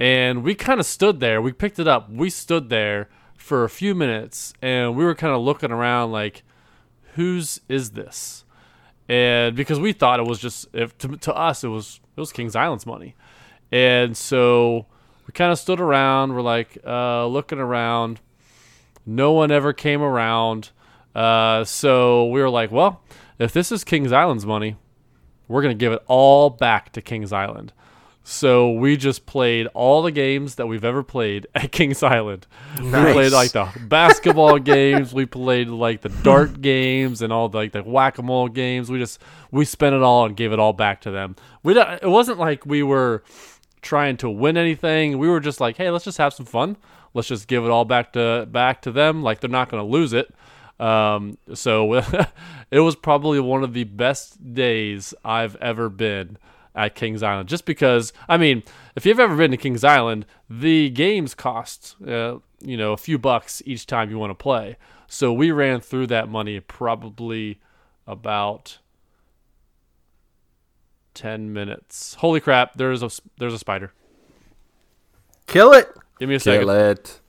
[0.00, 1.40] and we kind of stood there.
[1.40, 2.10] We picked it up.
[2.10, 6.42] We stood there for a few minutes, and we were kind of looking around like,
[7.14, 8.44] whose is this?
[9.08, 12.32] And because we thought it was just if to, to us it was it was
[12.32, 13.14] Kings Island's money,
[13.72, 14.86] and so
[15.26, 16.34] we kind of stood around.
[16.34, 18.20] We're like uh, looking around.
[19.06, 20.70] No one ever came around.
[21.14, 23.02] Uh, so we were like, well,
[23.38, 24.76] if this is Kings Island's money,
[25.48, 27.72] we're to give it all back to Kings Island.
[28.30, 32.46] So we just played all the games that we've ever played at Kings Island.
[32.76, 37.56] We played like the basketball games, we played like the dart games and all the,
[37.56, 38.90] like the whack-a-mole games.
[38.90, 39.18] We just
[39.50, 41.36] we spent it all and gave it all back to them.
[41.62, 43.24] We it wasn't like we were
[43.80, 45.16] trying to win anything.
[45.16, 46.76] We were just like, "Hey, let's just have some fun.
[47.14, 49.90] Let's just give it all back to back to them like they're not going to
[49.90, 50.34] lose it."
[50.78, 51.94] Um, so
[52.70, 56.36] it was probably one of the best days I've ever been
[56.74, 57.48] at Kings Island.
[57.48, 58.62] Just because, I mean,
[58.96, 63.18] if you've ever been to Kings Island, the games cost, uh, you know, a few
[63.18, 64.76] bucks each time you want to play.
[65.06, 67.60] So we ran through that money probably
[68.06, 68.78] about
[71.14, 72.14] 10 minutes.
[72.14, 73.92] Holy crap, there's a, there's a spider.
[75.46, 75.88] Kill it.
[76.18, 76.60] Give me a second.
[76.66, 77.20] Kill it.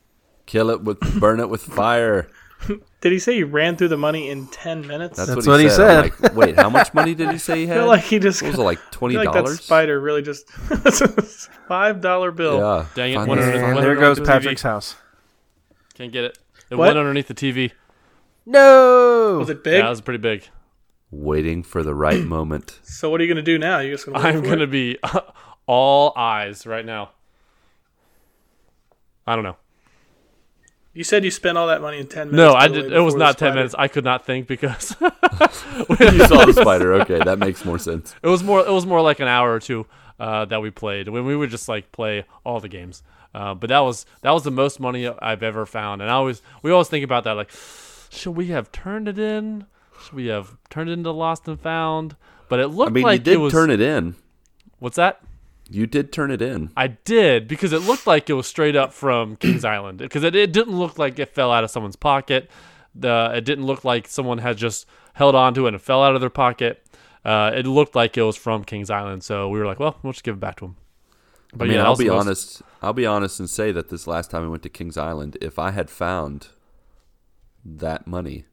[0.45, 2.30] Kill it with burn it with fire.
[3.01, 5.15] Did he say he ran through the money in ten minutes?
[5.17, 6.11] That's, That's what, what he he said.
[6.21, 7.77] Like, Wait, how much money did he say he I had?
[7.77, 8.41] feel like he just.
[8.41, 9.61] what was it like twenty feel like that dollars?
[9.63, 10.49] spider really just
[11.67, 12.57] five dollar bill.
[12.59, 12.85] Yeah.
[12.95, 14.65] Dang it, Find one this hundred- There goes Patrick's TV.
[14.65, 14.95] house.
[15.93, 16.38] Can't get it.
[16.69, 16.88] It What?
[16.88, 17.71] went underneath the TV.
[18.45, 19.38] No.
[19.39, 19.80] Was it big?
[19.80, 20.47] Yeah, it was pretty big.
[21.11, 22.80] Waiting for the right moment.
[22.84, 23.80] So what are you gonna do now?
[23.80, 24.19] You just gonna?
[24.19, 24.71] I'm gonna it?
[24.71, 24.97] be
[25.65, 27.11] all eyes right now.
[29.26, 29.57] I don't know.
[30.94, 32.38] You said you spent all that money in ten minutes.
[32.38, 32.91] No, I did.
[32.91, 33.76] It was not ten minutes.
[33.78, 36.94] I could not think because when you saw the spider.
[37.02, 38.16] Okay, that makes more sense.
[38.24, 38.66] it was more.
[38.66, 39.86] It was more like an hour or two
[40.20, 43.03] uh, that we played when we would just like play all the games.
[43.34, 46.41] Uh, but that was that was the most money I've ever found, and I always
[46.64, 47.34] we always think about that.
[47.34, 47.52] Like,
[48.10, 49.68] should we have turned it in?
[50.03, 52.16] Should we have turned it into lost and found?
[52.48, 53.53] But it looked I mean, like you did it was.
[53.53, 54.16] turn it in.
[54.80, 55.22] What's that?
[55.70, 56.72] You did turn it in.
[56.76, 60.36] I did because it looked like it was straight up from Kings Island because it,
[60.36, 62.50] it didn't look like it fell out of someone's pocket.
[62.96, 66.16] The it didn't look like someone had just held onto it and it fell out
[66.16, 66.84] of their pocket.
[67.24, 70.14] Uh, it looked like it was from Kings Island, so we were like, well, we'll
[70.14, 70.76] just give it back to him.
[71.54, 72.62] But I mean, yeah, I'll be honest.
[72.82, 75.60] I'll be honest and say that this last time I went to Kings Island, if
[75.60, 76.48] I had found
[77.66, 78.46] that money,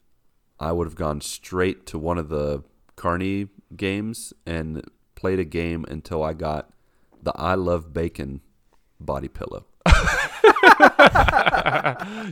[0.58, 2.64] I would have gone straight to one of the
[2.96, 4.82] Carney games and
[5.14, 6.70] played a game until I got
[7.26, 8.40] the I Love Bacon
[8.98, 9.66] body pillow.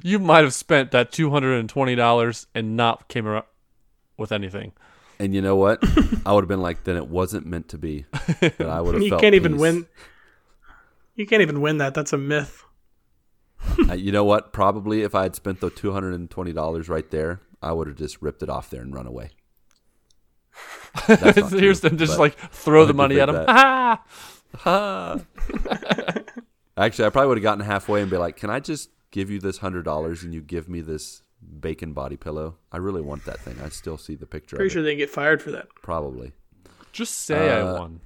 [0.02, 3.52] You might have spent that two hundred and twenty dollars and not came up
[4.16, 4.72] with anything.
[5.18, 5.78] And you know what?
[6.26, 8.04] I would have been like, then it wasn't meant to be.
[8.40, 9.02] That I would have.
[9.02, 9.60] You felt can't even peace.
[9.60, 9.86] win.
[11.14, 11.94] You can't even win that.
[11.94, 12.64] That's a myth.
[13.88, 14.52] Uh, you know what?
[14.52, 17.86] Probably if I had spent the two hundred and twenty dollars right there, I would
[17.86, 19.30] have just ripped it off there and run away.
[21.06, 23.34] Here's true, them just like throw the money at him.
[23.36, 24.06] that.
[24.64, 25.20] Ah!
[26.76, 29.38] Actually, I probably would have gotten halfway and be like, "Can I just give you
[29.38, 31.22] this hundred dollars and you give me this
[31.60, 32.56] bacon body pillow?
[32.72, 33.56] I really want that thing.
[33.64, 34.56] I still see the picture.
[34.56, 35.68] Pretty of sure they get fired for that.
[35.82, 36.32] Probably.
[36.92, 38.00] Just say I Uh, won.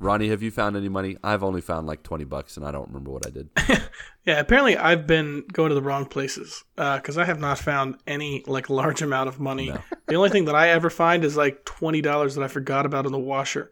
[0.00, 1.16] Ronnie, have you found any money?
[1.24, 3.50] I've only found like twenty bucks, and I don't remember what I did.
[4.26, 8.44] Yeah, apparently I've been going to the wrong places because I have not found any
[8.46, 9.72] like large amount of money.
[10.06, 13.06] The only thing that I ever find is like twenty dollars that I forgot about
[13.06, 13.70] in the washer.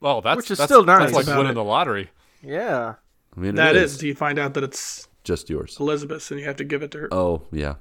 [0.00, 1.54] Well, that's Which is that's, still nice That's like winning it.
[1.54, 2.10] the lottery.
[2.42, 2.94] Yeah.
[3.36, 3.82] I mean, that is.
[3.82, 5.76] it is, do you find out that it's just yours.
[5.78, 7.08] Elizabeth's and you have to give it to her?
[7.12, 7.74] Oh yeah,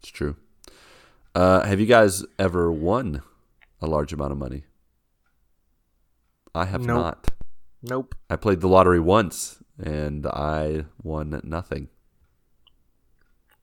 [0.00, 0.36] it's true.
[1.34, 3.22] Uh, have you guys ever won
[3.80, 4.64] a large amount of money?
[6.54, 6.96] I have Nope.
[6.98, 7.30] not.
[7.82, 8.14] Nope.
[8.28, 11.88] I played the lottery once and I won nothing.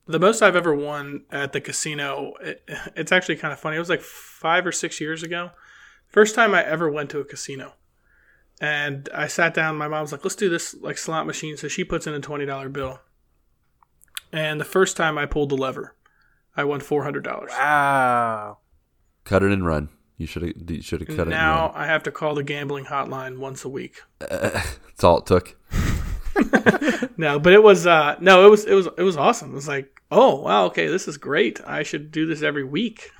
[0.06, 2.62] The most I've ever won at the casino, it,
[2.96, 3.76] it's actually kind of funny.
[3.76, 5.50] It was like five or six years ago.
[6.08, 7.74] First time I ever went to a casino.
[8.60, 11.56] And I sat down, my mom was like, let's do this like slot machine.
[11.56, 13.00] So she puts in a $20 bill.
[14.32, 15.94] And the first time I pulled the lever,
[16.56, 17.48] I won $400.
[17.48, 18.58] Wow.
[19.24, 19.90] Cut it and run.
[20.16, 20.54] You should have.
[20.68, 21.72] You should have cut now it.
[21.72, 24.02] Now I have to call the gambling hotline once a week.
[24.20, 24.30] And.
[24.40, 25.56] That's all it took.
[27.18, 29.50] No, but it was uh no, it was it was it was awesome.
[29.50, 31.60] It was like, oh wow, okay, this is great.
[31.66, 33.10] I should do this every week.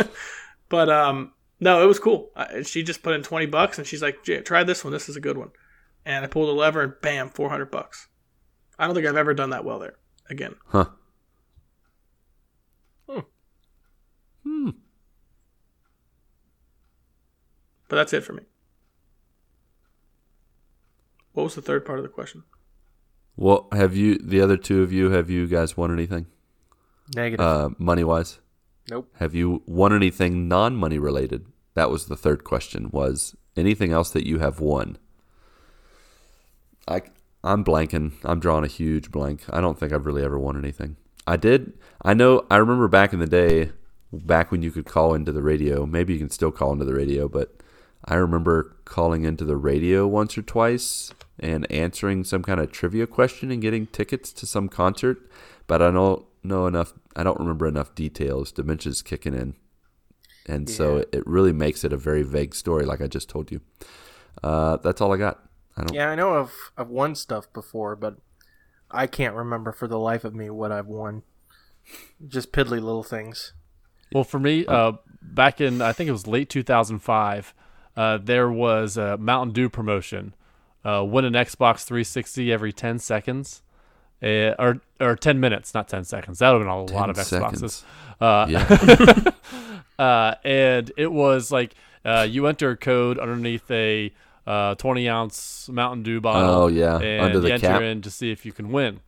[0.68, 2.30] but um no, it was cool.
[2.34, 4.92] I, she just put in twenty bucks and she's like, try this one.
[4.92, 5.50] This is a good one.
[6.04, 8.08] And I pulled a lever and bam, four hundred bucks.
[8.78, 9.96] I don't think I've ever done that well there.
[10.30, 10.54] again.
[10.66, 10.86] Huh.
[14.42, 14.70] Hmm.
[17.88, 18.44] But that's it for me.
[21.32, 22.44] What was the third part of the question?
[23.36, 26.26] Well, have you the other two of you have you guys won anything
[27.14, 27.44] Negative.
[27.44, 28.38] uh, money wise?
[28.90, 29.08] Nope.
[29.18, 31.46] Have you won anything non money related?
[31.74, 32.90] That was the third question.
[32.90, 34.98] Was anything else that you have won?
[36.88, 37.02] I
[37.42, 38.12] I'm blanking.
[38.24, 39.44] I'm drawing a huge blank.
[39.50, 40.96] I don't think I've really ever won anything.
[41.26, 41.72] I did.
[42.02, 42.46] I know.
[42.50, 43.70] I remember back in the day,
[44.12, 45.86] back when you could call into the radio.
[45.86, 47.60] Maybe you can still call into the radio, but
[48.04, 53.06] I remember calling into the radio once or twice and answering some kind of trivia
[53.06, 55.30] question and getting tickets to some concert.
[55.66, 56.92] But I don't know enough.
[57.16, 58.52] I don't remember enough details.
[58.52, 59.54] Dementia's kicking in,
[60.46, 63.60] and so it really makes it a very vague story, like I just told you.
[64.42, 65.40] Uh, that's all I got.
[65.76, 65.94] I don't.
[65.94, 68.16] Yeah, I know I've I've won stuff before, but
[68.90, 71.22] I can't remember for the life of me what I've won.
[72.26, 73.52] Just piddly little things.
[74.12, 74.92] Well, for me, uh,
[75.22, 77.54] back in I think it was late 2005,
[77.96, 80.34] uh, there was a Mountain Dew promotion.
[80.84, 83.62] Uh, win an Xbox 360 every 10 seconds,
[84.22, 86.38] uh, or or 10 minutes, not 10 seconds.
[86.40, 87.82] That would have been a lot of 10 Xboxes.
[88.20, 89.32] Uh, Yeah.
[89.98, 91.74] uh, and it was like
[92.04, 94.12] uh, you enter a code underneath a
[94.46, 96.50] uh, 20 ounce Mountain Dew bottle.
[96.50, 97.82] Oh, yeah, and under the you enter cap.
[97.82, 99.00] in to see if you can win.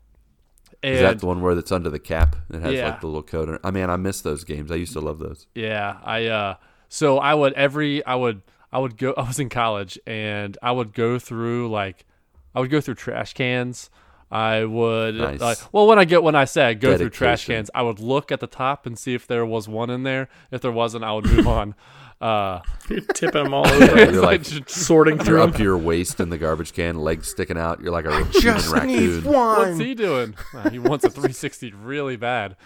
[0.83, 2.37] And Is that the one where it's under the cap?
[2.51, 2.87] It has Yeah.
[2.91, 3.59] like the little code.
[3.63, 4.71] I mean, I miss those games.
[4.73, 5.47] I used to love those.
[5.55, 6.55] Yeah, I uh
[6.89, 10.73] so I would every I would I would go I was in college and I
[10.73, 12.05] would go through like
[12.55, 13.91] I would go through trash cans.
[14.33, 15.41] I would Nice.
[15.41, 18.01] like well when I get when I say I go through trash cans, I would
[18.01, 20.29] look at the top and see if there was one in there.
[20.51, 21.75] If there wasn't, I would move on.
[22.21, 26.19] Uh You're tipping them all over, You're like sorting you're through up to your waist
[26.19, 27.81] in the garbage can, legs sticking out.
[27.83, 28.43] You're like a Just
[28.73, 29.25] human need raccoon.
[29.25, 29.59] one.
[29.69, 30.35] What's he doing?
[30.55, 32.57] Uh, he wants a 360 really bad.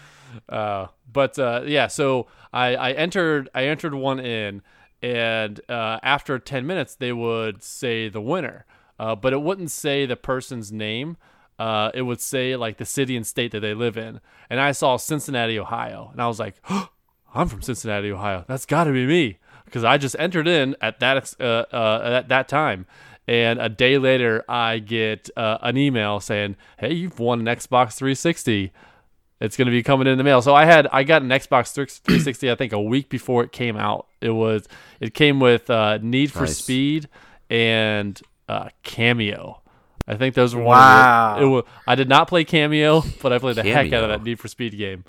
[0.48, 4.60] Uh, but uh, yeah, so I, I entered I entered one in,
[5.02, 8.66] and uh, after 10 minutes they would say the winner,
[9.00, 11.16] uh, but it wouldn't say the person's name.
[11.58, 14.20] Uh, it would say like the city and state that they live in,
[14.50, 16.56] and I saw Cincinnati, Ohio, and I was like,
[17.34, 18.44] I'm from Cincinnati, Ohio.
[18.46, 22.28] That's got to be me because I just entered in at that uh, uh, at
[22.28, 22.86] that time.
[23.28, 27.94] And a day later, I get uh, an email saying, "Hey, you've won an Xbox
[27.94, 28.72] 360.
[29.40, 31.72] It's going to be coming in the mail." So I had I got an Xbox
[31.72, 34.06] 360 I think a week before it came out.
[34.20, 34.68] It was
[35.00, 36.58] it came with uh, Need for Nice.
[36.58, 37.08] Speed
[37.50, 39.58] and uh, Kameo.
[40.08, 41.34] I think those were Wow.
[41.34, 44.04] of the, it was, I did not play Kameo, but I played the heck out
[44.04, 45.04] of that Need for Speed game.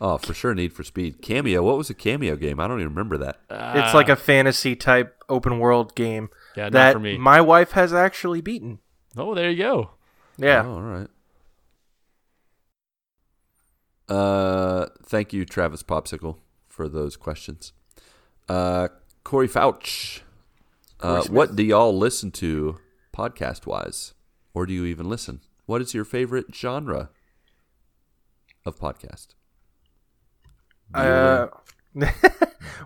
[0.00, 1.20] Oh, for sure, Need for Speed.
[1.20, 1.62] Kameo.
[1.62, 2.58] What was a Kameo game?
[2.58, 3.38] I don't even remember that.
[3.50, 7.18] It's like a fantasy type open world game Yeah, not that for me.
[7.18, 8.78] my wife has actually beaten.
[9.16, 9.90] Oh, there you go.
[10.38, 10.62] Yeah.
[10.64, 11.08] Oh, all right.
[14.08, 16.36] Uh, thank you, Travis Popsicle,
[16.68, 17.72] for those questions.
[18.48, 18.88] Uh,
[19.22, 20.20] Corey Fouch.
[20.98, 22.78] Uh, what do y'all listen to
[23.14, 24.14] podcast wise?
[24.54, 25.40] Or do you even listen?
[25.66, 27.10] What is your favorite genre
[28.66, 29.28] of podcast?
[30.92, 31.46] Uh,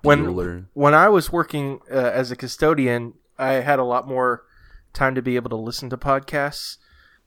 [0.03, 0.67] when Bueller.
[0.75, 4.45] when I was working uh, as a custodian, I had a lot more
[4.93, 6.77] time to be able to listen to podcasts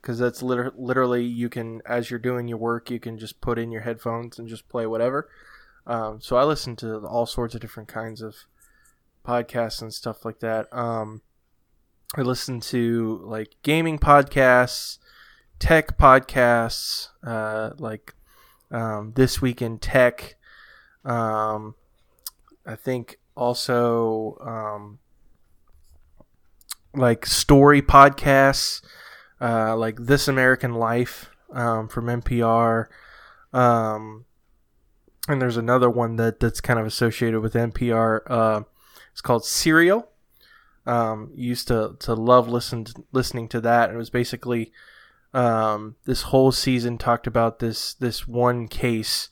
[0.02, 3.58] because that's liter- literally you can as you're doing your work, you can just put
[3.58, 5.30] in your headphones and just play whatever.
[5.86, 8.36] Um, so I listen to all sorts of different kinds of
[9.26, 10.68] podcasts and stuff like that.
[10.72, 11.22] Um,
[12.16, 14.98] I listen to like gaming podcasts,
[15.60, 18.14] tech podcasts, uh, like
[18.72, 20.36] um, this week in tech.
[21.04, 21.76] Um,
[22.66, 25.00] I think also um,
[26.94, 28.82] like story podcasts,
[29.42, 32.88] uh, like This American Life um, from NPR.
[33.54, 34.26] Um,
[35.28, 38.22] and there's another one that, that's kind of associated with NPR.
[38.28, 38.62] Uh,
[39.12, 40.10] it's called Serial.
[40.88, 43.90] Um, used to, to love listen listening to that.
[43.90, 44.72] It was basically
[45.34, 49.30] um, this whole season talked about this this one case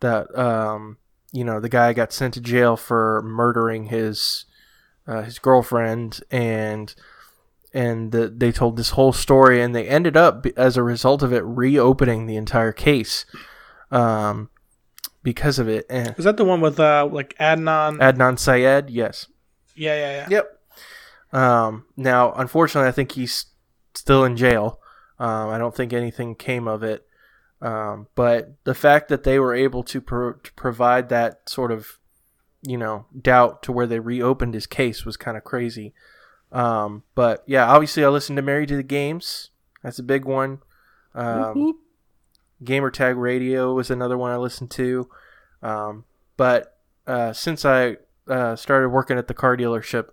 [0.00, 0.98] that um,
[1.32, 4.44] you know the guy got sent to jail for murdering his
[5.06, 6.94] uh, his girlfriend and
[7.74, 11.32] and the, they told this whole story and they ended up as a result of
[11.32, 13.24] it reopening the entire case
[13.90, 14.50] um,
[15.22, 17.98] because of it and Is that the one with uh like Adnan?
[17.98, 19.28] Adnan Syed yes
[19.74, 20.26] yeah, yeah, yeah.
[20.30, 20.51] Yep.
[21.32, 23.46] Um, now, unfortunately, I think he's
[23.94, 24.78] still in jail.
[25.18, 27.06] Um, I don't think anything came of it.
[27.60, 31.98] Um, but the fact that they were able to, pro- to provide that sort of,
[32.62, 35.94] you know, doubt to where they reopened his case was kind of crazy.
[36.50, 39.50] Um, but yeah, obviously, I listened to Married to the Games.
[39.82, 40.58] That's a big one.
[41.14, 41.78] Um,
[42.64, 45.08] Gamer Tag Radio was another one I listened to.
[45.62, 46.04] Um,
[46.36, 47.96] but uh, since I
[48.28, 50.08] uh, started working at the car dealership,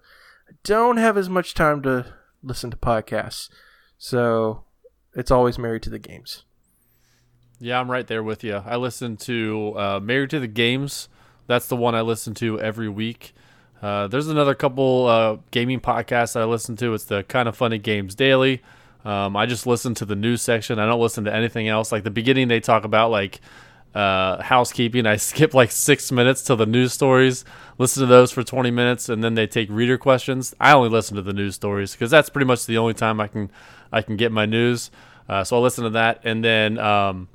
[0.64, 2.06] don't have as much time to
[2.44, 3.50] listen to podcasts.
[3.98, 4.64] So
[5.14, 6.44] it's always married to the games.
[7.60, 8.62] Yeah, I'm right there with you.
[8.66, 11.10] I listen to uh, Married to the Games.
[11.48, 13.34] That's the one I listen to every week.
[13.82, 16.94] Uh, there's another couple uh, gaming podcasts I listen to.
[16.94, 18.62] It's the Kind of Funny Games Daily.
[19.04, 20.80] Um, I just listen to the news section.
[20.80, 21.92] I don't listen to anything else.
[21.92, 23.42] Like the beginning, they talk about like
[23.95, 25.06] uh, housekeeping.
[25.06, 27.45] I skip like six minutes to the news stories,
[27.78, 30.56] listen to those for 20 minutes, and then they take reader questions.
[30.60, 33.28] I only listen to the news stories because that's pretty much the only time I
[33.28, 33.52] can
[33.91, 34.91] I can get my news.
[35.28, 37.28] Uh, so I listen to that, and then um,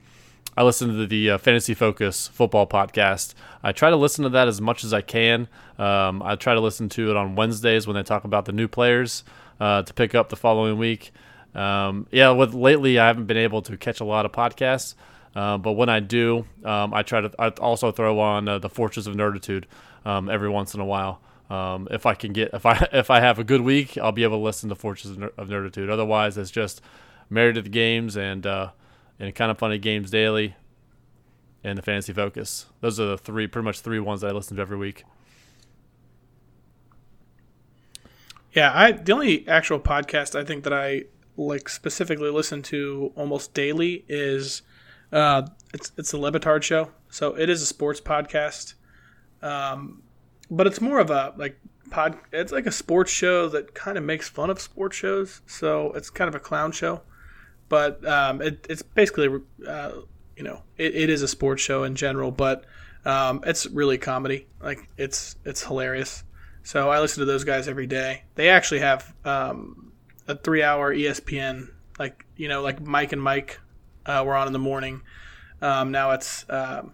[0.57, 3.35] I listen to the uh, Fantasy Focus football podcast.
[3.63, 5.49] I try to listen to that as much as I can.
[5.79, 8.69] Um, I try to listen to it on Wednesdays when they talk about the new
[8.69, 9.25] players
[9.59, 11.13] uh, to pick up the following week.
[11.55, 14.95] Um, yeah, with lately I haven't been able to catch a lot of podcasts,
[15.35, 17.31] uh, but when I do, um, I try to.
[17.39, 19.65] I also throw on uh, the Fortress of Nerditude
[20.05, 21.21] um, every once in a while.
[21.51, 24.23] Um, if I can get if I if I have a good week, I'll be
[24.23, 25.91] able to listen to Fortress of, Ner- of Nerditude.
[25.91, 26.81] Otherwise, it's just
[27.29, 28.71] married to the games and uh,
[29.19, 30.55] and kind of funny games daily,
[31.65, 32.67] and the Fantasy Focus.
[32.81, 35.05] Those are the three, pretty much three ones that I listen to every week.
[38.53, 41.05] Yeah, I the only actual podcast I think that I
[41.37, 44.63] like specifically listen to almost daily is
[45.15, 46.91] uh it's it's the Le Batard show.
[47.09, 48.75] So it is a sports podcast.
[49.43, 50.03] Um
[50.51, 51.59] but it's more of a like
[51.91, 55.41] pod it's like a sports show that kind of makes fun of sports shows.
[55.47, 57.01] So it's kind of a clown show.
[57.69, 59.93] But um it, it's basically uh
[60.37, 62.65] you know, it, it is a sports show in general, but
[63.05, 64.47] um, it's really comedy.
[64.61, 66.25] Like it's it's hilarious.
[66.63, 68.25] So I listen to those guys every day.
[68.35, 69.93] They actually have um,
[70.27, 71.69] a three-hour ESPN,
[71.99, 73.61] like you know, like Mike and Mike
[74.07, 75.03] uh, were on in the morning.
[75.63, 76.93] Um, now it's um,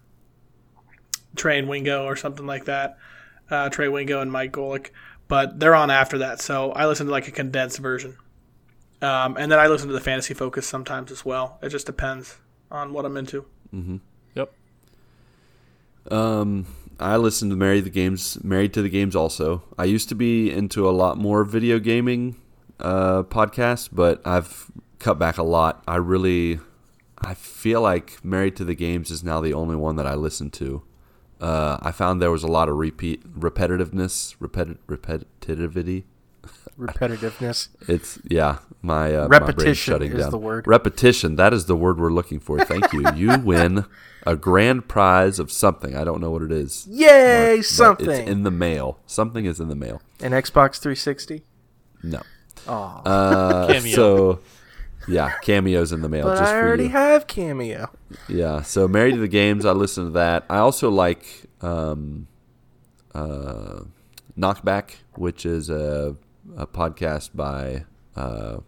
[1.37, 2.99] Trey and Wingo or something like that.
[3.51, 4.91] Uh, Trey Wingo and Mike Golic,
[5.28, 6.41] but they're on after that.
[6.41, 8.16] So I listen to like a condensed version,
[9.03, 11.59] um, and then I listen to the Fantasy Focus sometimes as well.
[11.62, 12.37] It just depends
[12.70, 13.47] on what I'm into.
[13.74, 14.01] Mhm.
[14.37, 14.53] Yep.
[16.11, 16.66] Um,
[17.01, 19.16] I listen to Married the Games, Married to the Games.
[19.16, 22.37] Also, I used to be into a lot more video gaming
[22.78, 25.82] uh, podcasts, but I've cut back a lot.
[25.89, 26.61] I really,
[27.23, 30.51] I feel like Married to the Games is now the only one that I listen
[30.53, 30.83] to.
[31.41, 36.05] Uh, I found there was a lot of repeat, repetitiveness, repeti- repetitivity.
[36.79, 37.69] Repetitiveness.
[37.89, 40.31] It's yeah, my uh, my brain's Repetition shutting is down.
[40.31, 40.67] the word.
[40.67, 41.37] Repetition.
[41.37, 42.59] That is the word we're looking for.
[42.65, 43.05] Thank you.
[43.15, 43.85] You win
[44.27, 45.95] a grand prize of something.
[45.95, 46.87] I don't know what it is.
[46.89, 48.09] Yay, but something.
[48.11, 48.99] It's in the mail.
[49.07, 50.01] Something is in the mail.
[50.21, 51.43] An Xbox 360.
[52.03, 52.23] No.
[52.67, 53.95] Oh, Uh, Kameo.
[53.95, 54.41] So
[55.11, 56.89] yeah, Kameo's in the mail but just I for already you.
[56.91, 57.91] have Kameo.
[58.28, 58.62] Yeah.
[58.62, 59.65] So married to the games.
[59.65, 60.45] I listen to that.
[60.49, 61.27] I also like
[61.61, 62.27] um,
[63.15, 63.81] uh,
[64.39, 66.16] Knockback, which is a,
[66.57, 67.85] a podcast by
[68.16, 68.59] uh,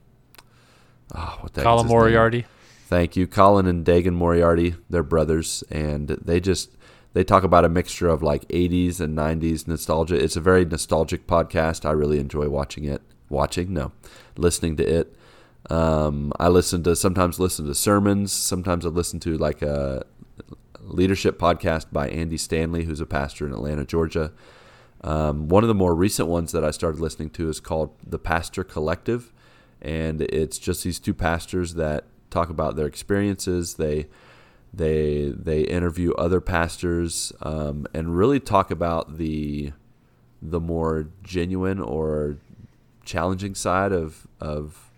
[1.14, 1.86] oh, what the heck is Colin?
[1.86, 2.47] Moriarty.
[2.86, 4.74] Thank you, Colin and Dagan Moriarty.
[4.90, 6.77] They're brothers, and they just
[7.14, 10.16] they talk about a mixture of like 80s and 90s nostalgia.
[10.23, 11.85] It's a very nostalgic podcast.
[11.86, 13.02] I really enjoy watching it.
[13.28, 13.93] Watching, no,
[14.36, 15.16] listening to it.
[15.70, 18.32] Um, I listen to sometimes listen to sermons.
[18.32, 20.05] Sometimes I listen to like a
[20.80, 24.32] leadership podcast by Andy Stanley, who's a pastor in Atlanta, Georgia.
[25.02, 28.18] Um, one of the more recent ones that I started listening to is called The
[28.18, 29.32] Pastor Collective,
[29.80, 33.74] and it's just these two pastors that talk about their experiences.
[33.74, 34.06] They
[34.72, 39.72] they they interview other pastors um, and really talk about the
[40.40, 42.39] the more genuine or
[43.05, 44.91] challenging side of of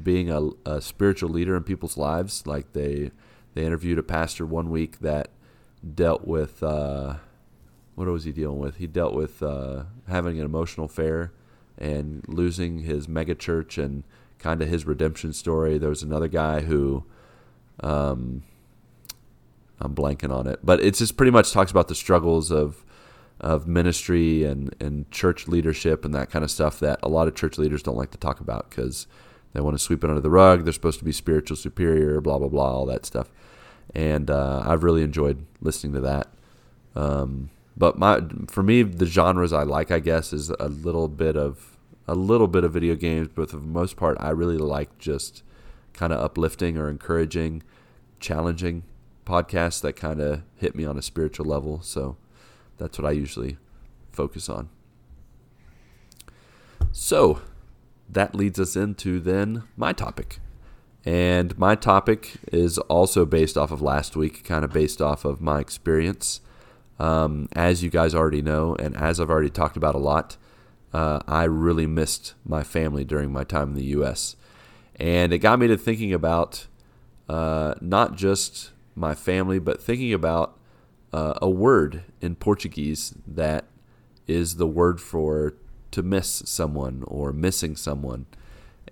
[0.00, 2.46] being a, a spiritual leader in people's lives.
[2.46, 3.10] Like they
[3.54, 5.28] they interviewed a pastor one week that
[5.94, 7.16] dealt with uh,
[7.94, 8.76] what was he dealing with?
[8.76, 11.32] He dealt with uh, having an emotional affair
[11.78, 14.04] and losing his megachurch and
[14.38, 15.78] kind of his redemption story.
[15.78, 17.04] There was another guy who,
[17.80, 18.42] um,
[19.80, 22.84] I'm blanking on it, but it just pretty much talks about the struggles of
[23.40, 27.34] of ministry and and church leadership and that kind of stuff that a lot of
[27.34, 29.08] church leaders don't like to talk about because
[29.52, 30.64] they want to sweep it under the rug.
[30.64, 33.28] They're supposed to be spiritual superior, blah blah blah, all that stuff.
[33.94, 36.28] And uh, I've really enjoyed listening to that.
[36.94, 41.36] Um, but my for me, the genres I like, I guess, is a little bit
[41.36, 41.76] of
[42.08, 45.42] a little bit of video games, but for the most part, I really like just
[45.92, 47.62] kind of uplifting or encouraging,
[48.18, 48.82] challenging
[49.24, 51.80] podcasts that kind of hit me on a spiritual level.
[51.82, 52.16] So
[52.78, 53.56] that's what I usually
[54.10, 54.68] focus on.
[56.90, 57.40] So
[58.08, 60.38] that leads us into then my topic.
[61.04, 65.40] And my topic is also based off of last week, kind of based off of
[65.40, 66.40] my experience.
[66.98, 70.36] Um, as you guys already know, and as I've already talked about a lot,
[70.92, 74.36] uh, I really missed my family during my time in the U.S.
[74.96, 76.66] And it got me to thinking about
[77.28, 80.58] uh, not just my family, but thinking about
[81.12, 83.64] uh, a word in Portuguese that
[84.26, 85.54] is the word for
[85.92, 88.26] to miss someone or missing someone.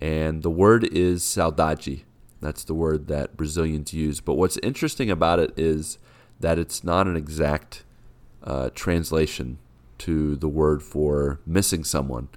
[0.00, 2.04] And the word is saudade.
[2.40, 4.20] That's the word that Brazilians use.
[4.20, 5.98] But what's interesting about it is
[6.38, 7.84] that it's not an exact
[8.42, 9.58] uh, translation
[9.98, 12.28] to the word for missing someone.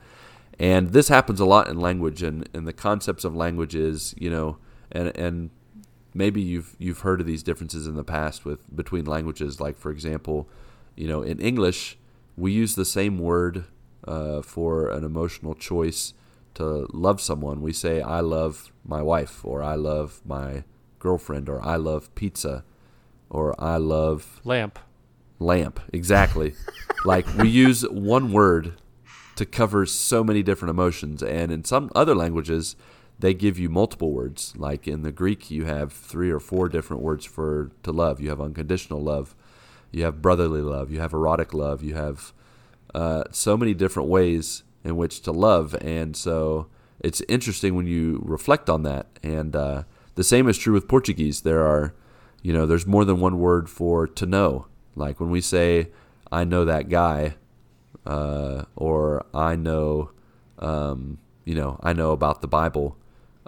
[0.59, 4.29] And this happens a lot in language, and, and the concepts of language is, you
[4.29, 4.57] know,
[4.91, 5.49] and, and
[6.13, 9.59] maybe you've you've heard of these differences in the past with between languages.
[9.59, 10.47] Like for example,
[10.95, 11.97] you know, in English,
[12.37, 13.65] we use the same word
[14.07, 16.13] uh, for an emotional choice
[16.55, 17.61] to love someone.
[17.61, 20.63] We say, "I love my wife," or "I love my
[20.99, 22.63] girlfriend," or "I love pizza,"
[23.29, 24.79] or "I love Lamp.
[25.39, 26.53] lamp." Exactly.
[27.05, 28.73] like we use one word
[29.35, 32.75] to cover so many different emotions, and in some other languages,
[33.19, 34.53] they give you multiple words.
[34.57, 38.19] Like in the Greek, you have three or four different words for to love.
[38.19, 39.35] You have unconditional love,
[39.91, 42.33] you have brotherly love, you have erotic love, you have
[42.93, 46.67] uh, so many different ways in which to love, and so
[46.99, 49.07] it's interesting when you reflect on that.
[49.21, 49.83] And uh,
[50.15, 51.41] the same is true with Portuguese.
[51.41, 51.93] There are,
[52.41, 54.67] you know, there's more than one word for to know.
[54.95, 55.89] Like when we say,
[56.31, 57.35] "I know that guy,"
[58.05, 60.11] uh, or "I know,"
[60.59, 62.97] um, you know, I know about the Bible.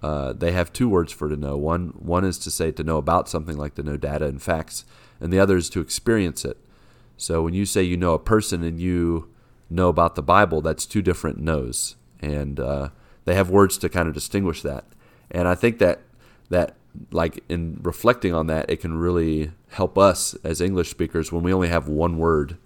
[0.03, 1.55] Uh, they have two words for to know.
[1.55, 4.85] One one is to say to know about something, like to know data and facts,
[5.19, 6.57] and the other is to experience it.
[7.17, 9.29] So when you say you know a person and you
[9.69, 12.89] know about the Bible, that's two different knows, and uh,
[13.25, 14.85] they have words to kind of distinguish that.
[15.31, 16.01] And I think that
[16.49, 16.75] that
[17.11, 21.53] like in reflecting on that, it can really help us as English speakers when we
[21.53, 22.57] only have one word,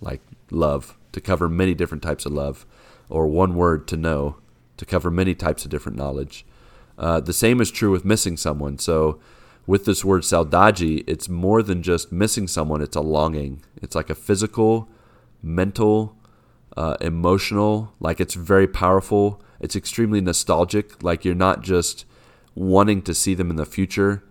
[0.00, 2.66] like love, to cover many different types of love,
[3.08, 4.36] or one word to know
[4.76, 6.46] to cover many types of different knowledge.
[6.98, 8.78] Uh, the same is true with missing someone.
[8.78, 9.20] So,
[9.66, 13.62] with this word saudade, it's more than just missing someone, it's a longing.
[13.80, 14.88] It's like a physical,
[15.42, 16.16] mental,
[16.76, 19.42] uh, emotional, like it's very powerful.
[19.60, 21.02] It's extremely nostalgic.
[21.02, 22.04] Like you're not just
[22.54, 24.22] wanting to see them in the future,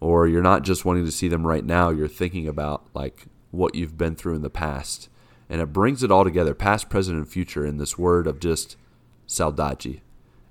[0.00, 1.90] or you're not just wanting to see them right now.
[1.90, 5.08] You're thinking about like what you've been through in the past.
[5.48, 8.76] And it brings it all together, past, present, and future, in this word of just
[9.28, 10.00] saudade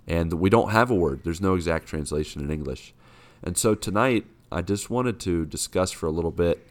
[0.07, 1.22] and we don't have a word.
[1.23, 2.93] There's no exact translation in English.
[3.43, 6.68] And so tonight, I just wanted to discuss for a little bit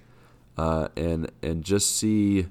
[0.59, 2.47] uh, and and just see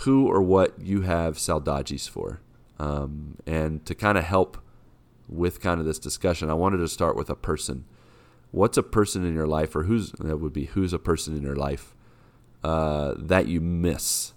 [0.00, 2.40] who or what you have saudades for,
[2.78, 4.58] um, and to kind of help
[5.28, 6.50] with kind of this discussion.
[6.50, 7.84] I wanted to start with a person.
[8.50, 11.42] What's a person in your life, or who's that would be who's a person in
[11.42, 11.94] your life
[12.64, 14.32] uh, that you miss?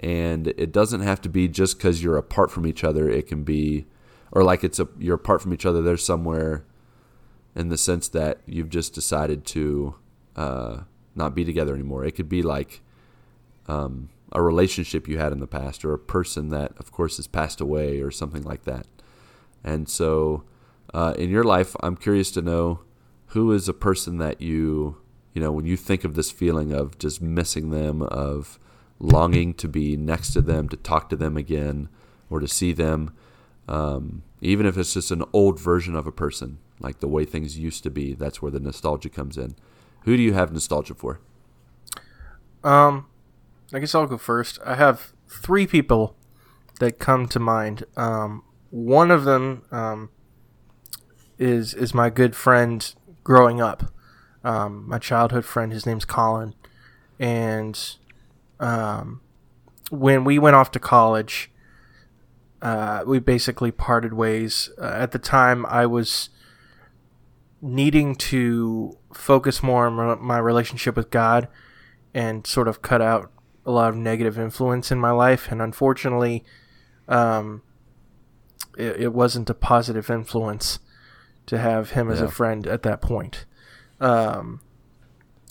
[0.00, 3.08] And it doesn't have to be just because you're apart from each other.
[3.08, 3.86] It can be
[4.34, 5.80] or like it's a you're apart from each other.
[5.80, 6.64] There's somewhere
[7.54, 9.94] in the sense that you've just decided to
[10.34, 10.80] uh,
[11.14, 12.04] not be together anymore.
[12.04, 12.82] It could be like
[13.68, 17.26] um, a relationship you had in the past, or a person that, of course, has
[17.26, 18.86] passed away, or something like that.
[19.62, 20.44] And so,
[20.92, 22.80] uh, in your life, I'm curious to know
[23.28, 24.98] who is a person that you,
[25.32, 28.58] you know, when you think of this feeling of just missing them, of
[28.98, 31.88] longing to be next to them, to talk to them again,
[32.30, 33.12] or to see them
[33.68, 37.58] um, even if it's just an old version of a person, like the way things
[37.58, 39.54] used to be, that's where the nostalgia comes in.
[40.02, 41.20] Who do you have nostalgia for?
[42.62, 43.06] Um,
[43.74, 44.60] I guess I'll go first.
[44.64, 46.14] I have three people
[46.78, 47.82] that come to mind.
[47.96, 50.10] Um, one of them um,
[51.40, 52.94] is is my good friend
[53.24, 53.92] growing up,
[54.44, 55.72] um, my childhood friend.
[55.72, 56.54] His name's Colin,
[57.18, 57.96] and
[58.60, 59.20] um,
[59.90, 61.50] when we went off to college,
[62.62, 64.70] uh, we basically parted ways.
[64.80, 66.30] Uh, at the time, I was
[67.60, 71.48] needing to focus more on my relationship with God
[72.14, 73.32] and sort of cut out
[73.66, 75.50] a lot of negative influence in my life.
[75.50, 76.44] And unfortunately,
[77.08, 77.62] um,
[78.76, 80.78] it, it wasn't a positive influence
[81.46, 82.26] to have him as Yeah.
[82.26, 83.44] a friend at that point.
[84.00, 84.60] Um,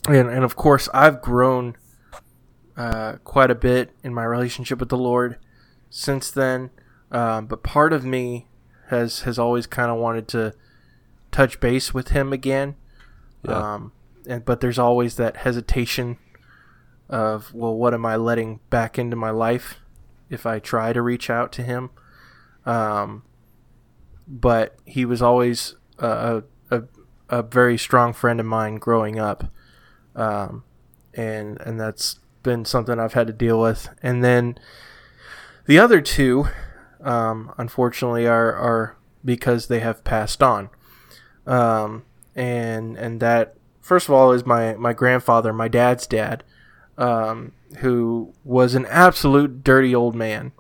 [0.08, 1.76] and, and of course, I've grown
[2.76, 5.38] uh, quite a bit in my relationship with the Lord
[5.90, 6.72] since then.
[7.12, 8.48] Um, but part of me
[8.88, 10.54] has has always kind of wanted to
[11.32, 12.76] touch base with him again.
[13.44, 13.76] Yeah.
[13.76, 13.92] Um,
[14.28, 16.18] and but there's always that hesitation
[17.14, 19.76] of well, what am I letting back into my life
[20.32, 21.92] if I try to reach out to him?
[22.66, 23.22] Um,
[24.28, 26.42] but he was always a,
[26.72, 26.84] a,
[27.30, 29.46] a very strong friend of mine growing up,
[30.16, 30.64] um,
[31.14, 33.90] and and that's been something I've had to deal with.
[34.02, 34.58] And then
[35.68, 36.48] the other two,
[37.02, 40.72] um, unfortunately, are are because they have passed on.
[41.46, 46.44] Um, and and that first of all is my my grandfather, my dad's dad,
[46.98, 50.52] um, who was an absolute dirty old man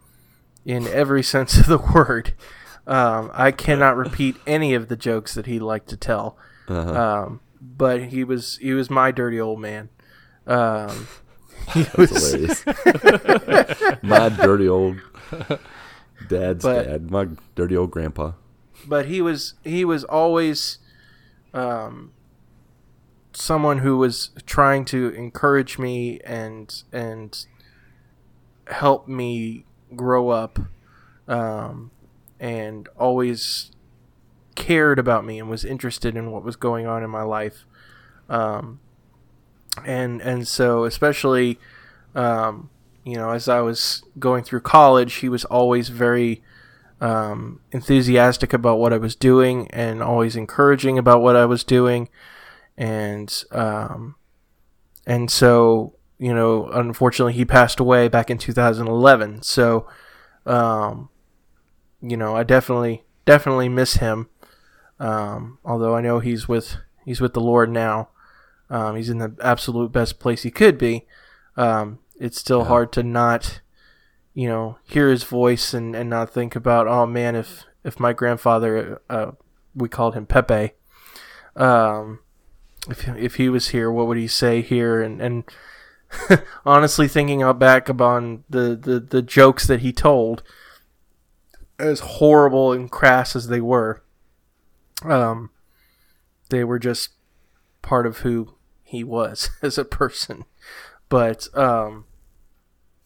[0.65, 2.33] in every sense of the word.
[2.85, 6.37] Um, I cannot repeat any of the jokes that he liked to tell.
[6.67, 9.89] Um, but he was he was my dirty old man.
[10.47, 11.07] Um,
[11.75, 12.65] That's was, hilarious.
[14.03, 14.97] my dirty old
[16.27, 17.11] dad's But- dad.
[17.11, 18.33] My dirty old grandpa.
[18.87, 20.79] but he was he was always
[21.53, 22.11] um,
[23.33, 27.45] someone who was trying to encourage me and and
[28.67, 29.65] help me
[29.95, 30.59] grow up
[31.27, 31.91] um,
[32.39, 33.71] and always
[34.55, 37.65] cared about me and was interested in what was going on in my life.
[38.29, 38.79] Um,
[39.85, 41.59] and and so especially
[42.15, 42.69] um,
[43.03, 46.43] you know as I was going through college he was always very
[47.03, 52.07] um, enthusiastic about what I was doing and always encouraging about what I was doing,
[52.77, 54.15] and um,
[55.05, 59.41] and so you know, unfortunately, he passed away back in 2011.
[59.41, 59.87] So,
[60.45, 61.09] um,
[62.01, 64.29] you know, I definitely definitely miss him.
[64.99, 68.09] Um, although I know he's with he's with the Lord now.
[68.69, 71.05] Um, he's in the absolute best place he could be.
[71.57, 73.61] Um, it's still hard to not
[74.33, 78.13] you know, hear his voice and, and not think about, oh man, if if my
[78.13, 79.31] grandfather, uh,
[79.75, 80.71] we called him Pepe,
[81.55, 82.19] um,
[82.89, 85.01] if if he was here, what would he say here?
[85.01, 85.43] And and
[86.65, 90.43] honestly, thinking out back upon the, the the jokes that he told,
[91.79, 94.03] as horrible and crass as they were,
[95.03, 95.49] um,
[96.49, 97.09] they were just
[97.81, 100.45] part of who he was as a person.
[101.09, 102.05] But um,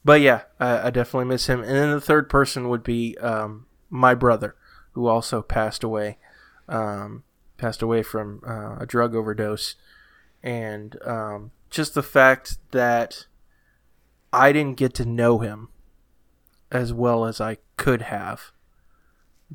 [0.04, 1.62] but yeah, I, I definitely miss him.
[1.62, 4.56] And then the third person would be um, my brother,
[4.94, 6.18] who also passed away,
[6.68, 7.24] um,
[7.58, 9.76] passed away from uh, a drug overdose,
[10.44, 13.26] and um, just the fact that
[14.32, 15.70] I didn't get to know him
[16.72, 18.52] as well as I could have,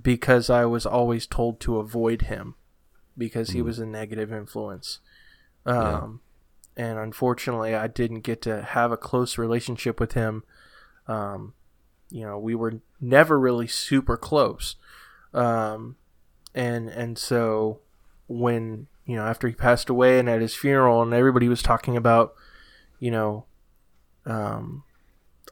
[0.00, 2.54] because I was always told to avoid him,
[3.16, 5.00] because he was a negative influence.
[5.66, 6.20] Um,
[6.76, 10.42] and unfortunately I didn't get to have a close relationship with him.
[11.06, 11.54] Um,
[12.10, 14.76] you know, we were never really super close,
[15.32, 15.96] um,
[16.54, 17.80] and and so
[18.38, 21.96] when you know after he passed away and at his funeral and everybody was talking
[21.96, 22.34] about,
[22.98, 23.44] you know,
[24.26, 24.84] um,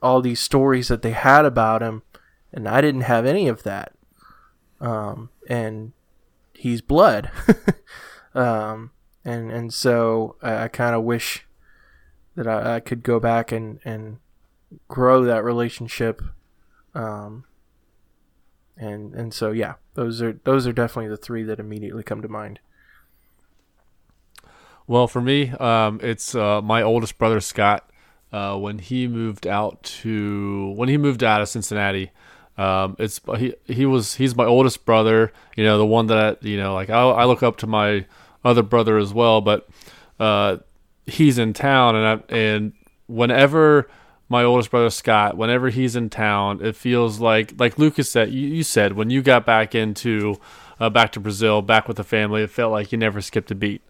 [0.01, 2.03] all these stories that they had about him,
[2.51, 3.93] and I didn't have any of that.
[4.79, 5.93] Um, and
[6.53, 7.31] he's blood.
[8.33, 8.91] um,
[9.23, 11.45] and and so I, I kind of wish
[12.35, 14.17] that I, I could go back and and
[14.87, 16.21] grow that relationship.
[16.93, 17.45] Um,
[18.77, 22.27] and and so yeah, those are those are definitely the three that immediately come to
[22.27, 22.59] mind.
[24.87, 27.87] Well, for me, um, it's uh, my oldest brother Scott.
[28.31, 32.11] Uh, when he moved out to when he moved out of Cincinnati,
[32.57, 35.33] um, it's he he was he's my oldest brother.
[35.57, 38.05] You know, the one that you know, like I, I look up to my
[38.45, 39.41] other brother as well.
[39.41, 39.67] But
[40.19, 40.57] uh,
[41.05, 42.73] he's in town, and I, and
[43.07, 43.89] whenever
[44.29, 48.31] my oldest brother Scott, whenever he's in town, it feels like like Lucas said.
[48.31, 50.39] You, you said when you got back into
[50.79, 53.55] uh, back to Brazil, back with the family, it felt like you never skipped a
[53.55, 53.81] beat.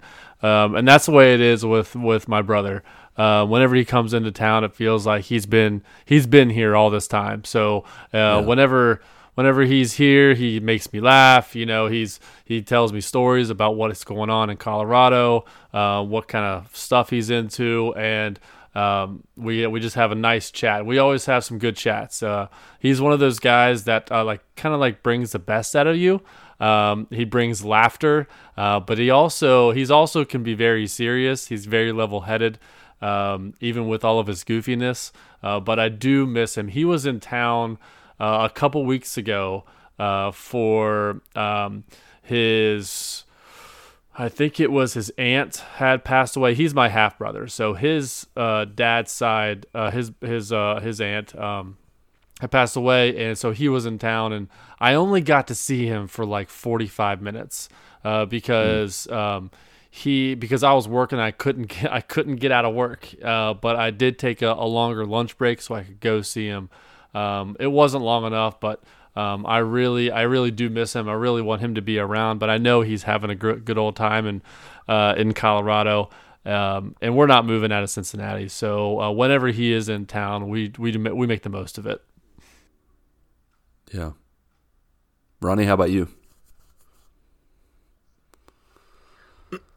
[0.42, 2.84] Um, and that's the way it is with with my brother.
[3.18, 6.90] Uh, whenever he comes into town, it feels like he's been he's been here all
[6.90, 7.44] this time.
[7.44, 9.02] So uh, whenever
[9.36, 11.56] whenever he's here, he makes me laugh.
[11.56, 16.28] You know, he's he tells me stories about what's going on in Colorado, uh, what
[16.28, 18.40] kind of stuff he's into, and
[18.74, 20.86] um, we we just have a nice chat.
[20.86, 22.24] We always have some good chats.
[22.24, 22.48] Uh,
[22.80, 25.88] he's one of those guys that uh, like kind of like brings the best out
[25.88, 26.22] of you.
[26.60, 28.28] Um, he brings laughter,
[28.62, 31.48] uh, but he also he's also can be very serious.
[31.48, 32.60] He's very level headed,
[33.02, 35.12] um, even with all of his goofiness.
[35.42, 36.68] Uh, but I do miss him.
[36.68, 37.80] He was in town
[38.20, 39.64] uh, a couple weeks ago
[39.98, 41.86] uh, for um,
[42.22, 43.24] his.
[44.16, 46.54] I think it was his aunt had passed away.
[46.54, 51.78] He's my half brother, so his uh, dad's side, his his his aunt um,
[52.40, 55.88] had passed away, and so he was in town, and I only got to see
[55.88, 57.68] him for like forty five minutes
[58.04, 59.52] uh, because um,
[59.90, 63.54] he because I was working, I couldn't get, I couldn't get out of work, uh,
[63.54, 66.70] but I did take a, a longer lunch break so I could go see him.
[67.14, 68.82] Um, it wasn't long enough, but
[69.14, 71.10] Um, I really, I really do miss him.
[71.10, 73.78] I really want him to be around, but I know he's having a gr- good
[73.78, 74.42] old time in
[74.88, 76.10] uh, in Colorado.
[76.46, 80.48] Um, and we're not moving out of Cincinnati, so uh, whenever he is in town,
[80.48, 82.02] we we we make the most of it.
[83.94, 84.12] Yeah.
[85.42, 86.08] Ronnie, how about you?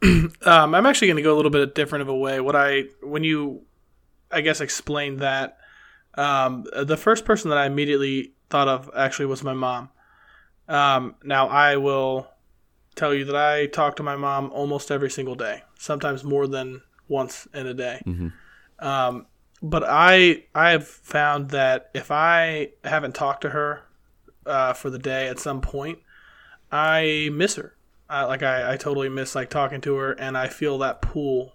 [0.46, 2.40] Um, I'm actually going to go a little bit different of a way.
[2.40, 3.62] What I when you,
[4.30, 5.56] I guess, explained that,
[6.14, 9.88] um, the first person that I immediately thought of actually was my mom.
[10.68, 12.28] Um, now I will
[12.94, 16.82] tell you that I talk to my mom almost every single day, sometimes more than
[17.08, 18.02] once in a day.
[18.78, 19.26] Um,
[19.62, 23.82] but I I have found that if I haven't talked to her
[24.44, 25.98] uh, for the day at some point,
[26.70, 27.73] I miss her.
[28.14, 31.54] I, like I, I totally miss like talking to her, and I feel that pull,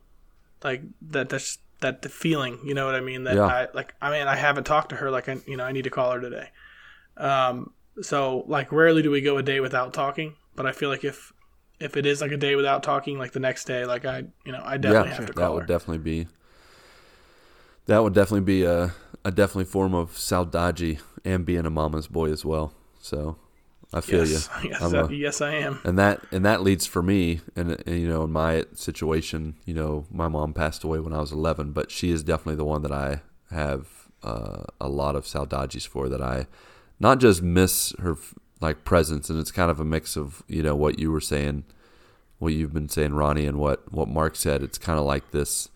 [0.64, 2.60] like that that's that the feeling.
[2.66, 3.24] You know what I mean?
[3.24, 3.46] That Yeah.
[3.46, 3.96] I like.
[4.02, 5.10] I mean, I haven't talked to her.
[5.12, 6.50] Like I, you know, I need to call her today.
[7.18, 7.74] Um.
[8.02, 10.36] So like, rarely do we go a day without talking.
[10.56, 11.34] But I feel like if
[11.80, 14.52] if it is like a day without talking, like the next day, like I, you
[14.52, 15.68] know, I definitely have to call that would her.
[15.68, 16.28] definitely be
[17.86, 18.94] that would definitely be a
[19.26, 22.74] a definitely form of saudaji and being a mama's boy as well.
[23.00, 23.38] So
[23.94, 24.70] I feel yes, you.
[24.70, 25.80] yes, I'm I- a- yes, I am.
[25.84, 29.74] and that and that leads for me and, and, you know in my situation you
[29.74, 32.84] know my mom passed away when i was 11 but she is definitely the one
[32.84, 33.22] that i
[33.52, 33.88] have
[34.22, 36.46] uh, a lot of saudades for that i
[37.00, 38.16] not just miss her
[38.62, 41.64] like presence and it's kind of a mix of you know what you were saying
[42.38, 45.70] what you've been saying ronnie and what what marc said it's kind of like this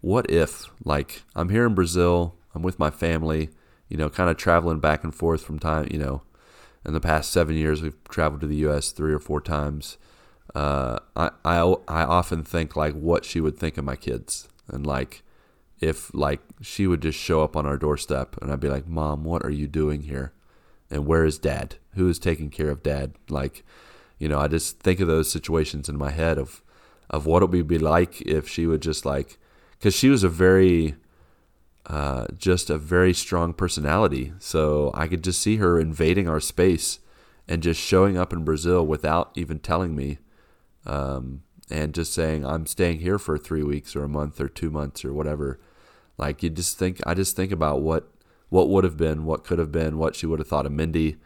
[0.00, 3.50] what if like i'm here in brazil i'm with my family
[3.88, 6.22] you know kind of traveling back and forth from time you know
[6.84, 8.90] in the past seven years, we've traveled to the U.S.
[8.90, 9.98] three or four times.
[10.54, 14.86] Uh, I, I I often think like what she would think of my kids, and
[14.86, 15.22] like
[15.80, 19.24] if like she would just show up on our doorstep, and I'd be like, "Mom,
[19.24, 20.32] what are you doing here?
[20.90, 21.76] And where is Dad?
[21.94, 23.64] Who is taking care of Dad?" Like,
[24.18, 26.62] you know, I just think of those situations in my head of
[27.08, 29.38] of what it would be like if she would just like,
[29.78, 30.96] because she was a very
[31.86, 34.32] uh, just a very strong personality.
[34.38, 37.00] So I could just see her invading our space
[37.48, 40.18] and just showing up in Brazil without even telling me,
[40.86, 44.70] um, and just saying I'm staying here for three weeks or a month or two
[44.70, 45.58] months or whatever.
[46.18, 48.08] Like you just think, I just think about what
[48.48, 51.16] what would have been, what could have been, what she would have thought of Mindy,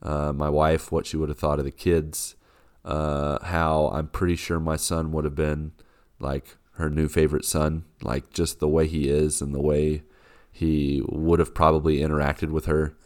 [0.00, 2.36] uh, my wife, what she would have thought of the kids,
[2.84, 5.72] uh, how I'm pretty sure my son would have been
[6.20, 10.02] like her new favorite son, like just the way he is and the way
[10.50, 12.96] he would have probably interacted with her.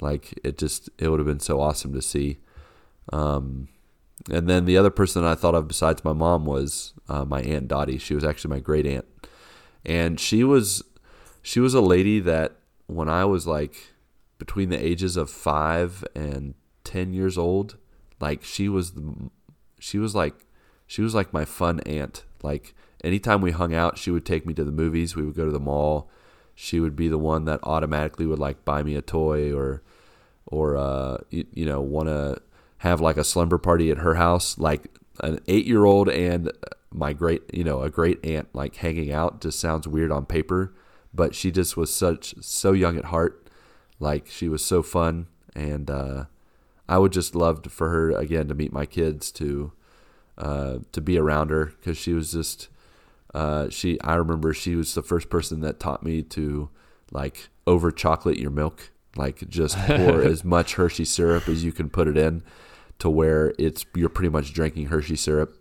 [0.00, 2.38] Like it just it would have been so awesome to see.
[3.12, 3.68] Um,
[4.30, 7.68] and then the other person I thought of besides my mom was uh, my aunt
[7.68, 7.98] Dottie.
[7.98, 9.06] She was actually my great aunt,
[9.84, 10.82] and she was
[11.42, 13.76] she was a lady that when I was like
[14.38, 17.76] between the ages of five and ten years old,
[18.20, 19.30] like she was the,
[19.78, 20.46] she was like
[20.86, 22.24] she was like my fun aunt.
[22.42, 25.16] Like anytime we hung out, she would take me to the movies.
[25.16, 26.10] We would go to the mall.
[26.54, 29.82] She would be the one that automatically would like buy me a toy or
[30.46, 32.40] or uh, you, you know want to
[32.78, 34.58] have like a slumber party at her house.
[34.58, 34.88] Like
[35.20, 36.50] an eight year old and
[36.92, 40.74] my great you know a great aunt like hanging out just sounds weird on paper,
[41.14, 43.46] but she just was such so young at heart.
[43.98, 46.24] Like she was so fun and uh,
[46.88, 49.72] I would just love for her again to meet my kids to
[50.38, 52.68] uh, to be around her because she was just
[53.34, 56.68] uh, she I remember she was the first person that taught me to
[57.12, 58.90] like over chocolate your milk.
[59.16, 62.42] Like just pour as much Hershey syrup as you can put it in
[62.98, 65.56] to where it's you're pretty much drinking Hershey syrup.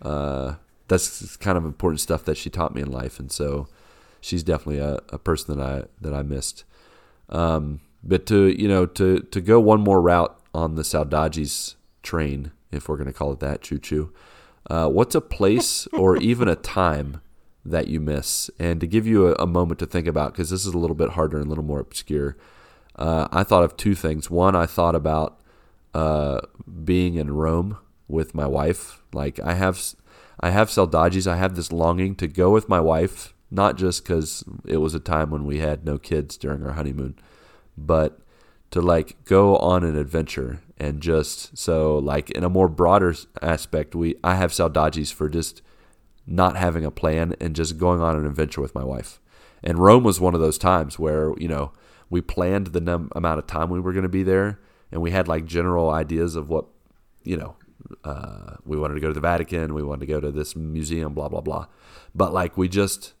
[0.00, 0.54] Uh,
[0.88, 3.18] that's kind of important stuff that she taught me in life.
[3.18, 3.68] And so
[4.20, 6.64] she's definitely a, a person that I that I missed.
[7.28, 12.52] Um, but to you know to to go one more route on the Saudades train
[12.70, 14.12] if we're going to call it that choo choo
[14.68, 17.20] uh, what's a place or even a time
[17.64, 18.50] that you miss?
[18.58, 20.96] And to give you a, a moment to think about, because this is a little
[20.96, 22.36] bit harder and a little more obscure,
[22.96, 24.30] uh, I thought of two things.
[24.30, 25.40] One, I thought about
[25.94, 26.40] uh,
[26.84, 27.78] being in Rome
[28.08, 29.02] with my wife.
[29.12, 29.80] Like I have,
[30.40, 31.26] I have saudades.
[31.26, 35.00] I have this longing to go with my wife, not just because it was a
[35.00, 37.16] time when we had no kids during our honeymoon,
[37.76, 38.20] but
[38.70, 43.94] to like go on an adventure and just so like in a more broader aspect
[43.94, 45.62] we i have saudades for just
[46.28, 49.20] not having a plan and just going on an adventure with my wife.
[49.62, 51.72] And rome was one of those times where you know
[52.10, 54.60] we planned the num- amount of time we were going to be there
[54.92, 56.66] and we had like general ideas of what
[57.24, 57.56] you know
[58.04, 61.14] uh, we wanted to go to the vatican we wanted to go to this museum
[61.14, 61.66] blah blah blah.
[62.14, 63.14] But like we just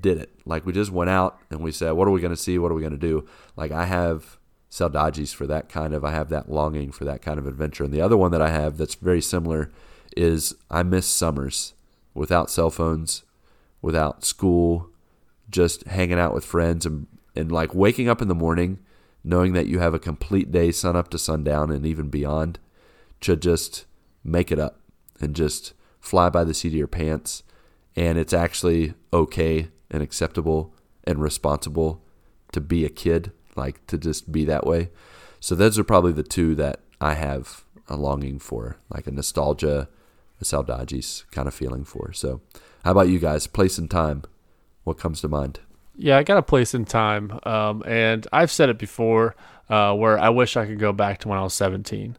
[0.00, 0.30] did it.
[0.44, 2.58] Like we just went out and we said what are we going to see?
[2.58, 3.26] What are we going to do?
[3.56, 4.38] Like i have
[4.70, 6.04] Saudades for that kind of.
[6.04, 7.84] I have that longing for that kind of adventure.
[7.84, 9.70] And the other one that I have that's very similar
[10.16, 11.74] is I miss summers
[12.14, 13.24] without cell phones,
[13.82, 14.90] without school,
[15.50, 17.06] just hanging out with friends and
[17.36, 18.78] and like waking up in the morning
[19.22, 22.58] knowing that you have a complete day sun up to sundown and even beyond
[23.20, 23.84] to just
[24.24, 24.80] make it up
[25.20, 27.42] and just fly by the seat of your pants
[27.94, 30.74] and it's actually okay and acceptable
[31.04, 32.02] and responsible
[32.52, 34.90] to be a kid like to just be that way.
[35.38, 39.88] So those are probably the two that i have a longing for like a nostalgia
[40.40, 42.12] a saudades kind of feeling for.
[42.12, 42.40] So
[42.84, 43.46] how about you guys?
[43.46, 44.22] Place and time.
[44.84, 45.60] What comes to mind?
[45.96, 49.36] Yeah, I got a place in time, um, and I've said it before,
[49.68, 52.16] uh, where I wish I could go back to when I was 17.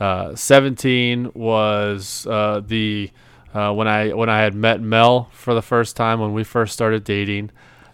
[0.00, 3.10] Uh, 17 was uh, the
[3.52, 6.72] uh, when I when I had met Mel for the first time when we first
[6.72, 7.50] started dating.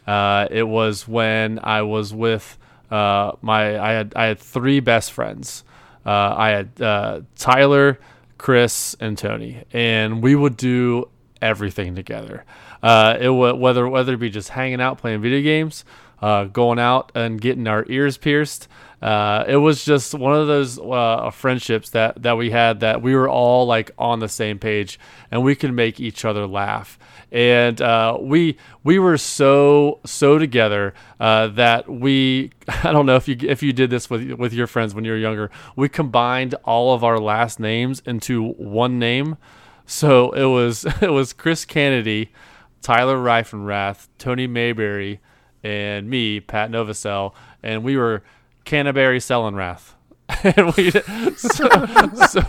[0.07, 2.59] Uh, it was when I was with
[2.91, 5.65] uh, my I had I had three best friends.
[6.05, 7.99] Uh, I had uh, Tyler,
[8.39, 11.09] Chris, and Tony, and we would do
[11.41, 12.45] everything together.
[12.83, 15.85] Uh, it wa whether whether it be just hanging out playing video games,
[16.25, 18.67] uh, going out and getting our ears pierced.
[19.03, 23.15] Uh, it was just one of those uh, friendships that that we had that we
[23.15, 24.99] were all like on the same page
[25.31, 26.99] and we could make each other laugh.
[27.31, 33.29] And uh, we we were so so together uh, that we I don't know if
[33.29, 35.51] you if you did this with with your friends when you were younger.
[35.77, 39.37] We combined all of our last names into one name.
[39.85, 42.33] So it was it was Chris Kennedy,
[42.81, 45.21] Tyler Reifenrath, Tony Mayberry,
[45.65, 47.33] and me, Pat Novacell,
[47.63, 48.23] and we were
[48.65, 49.93] Canterbury Sellenrath.
[50.45, 50.91] and we,
[51.37, 51.69] so,
[52.27, 52.41] so,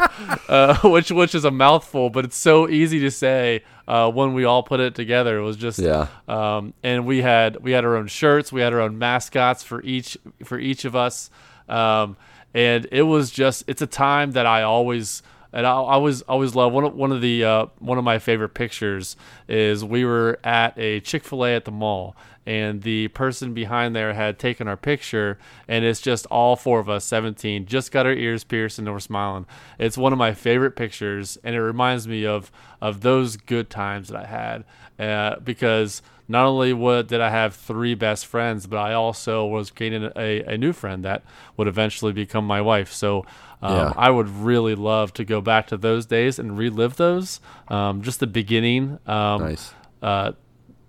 [0.47, 4.45] uh, which which is a mouthful, but it's so easy to say uh, when we
[4.45, 5.39] all put it together.
[5.39, 6.07] It was just Yeah.
[6.29, 9.81] um, and we had we had our own shirts, we had our own mascots for
[9.83, 11.29] each for each of us,
[11.67, 12.15] um,
[12.53, 15.21] and it was just it's a time that I always
[15.55, 18.19] and I I always always love one of one of the uh, one of my
[18.19, 19.15] favorite pictures
[19.47, 22.15] is we were at a Chick Fil A at the mall.
[22.47, 26.87] And the person behind there had taken our picture, and it's just all four of
[26.87, 29.47] us, 17, just got our ears pierced and we're smiling.
[29.79, 32.51] It's one of my favorite pictures, and it reminds me of
[32.81, 34.63] of those good times that I had
[34.99, 39.69] uh, because not only what did I have three best friends, but I also was
[39.71, 41.23] gaining a, a new friend that
[41.57, 42.91] would eventually become my wife.
[42.91, 43.25] So
[43.61, 43.93] um, Yeah.
[43.95, 47.39] I would really love to go back to those days and relive those.
[47.67, 48.99] Um, just the beginning.
[49.05, 49.73] Um, Nice.
[50.01, 50.31] uh,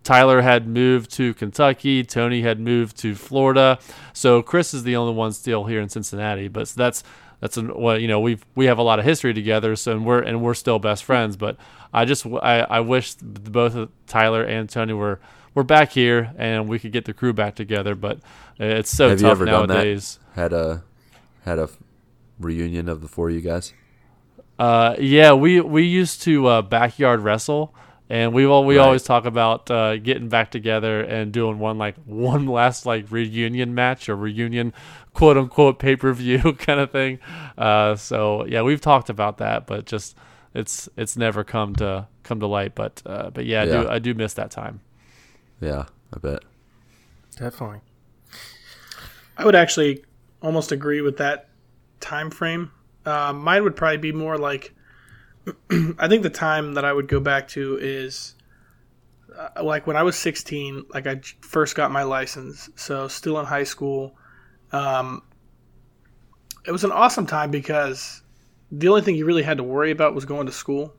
[0.03, 2.05] Tyler had moved to Kentucky.
[2.05, 3.79] Tony had moved to Florida.
[4.13, 6.47] So Chris is the only one still here in Cincinnati.
[6.49, 7.03] But that's
[7.41, 9.77] that's an, well, you know we've we have a lot of history together.
[9.77, 11.37] So and we're and we're still best friends.
[11.37, 11.57] But
[11.93, 15.21] I just I, I wish both Tyler and Tony were
[15.55, 17.95] were back here and we could get the crew back together.
[17.95, 18.21] But
[18.59, 20.19] it's so Have you tough ever done that?
[20.35, 20.83] Had a
[21.45, 21.69] had a
[22.39, 23.73] reunion of the four of you guys?
[24.59, 27.75] Uh, yeah, we we used to uh, backyard wrestle,
[28.09, 28.79] and we all we Right.
[28.79, 33.75] always talk about uh, getting back together and doing one like one last like reunion
[33.75, 34.73] match or reunion
[35.15, 37.19] quote unquote pay per view kind of thing.
[37.59, 40.17] Uh, so yeah, we've talked about that, but just
[40.55, 42.75] it's it's never come to come to light.
[42.75, 44.81] But uh, but yeah, I do I do miss that time.
[45.61, 46.43] Yeah, I bet.
[47.37, 47.81] Definitely.
[49.37, 50.05] I would actually
[50.43, 51.49] almost agree with that
[52.01, 52.71] time frame.
[53.05, 54.75] Uh, mine would probably be more like
[55.99, 58.35] I think the time that I would go back to is
[59.37, 63.47] uh, like when I was 16, like I first got my license, so still in
[63.47, 64.17] high school.
[64.73, 65.23] Um,
[66.67, 68.23] it was an awesome time because
[68.73, 70.95] the only thing you really had to worry about was going to school,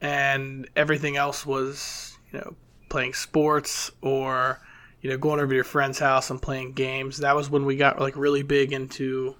[0.00, 2.54] and everything else was you know
[2.88, 4.60] playing sports or
[5.00, 7.18] you know going over to your friend's house and playing games.
[7.18, 9.36] That was when we got like really big into.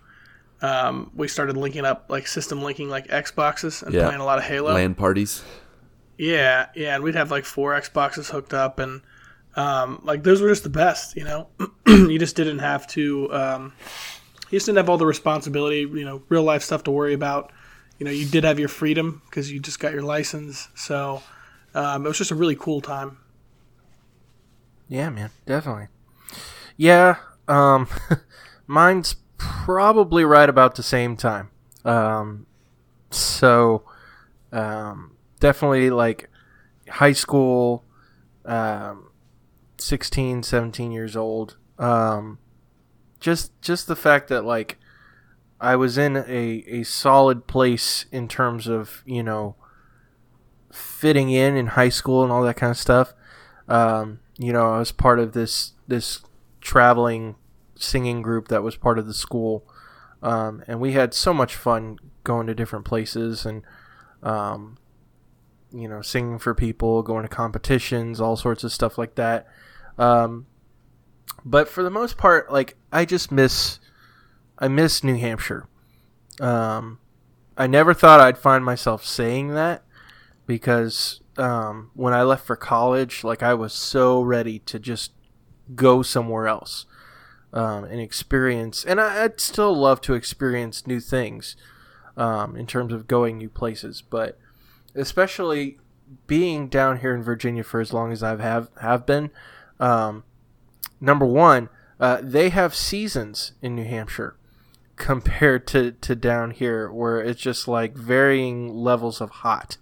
[0.63, 4.07] Um, we started linking up like system linking like Xboxes and Yeah.
[4.07, 4.73] playing a lot of Halo.
[4.73, 5.43] LAN parties.
[6.17, 9.03] Yeah, yeah, and we'd have like four Xboxes hooked up, and
[9.57, 11.17] um, like those were just the best.
[11.17, 11.49] You know,
[11.87, 13.33] you just didn't have to.
[13.33, 13.73] Um,
[14.51, 15.81] you just didn't have all the responsibility.
[15.81, 17.51] You know, real life stuff to worry about.
[17.99, 20.69] You know, you did have your freedom because you just got your license.
[20.77, 21.23] So
[21.75, 23.19] um, it was just a really cool time.
[24.89, 25.89] Yeah, man, definitely.
[26.77, 27.17] Yeah,
[27.49, 27.89] um,
[28.67, 31.51] mine's probably right about the same time.
[31.85, 32.47] Um,
[33.11, 33.85] so,
[34.53, 36.31] um, definitely like
[36.89, 37.85] high school,
[38.45, 39.11] um,
[39.79, 41.57] 16, 17 years old.
[41.79, 42.39] Um,
[43.19, 44.79] just, just the fact that like
[45.61, 49.57] I was in a, a solid place in terms of, you know,
[50.73, 53.13] fitting in in high school and all that kind of stuff.
[53.69, 56.21] Um, you know, I was part of this this
[56.61, 57.37] traveling
[57.83, 59.65] singing group that was part of the school,
[60.23, 63.63] um, and we had so much fun going to different places and
[64.23, 64.79] um,
[65.73, 69.47] you know singing for people, going to competitions, all sorts of stuff like that.
[69.99, 70.47] Um,
[71.45, 73.79] but for the most part, like I just miss
[74.59, 75.67] I miss New Hampshire.
[76.41, 76.99] Um,
[77.57, 79.83] I never thought I'd find myself saying that
[80.47, 85.13] because um, when I left for college, like I was so ready to just
[85.75, 86.87] go somewhere else
[87.53, 88.85] um, and experience.
[88.85, 91.57] And I, would still love to experience new things
[92.17, 94.39] um, in terms of going new places, but
[94.95, 95.79] especially
[96.27, 99.31] being down here in Virginia for as long as I've have have been.
[99.81, 100.25] Um,
[101.01, 101.69] number one,
[101.99, 104.37] uh, they have seasons in New Hampshire
[104.97, 109.77] compared to, to down here where it's just like varying levels of hot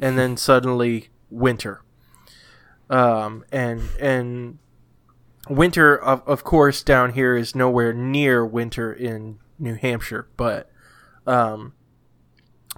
[0.00, 1.82] and then suddenly winter
[2.90, 4.58] um, and and
[5.48, 10.70] winter of, of course down here is nowhere near winter in new hampshire but
[11.26, 11.72] um,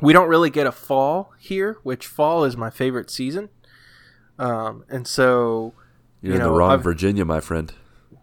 [0.01, 3.49] we don't really get a fall here which fall is my favorite season
[4.39, 5.73] um, and so
[6.21, 7.73] You're you in the wrong I've- Virginia, my friend.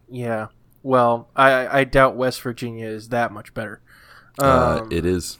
[0.10, 0.48] yeah
[0.84, 3.82] well i i doubt west virginia is that much better
[4.42, 5.38] Uh, Um, it is.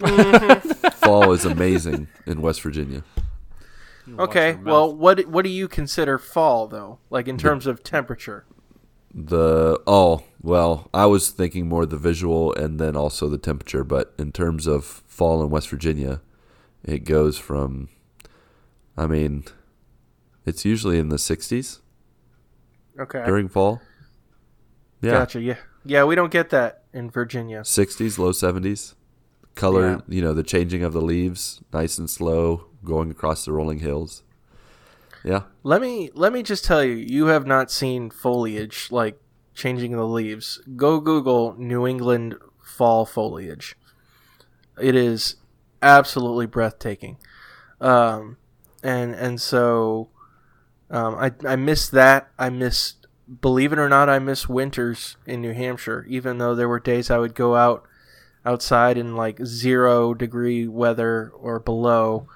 [0.00, 0.88] Mm-hmm.
[1.04, 3.02] Fall is amazing in West Virginia.
[4.18, 6.98] Okay, well, what what do you consider fall though?
[7.10, 8.44] Like in terms of temperature?
[9.14, 13.84] The oh well, I was thinking more the visual and then also the temperature.
[13.84, 16.20] But in terms of fall in West Virginia,
[16.84, 17.88] it goes from,
[18.96, 19.44] I mean,
[20.46, 21.80] it's usually in the 60s
[22.98, 23.80] Okay, during fall.
[25.00, 25.40] Yeah, gotcha.
[25.40, 27.60] Yeah, yeah, we don't get that in Virginia.
[27.60, 28.94] 60s, low 70s.
[29.54, 30.00] Color, Yeah.
[30.08, 34.22] you know, the changing of the leaves, nice and slow, going across the rolling hills.
[35.24, 39.20] Yeah, Let me let me just tell you, you have not seen foliage like
[39.52, 40.60] changing the leaves.
[40.76, 43.76] Go Google New England fall foliage.
[44.80, 45.36] It is
[45.82, 47.16] absolutely breathtaking.
[47.80, 48.36] Um,
[48.82, 50.08] and and so
[50.88, 52.30] um, I I miss that.
[52.38, 52.94] I miss
[53.40, 56.06] believe it or not, I miss winters in New Hampshire.
[56.08, 57.84] Even though there were days I would go out
[58.44, 62.28] outside in like zero degree weather or below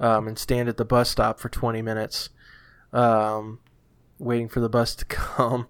[0.00, 2.30] um, and stand at the bus stop for 20 minutes
[2.92, 3.58] um,
[4.18, 5.66] waiting for the bus to come.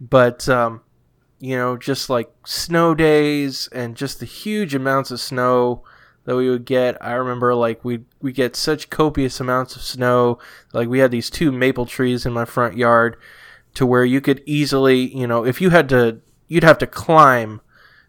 [0.00, 0.82] But, um,
[1.38, 5.82] you know, just like snow days and just the huge amounts of snow
[6.24, 6.96] that we would get.
[7.00, 10.38] I remember like we we get such copious amounts of snow.
[10.72, 13.16] Like we had these two maple trees in my front yard
[13.74, 17.60] to where you could easily, you know, if you had to, you'd have to climb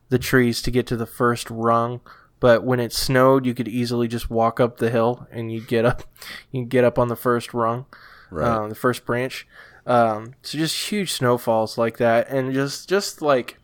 [0.09, 2.01] the trees to get to the first rung.
[2.39, 5.85] But when it snowed, you could easily just walk up the hill and you'd get
[5.85, 6.03] up,
[6.51, 7.85] you get up on the first rung,
[8.30, 8.47] right.
[8.47, 9.47] um, the first branch.
[9.85, 13.57] Um, so just huge snowfalls like that, and just just like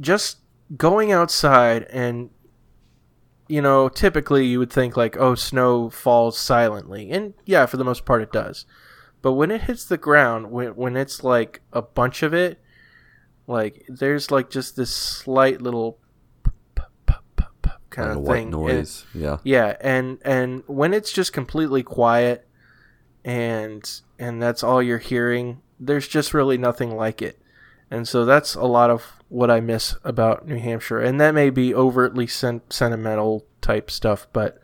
[0.00, 0.38] just
[0.76, 2.30] going outside and
[3.48, 7.84] you know typically you would think like oh snow falls silently and yeah for the
[7.84, 8.66] most part it does
[9.22, 12.60] but when it hits the ground when, when it's like a bunch of it
[13.46, 15.98] like there's like just this slight little
[17.98, 19.04] kind Like of a white thing and- noise.
[19.14, 19.38] yeah.
[19.44, 22.46] yeah, and and when it's just completely quiet
[23.24, 27.40] and and that's all you're hearing, there's just really nothing like it.
[27.90, 31.00] And so that's a lot of what I miss about New Hampshire.
[31.00, 34.58] And that may be overtly sen- sentimental type stuff, but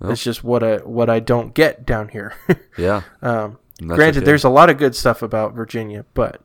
[0.00, 0.10] Well.
[0.10, 2.34] it's just what I what I don't get down here.
[2.78, 3.02] Yeah.
[3.22, 4.26] um, granted, okay.
[4.26, 6.42] there's a lot of good stuff about Virginia, but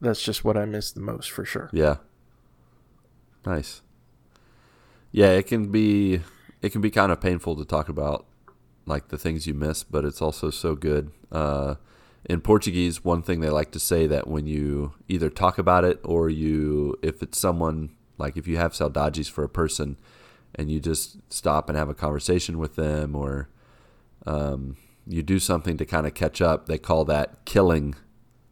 [0.00, 1.68] that's just what I miss the most for sure.
[1.72, 1.96] Yeah.
[3.44, 3.82] Nice.
[5.18, 6.20] Yeah, it can be
[6.62, 8.26] it can be kind of painful to talk about
[8.86, 11.10] like the things you miss, but it's also so good.
[11.32, 11.74] Uh,
[12.26, 15.98] in Portuguese, one thing they like to say that when you either talk about it
[16.04, 19.98] or you if it's someone like if you have saudades for a person
[20.54, 23.48] and you just stop and have a conversation with them or
[24.24, 27.96] um, you do something to kind of catch up, they call that killing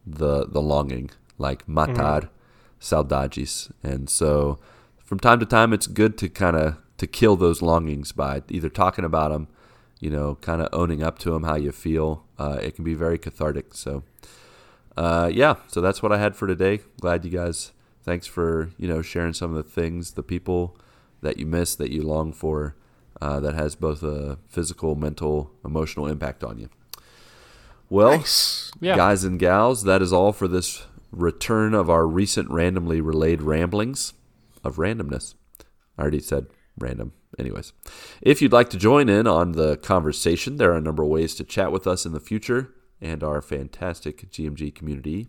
[0.05, 2.27] the the longing, like matar
[2.77, 3.71] saudades.
[3.83, 4.59] And so
[5.07, 8.69] from time to time it's good to kind of to kill those longings by either
[8.69, 9.47] talking about them,
[9.99, 12.25] you know, kind of owning up to them how you feel.
[12.37, 13.73] Uh, it can be very cathartic.
[13.73, 14.03] So
[14.97, 16.81] uh, yeah, so that's what I had for today.
[17.01, 17.71] Glad you guys
[18.03, 20.77] thanks for, you know, sharing some of the things, the people
[21.21, 22.75] that you miss that you long for
[23.21, 26.69] uh, that has both a physical, mental, emotional impact on you.
[27.89, 28.71] Well, Nice.
[28.81, 28.95] Yeah.
[28.95, 34.13] guys and gals, that is all for this return of our recent randomly relayed ramblings
[34.67, 35.35] of randomness.
[35.97, 37.13] I already said random.
[37.39, 37.73] Anyways,
[38.21, 41.35] if you'd like to join in on the conversation, there are a number of ways
[41.35, 45.27] to chat with us in the future and our fantastic GMG community.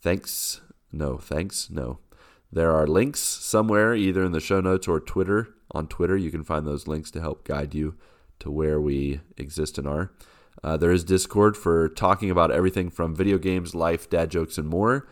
[0.00, 0.60] Thanks.
[0.92, 1.70] No, thanks.
[1.70, 1.98] No.
[2.52, 5.48] There are links somewhere, either in the show notes or Twitter.
[5.72, 7.96] On Twitter, you can find those links to help guide you
[8.38, 10.12] to where we exist and are.
[10.62, 14.68] Uh, there is Discord for talking about everything from video games, life, dad jokes, and
[14.68, 15.06] more.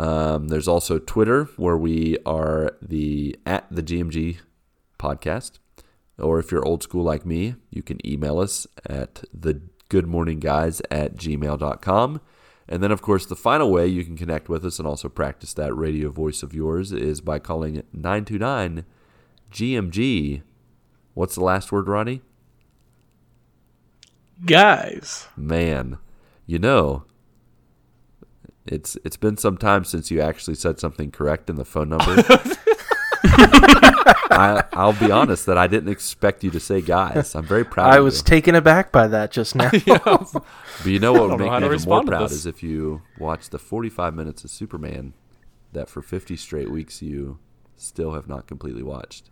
[0.00, 4.38] Um, there's also Twitter, where we are the at the GMG
[4.98, 5.58] podcast.
[6.18, 9.60] Or if you're old school like me, you can email us at the
[9.90, 12.20] goodmorningguys at gmail.com.
[12.66, 15.52] And then, of course, the final way you can connect with us and also practice
[15.54, 18.86] that radio voice of yours is by calling 929
[19.52, 20.42] GMG.
[21.12, 22.22] What's the last word, Ronnie?
[24.46, 25.98] Guys, Man,
[26.46, 27.04] you know,
[28.66, 32.22] it's it's been some time since you actually said something correct in the phone number.
[34.32, 37.34] I, I'll be honest that I didn't expect you to say guys.
[37.34, 37.92] I'm very proud.
[37.92, 38.24] I of was you.
[38.24, 39.70] taken aback by that just now.
[40.82, 43.58] But you know what would make me even more proud is if you watch the
[43.58, 45.12] 45 minutes of Superman
[45.72, 47.38] that for 50 straight weeks you
[47.76, 49.28] still have not completely watched.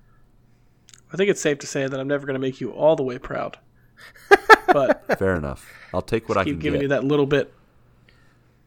[1.10, 3.02] I think it's safe to say that I'm never going to make you all the
[3.02, 3.58] way proud.
[4.66, 5.66] But Fair enough.
[5.94, 6.82] I'll take what I keep can giving get.
[6.82, 7.52] you that little bit.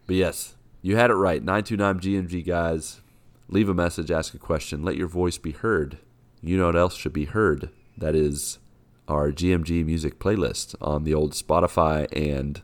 [0.07, 1.43] But yes, you had it right.
[1.43, 3.01] 929 GMG guys.
[3.47, 5.97] Leave a message, ask a question, let your voice be heard.
[6.41, 7.69] You know what else should be heard?
[7.97, 8.59] That is
[9.07, 12.61] our GMG music playlist on the old Spotify and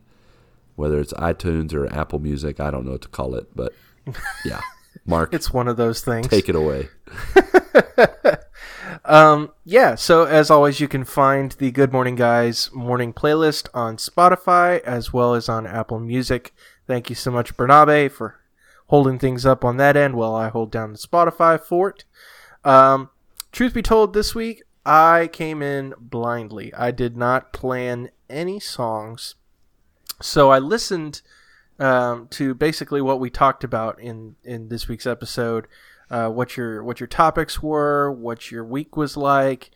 [0.76, 3.74] whether it's iTunes or Apple Music, I don't know what to call it, but
[4.46, 4.62] yeah.
[5.06, 6.28] Marc, it's one of those things.
[6.28, 6.88] take it away.
[9.06, 13.98] Um, yeah, so as always, you can find the Good Morning Guys morning playlist on
[13.98, 16.54] Spotify as well as on Apple Music.
[16.88, 18.40] Thank you so much, Bernabe, for
[18.88, 22.06] holding things up on that end while I hold down the Spotify for it.
[22.64, 23.10] Um,
[23.52, 26.74] truth be told, this week I came in blindly.
[26.74, 29.36] I did not plan any songs,
[30.22, 31.22] so I listened
[31.78, 35.68] um, to basically what we talked about in in this week's episode,
[36.10, 39.72] uh, what your what your topics were, what your week was like,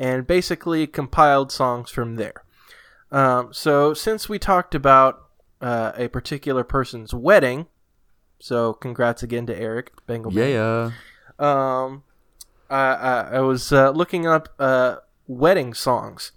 [0.00, 2.42] and basically compiled songs from there.
[3.12, 5.25] Um, so since we talked about
[5.60, 7.66] uh, a particular person's wedding,
[8.38, 10.32] so congrats again to Eric Bengal.
[10.32, 10.90] Yeah.
[11.38, 12.02] Um,
[12.68, 14.96] I, I, I was uh, looking up uh,
[15.26, 16.32] wedding songs.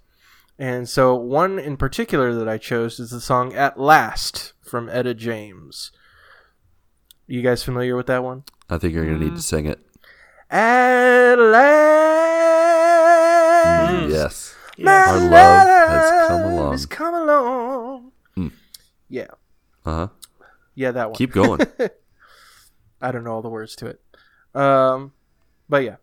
[0.58, 5.14] And so one in particular that I chose is the song At Last from Etta
[5.14, 5.90] James.
[7.26, 8.44] You guys familiar with that one?
[8.68, 9.80] I think you're going to need to sing it.
[10.50, 11.36] At
[12.80, 14.54] last, Yes.
[14.78, 18.12] my Our love has come along.
[18.36, 18.52] Mm.
[19.10, 19.26] Yeah,
[19.84, 20.08] Uh huh.
[20.74, 21.16] yeah, that one.
[21.16, 21.60] Keep going.
[23.02, 24.00] I don't know all the words to it.
[24.54, 25.12] Um,
[25.68, 25.96] but yeah,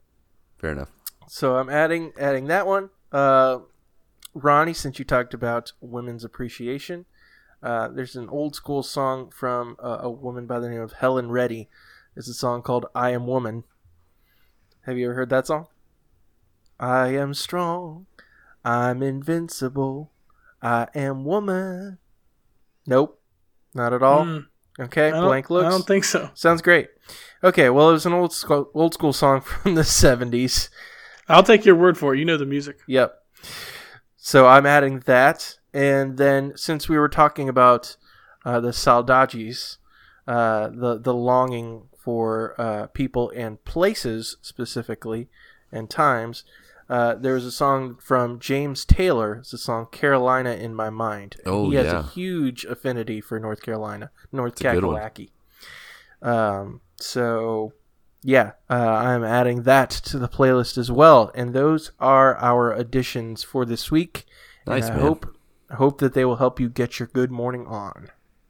[0.59, 0.89] Fair enough.
[1.27, 2.89] So I'm adding adding that one.
[3.11, 3.59] Uh,
[4.33, 7.05] Ronnie, since you talked about women's appreciation,
[7.63, 11.29] uh, there's an old school song from uh, a woman by the name of Helen
[11.31, 11.69] Reddy.
[12.15, 13.63] It's a song called "I Am Woman."
[14.85, 15.67] Have you ever heard that song?
[16.79, 18.05] I am strong.
[18.63, 20.11] I'm invincible.
[20.61, 21.97] I am woman.
[22.87, 23.19] Nope,
[23.73, 24.23] not at all.
[24.25, 24.45] Mm,
[24.79, 25.65] Okay, blank looks.
[25.65, 26.29] I don't think so.
[26.35, 26.89] Sounds great.
[27.43, 30.69] Okay, well, it was an old school, old school song from the '70s.
[31.27, 32.19] I'll take your word for it.
[32.19, 32.79] You know the music.
[32.87, 33.13] Yep.
[34.15, 37.97] So I'm adding that, and then since we were talking about
[38.45, 39.77] uh, the saudades,
[40.27, 45.27] uh, the the longing for uh, people and places specifically,
[45.71, 46.43] and times,
[46.89, 49.35] uh, there's a song from James Taylor.
[49.35, 51.99] It's the song "Carolina in My Mind." Oh, he has yeah.
[51.99, 54.63] a huge affinity for North Carolina, North a.
[54.63, 55.29] Kakalaki.
[56.21, 57.73] Um, so
[58.23, 63.43] yeah, uh, I'm adding that to the playlist as well, and those are our additions
[63.43, 64.25] for this week.
[64.65, 65.05] Nice, and I man.
[65.05, 65.37] hope
[65.69, 68.09] I hope that they will help you get your good morning on.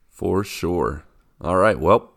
[0.10, 1.04] For sure.
[1.42, 1.80] All right.
[1.80, 2.14] Well,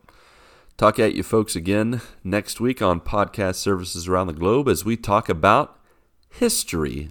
[0.77, 4.97] talk at you folks again next week on podcast services around the globe as we
[4.97, 5.80] talk about
[6.31, 7.11] history.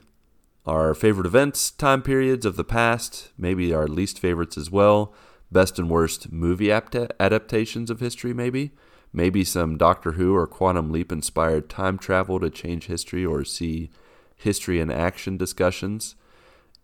[0.66, 5.14] Our favorite events, time periods of the past, maybe our least favorites as well,
[5.52, 8.72] best and worst movie apta- adaptations of history, maybe.
[9.12, 13.90] Maybe some Doctor Who or Quantum Leap inspired time travel to change history or see
[14.36, 16.16] history in action discussions.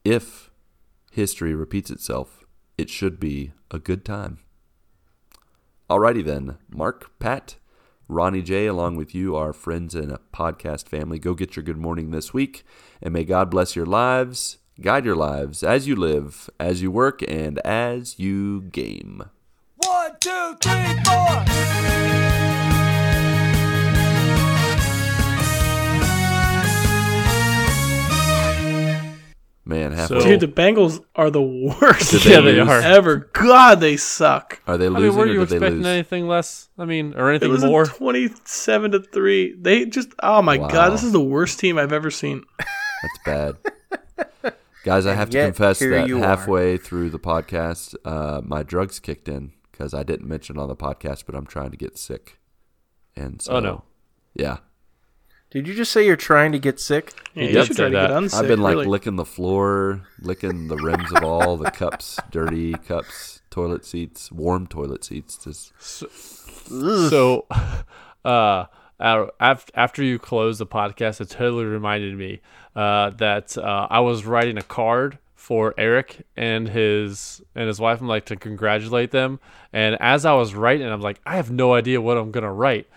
[0.04, 0.50] If
[1.12, 2.44] history repeats itself,
[2.78, 4.40] it should be a good time.
[5.90, 7.58] Alrighty then, Marc, Pat,
[8.08, 11.78] Ronnie J, along with you, our friends and a podcast family, go get your good
[11.78, 12.64] morning this week,
[13.02, 17.22] and may God bless your lives, guide your lives as you live, as you work,
[17.28, 19.24] and as you game.
[19.78, 22.05] One, two, three, four.
[29.68, 30.20] Man, halfway.
[30.20, 32.68] So- Dude, the Bengals are the worst Did team Yeah, they lose?
[32.70, 32.82] are.
[32.82, 33.16] ever.
[33.34, 34.62] God, they suck.
[34.68, 35.88] Are they I losing mean, were you or did they expecting lose?
[35.88, 36.70] anything less?
[36.78, 37.86] I mean, or It anything was more?
[37.86, 39.56] twenty-seven to three.
[39.60, 40.68] They just, oh my Wow.
[40.70, 42.44] god, this is the worst team I've ever seen.
[42.60, 44.54] That's bad.
[44.84, 46.28] Guys, I have to yet confess here that you are.
[46.28, 50.76] halfway through the podcast, uh, my drugs kicked in because I didn't mention on the
[50.76, 52.38] podcast, but I'm trying to get sick.
[53.16, 53.84] And so, Oh, no.
[54.36, 54.58] yeah,
[55.56, 57.14] Did you just say you're trying to get sick?
[57.34, 58.34] Yeah, He you should say try to get unsick.
[58.34, 58.88] I've been like really.
[58.88, 64.68] licking the floor, licking the rims of all the cups, dirty cups, toilet seats, warm
[64.68, 65.38] toilet seats.
[65.38, 65.72] Just
[67.10, 67.46] So,
[68.26, 68.66] uh,
[69.00, 72.42] after after you closed the podcast, it totally reminded me
[72.76, 78.02] uh, that uh, I was writing a card for Eric and his and his wife.
[78.02, 79.40] I'm like to congratulate them,
[79.72, 82.90] and as I was writing, I'm like, I have no idea what I'm gonna write,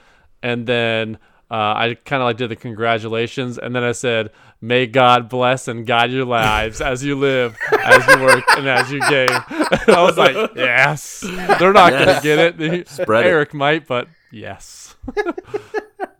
[0.42, 1.18] and then.
[1.50, 4.30] Uh, I kind of like did the congratulations, and then I said,
[4.60, 8.90] "May God bless and guide your lives as you live, as you work, and as
[8.92, 9.28] you game."
[9.88, 11.20] I was like, "Yes."
[11.58, 12.04] They're not Yes.
[12.04, 12.88] gonna get it.
[12.88, 13.28] Spread it.
[13.30, 14.94] Eric might, but yes.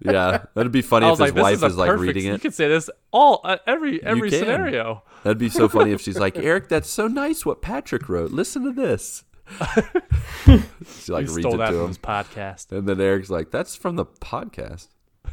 [0.01, 2.33] yeah, that'd be funny I if his like, "This wife is, is like perfect- reading
[2.33, 6.19] You could say this all uh, every every scenario." That'd be so funny if she's
[6.19, 8.31] like, Eric, that's so nice what Patrick wrote.
[8.31, 9.25] Listen to this.
[10.47, 12.71] she like You reads it to him, podcast.
[12.73, 14.89] and then Eric's like, "That's from the podcast."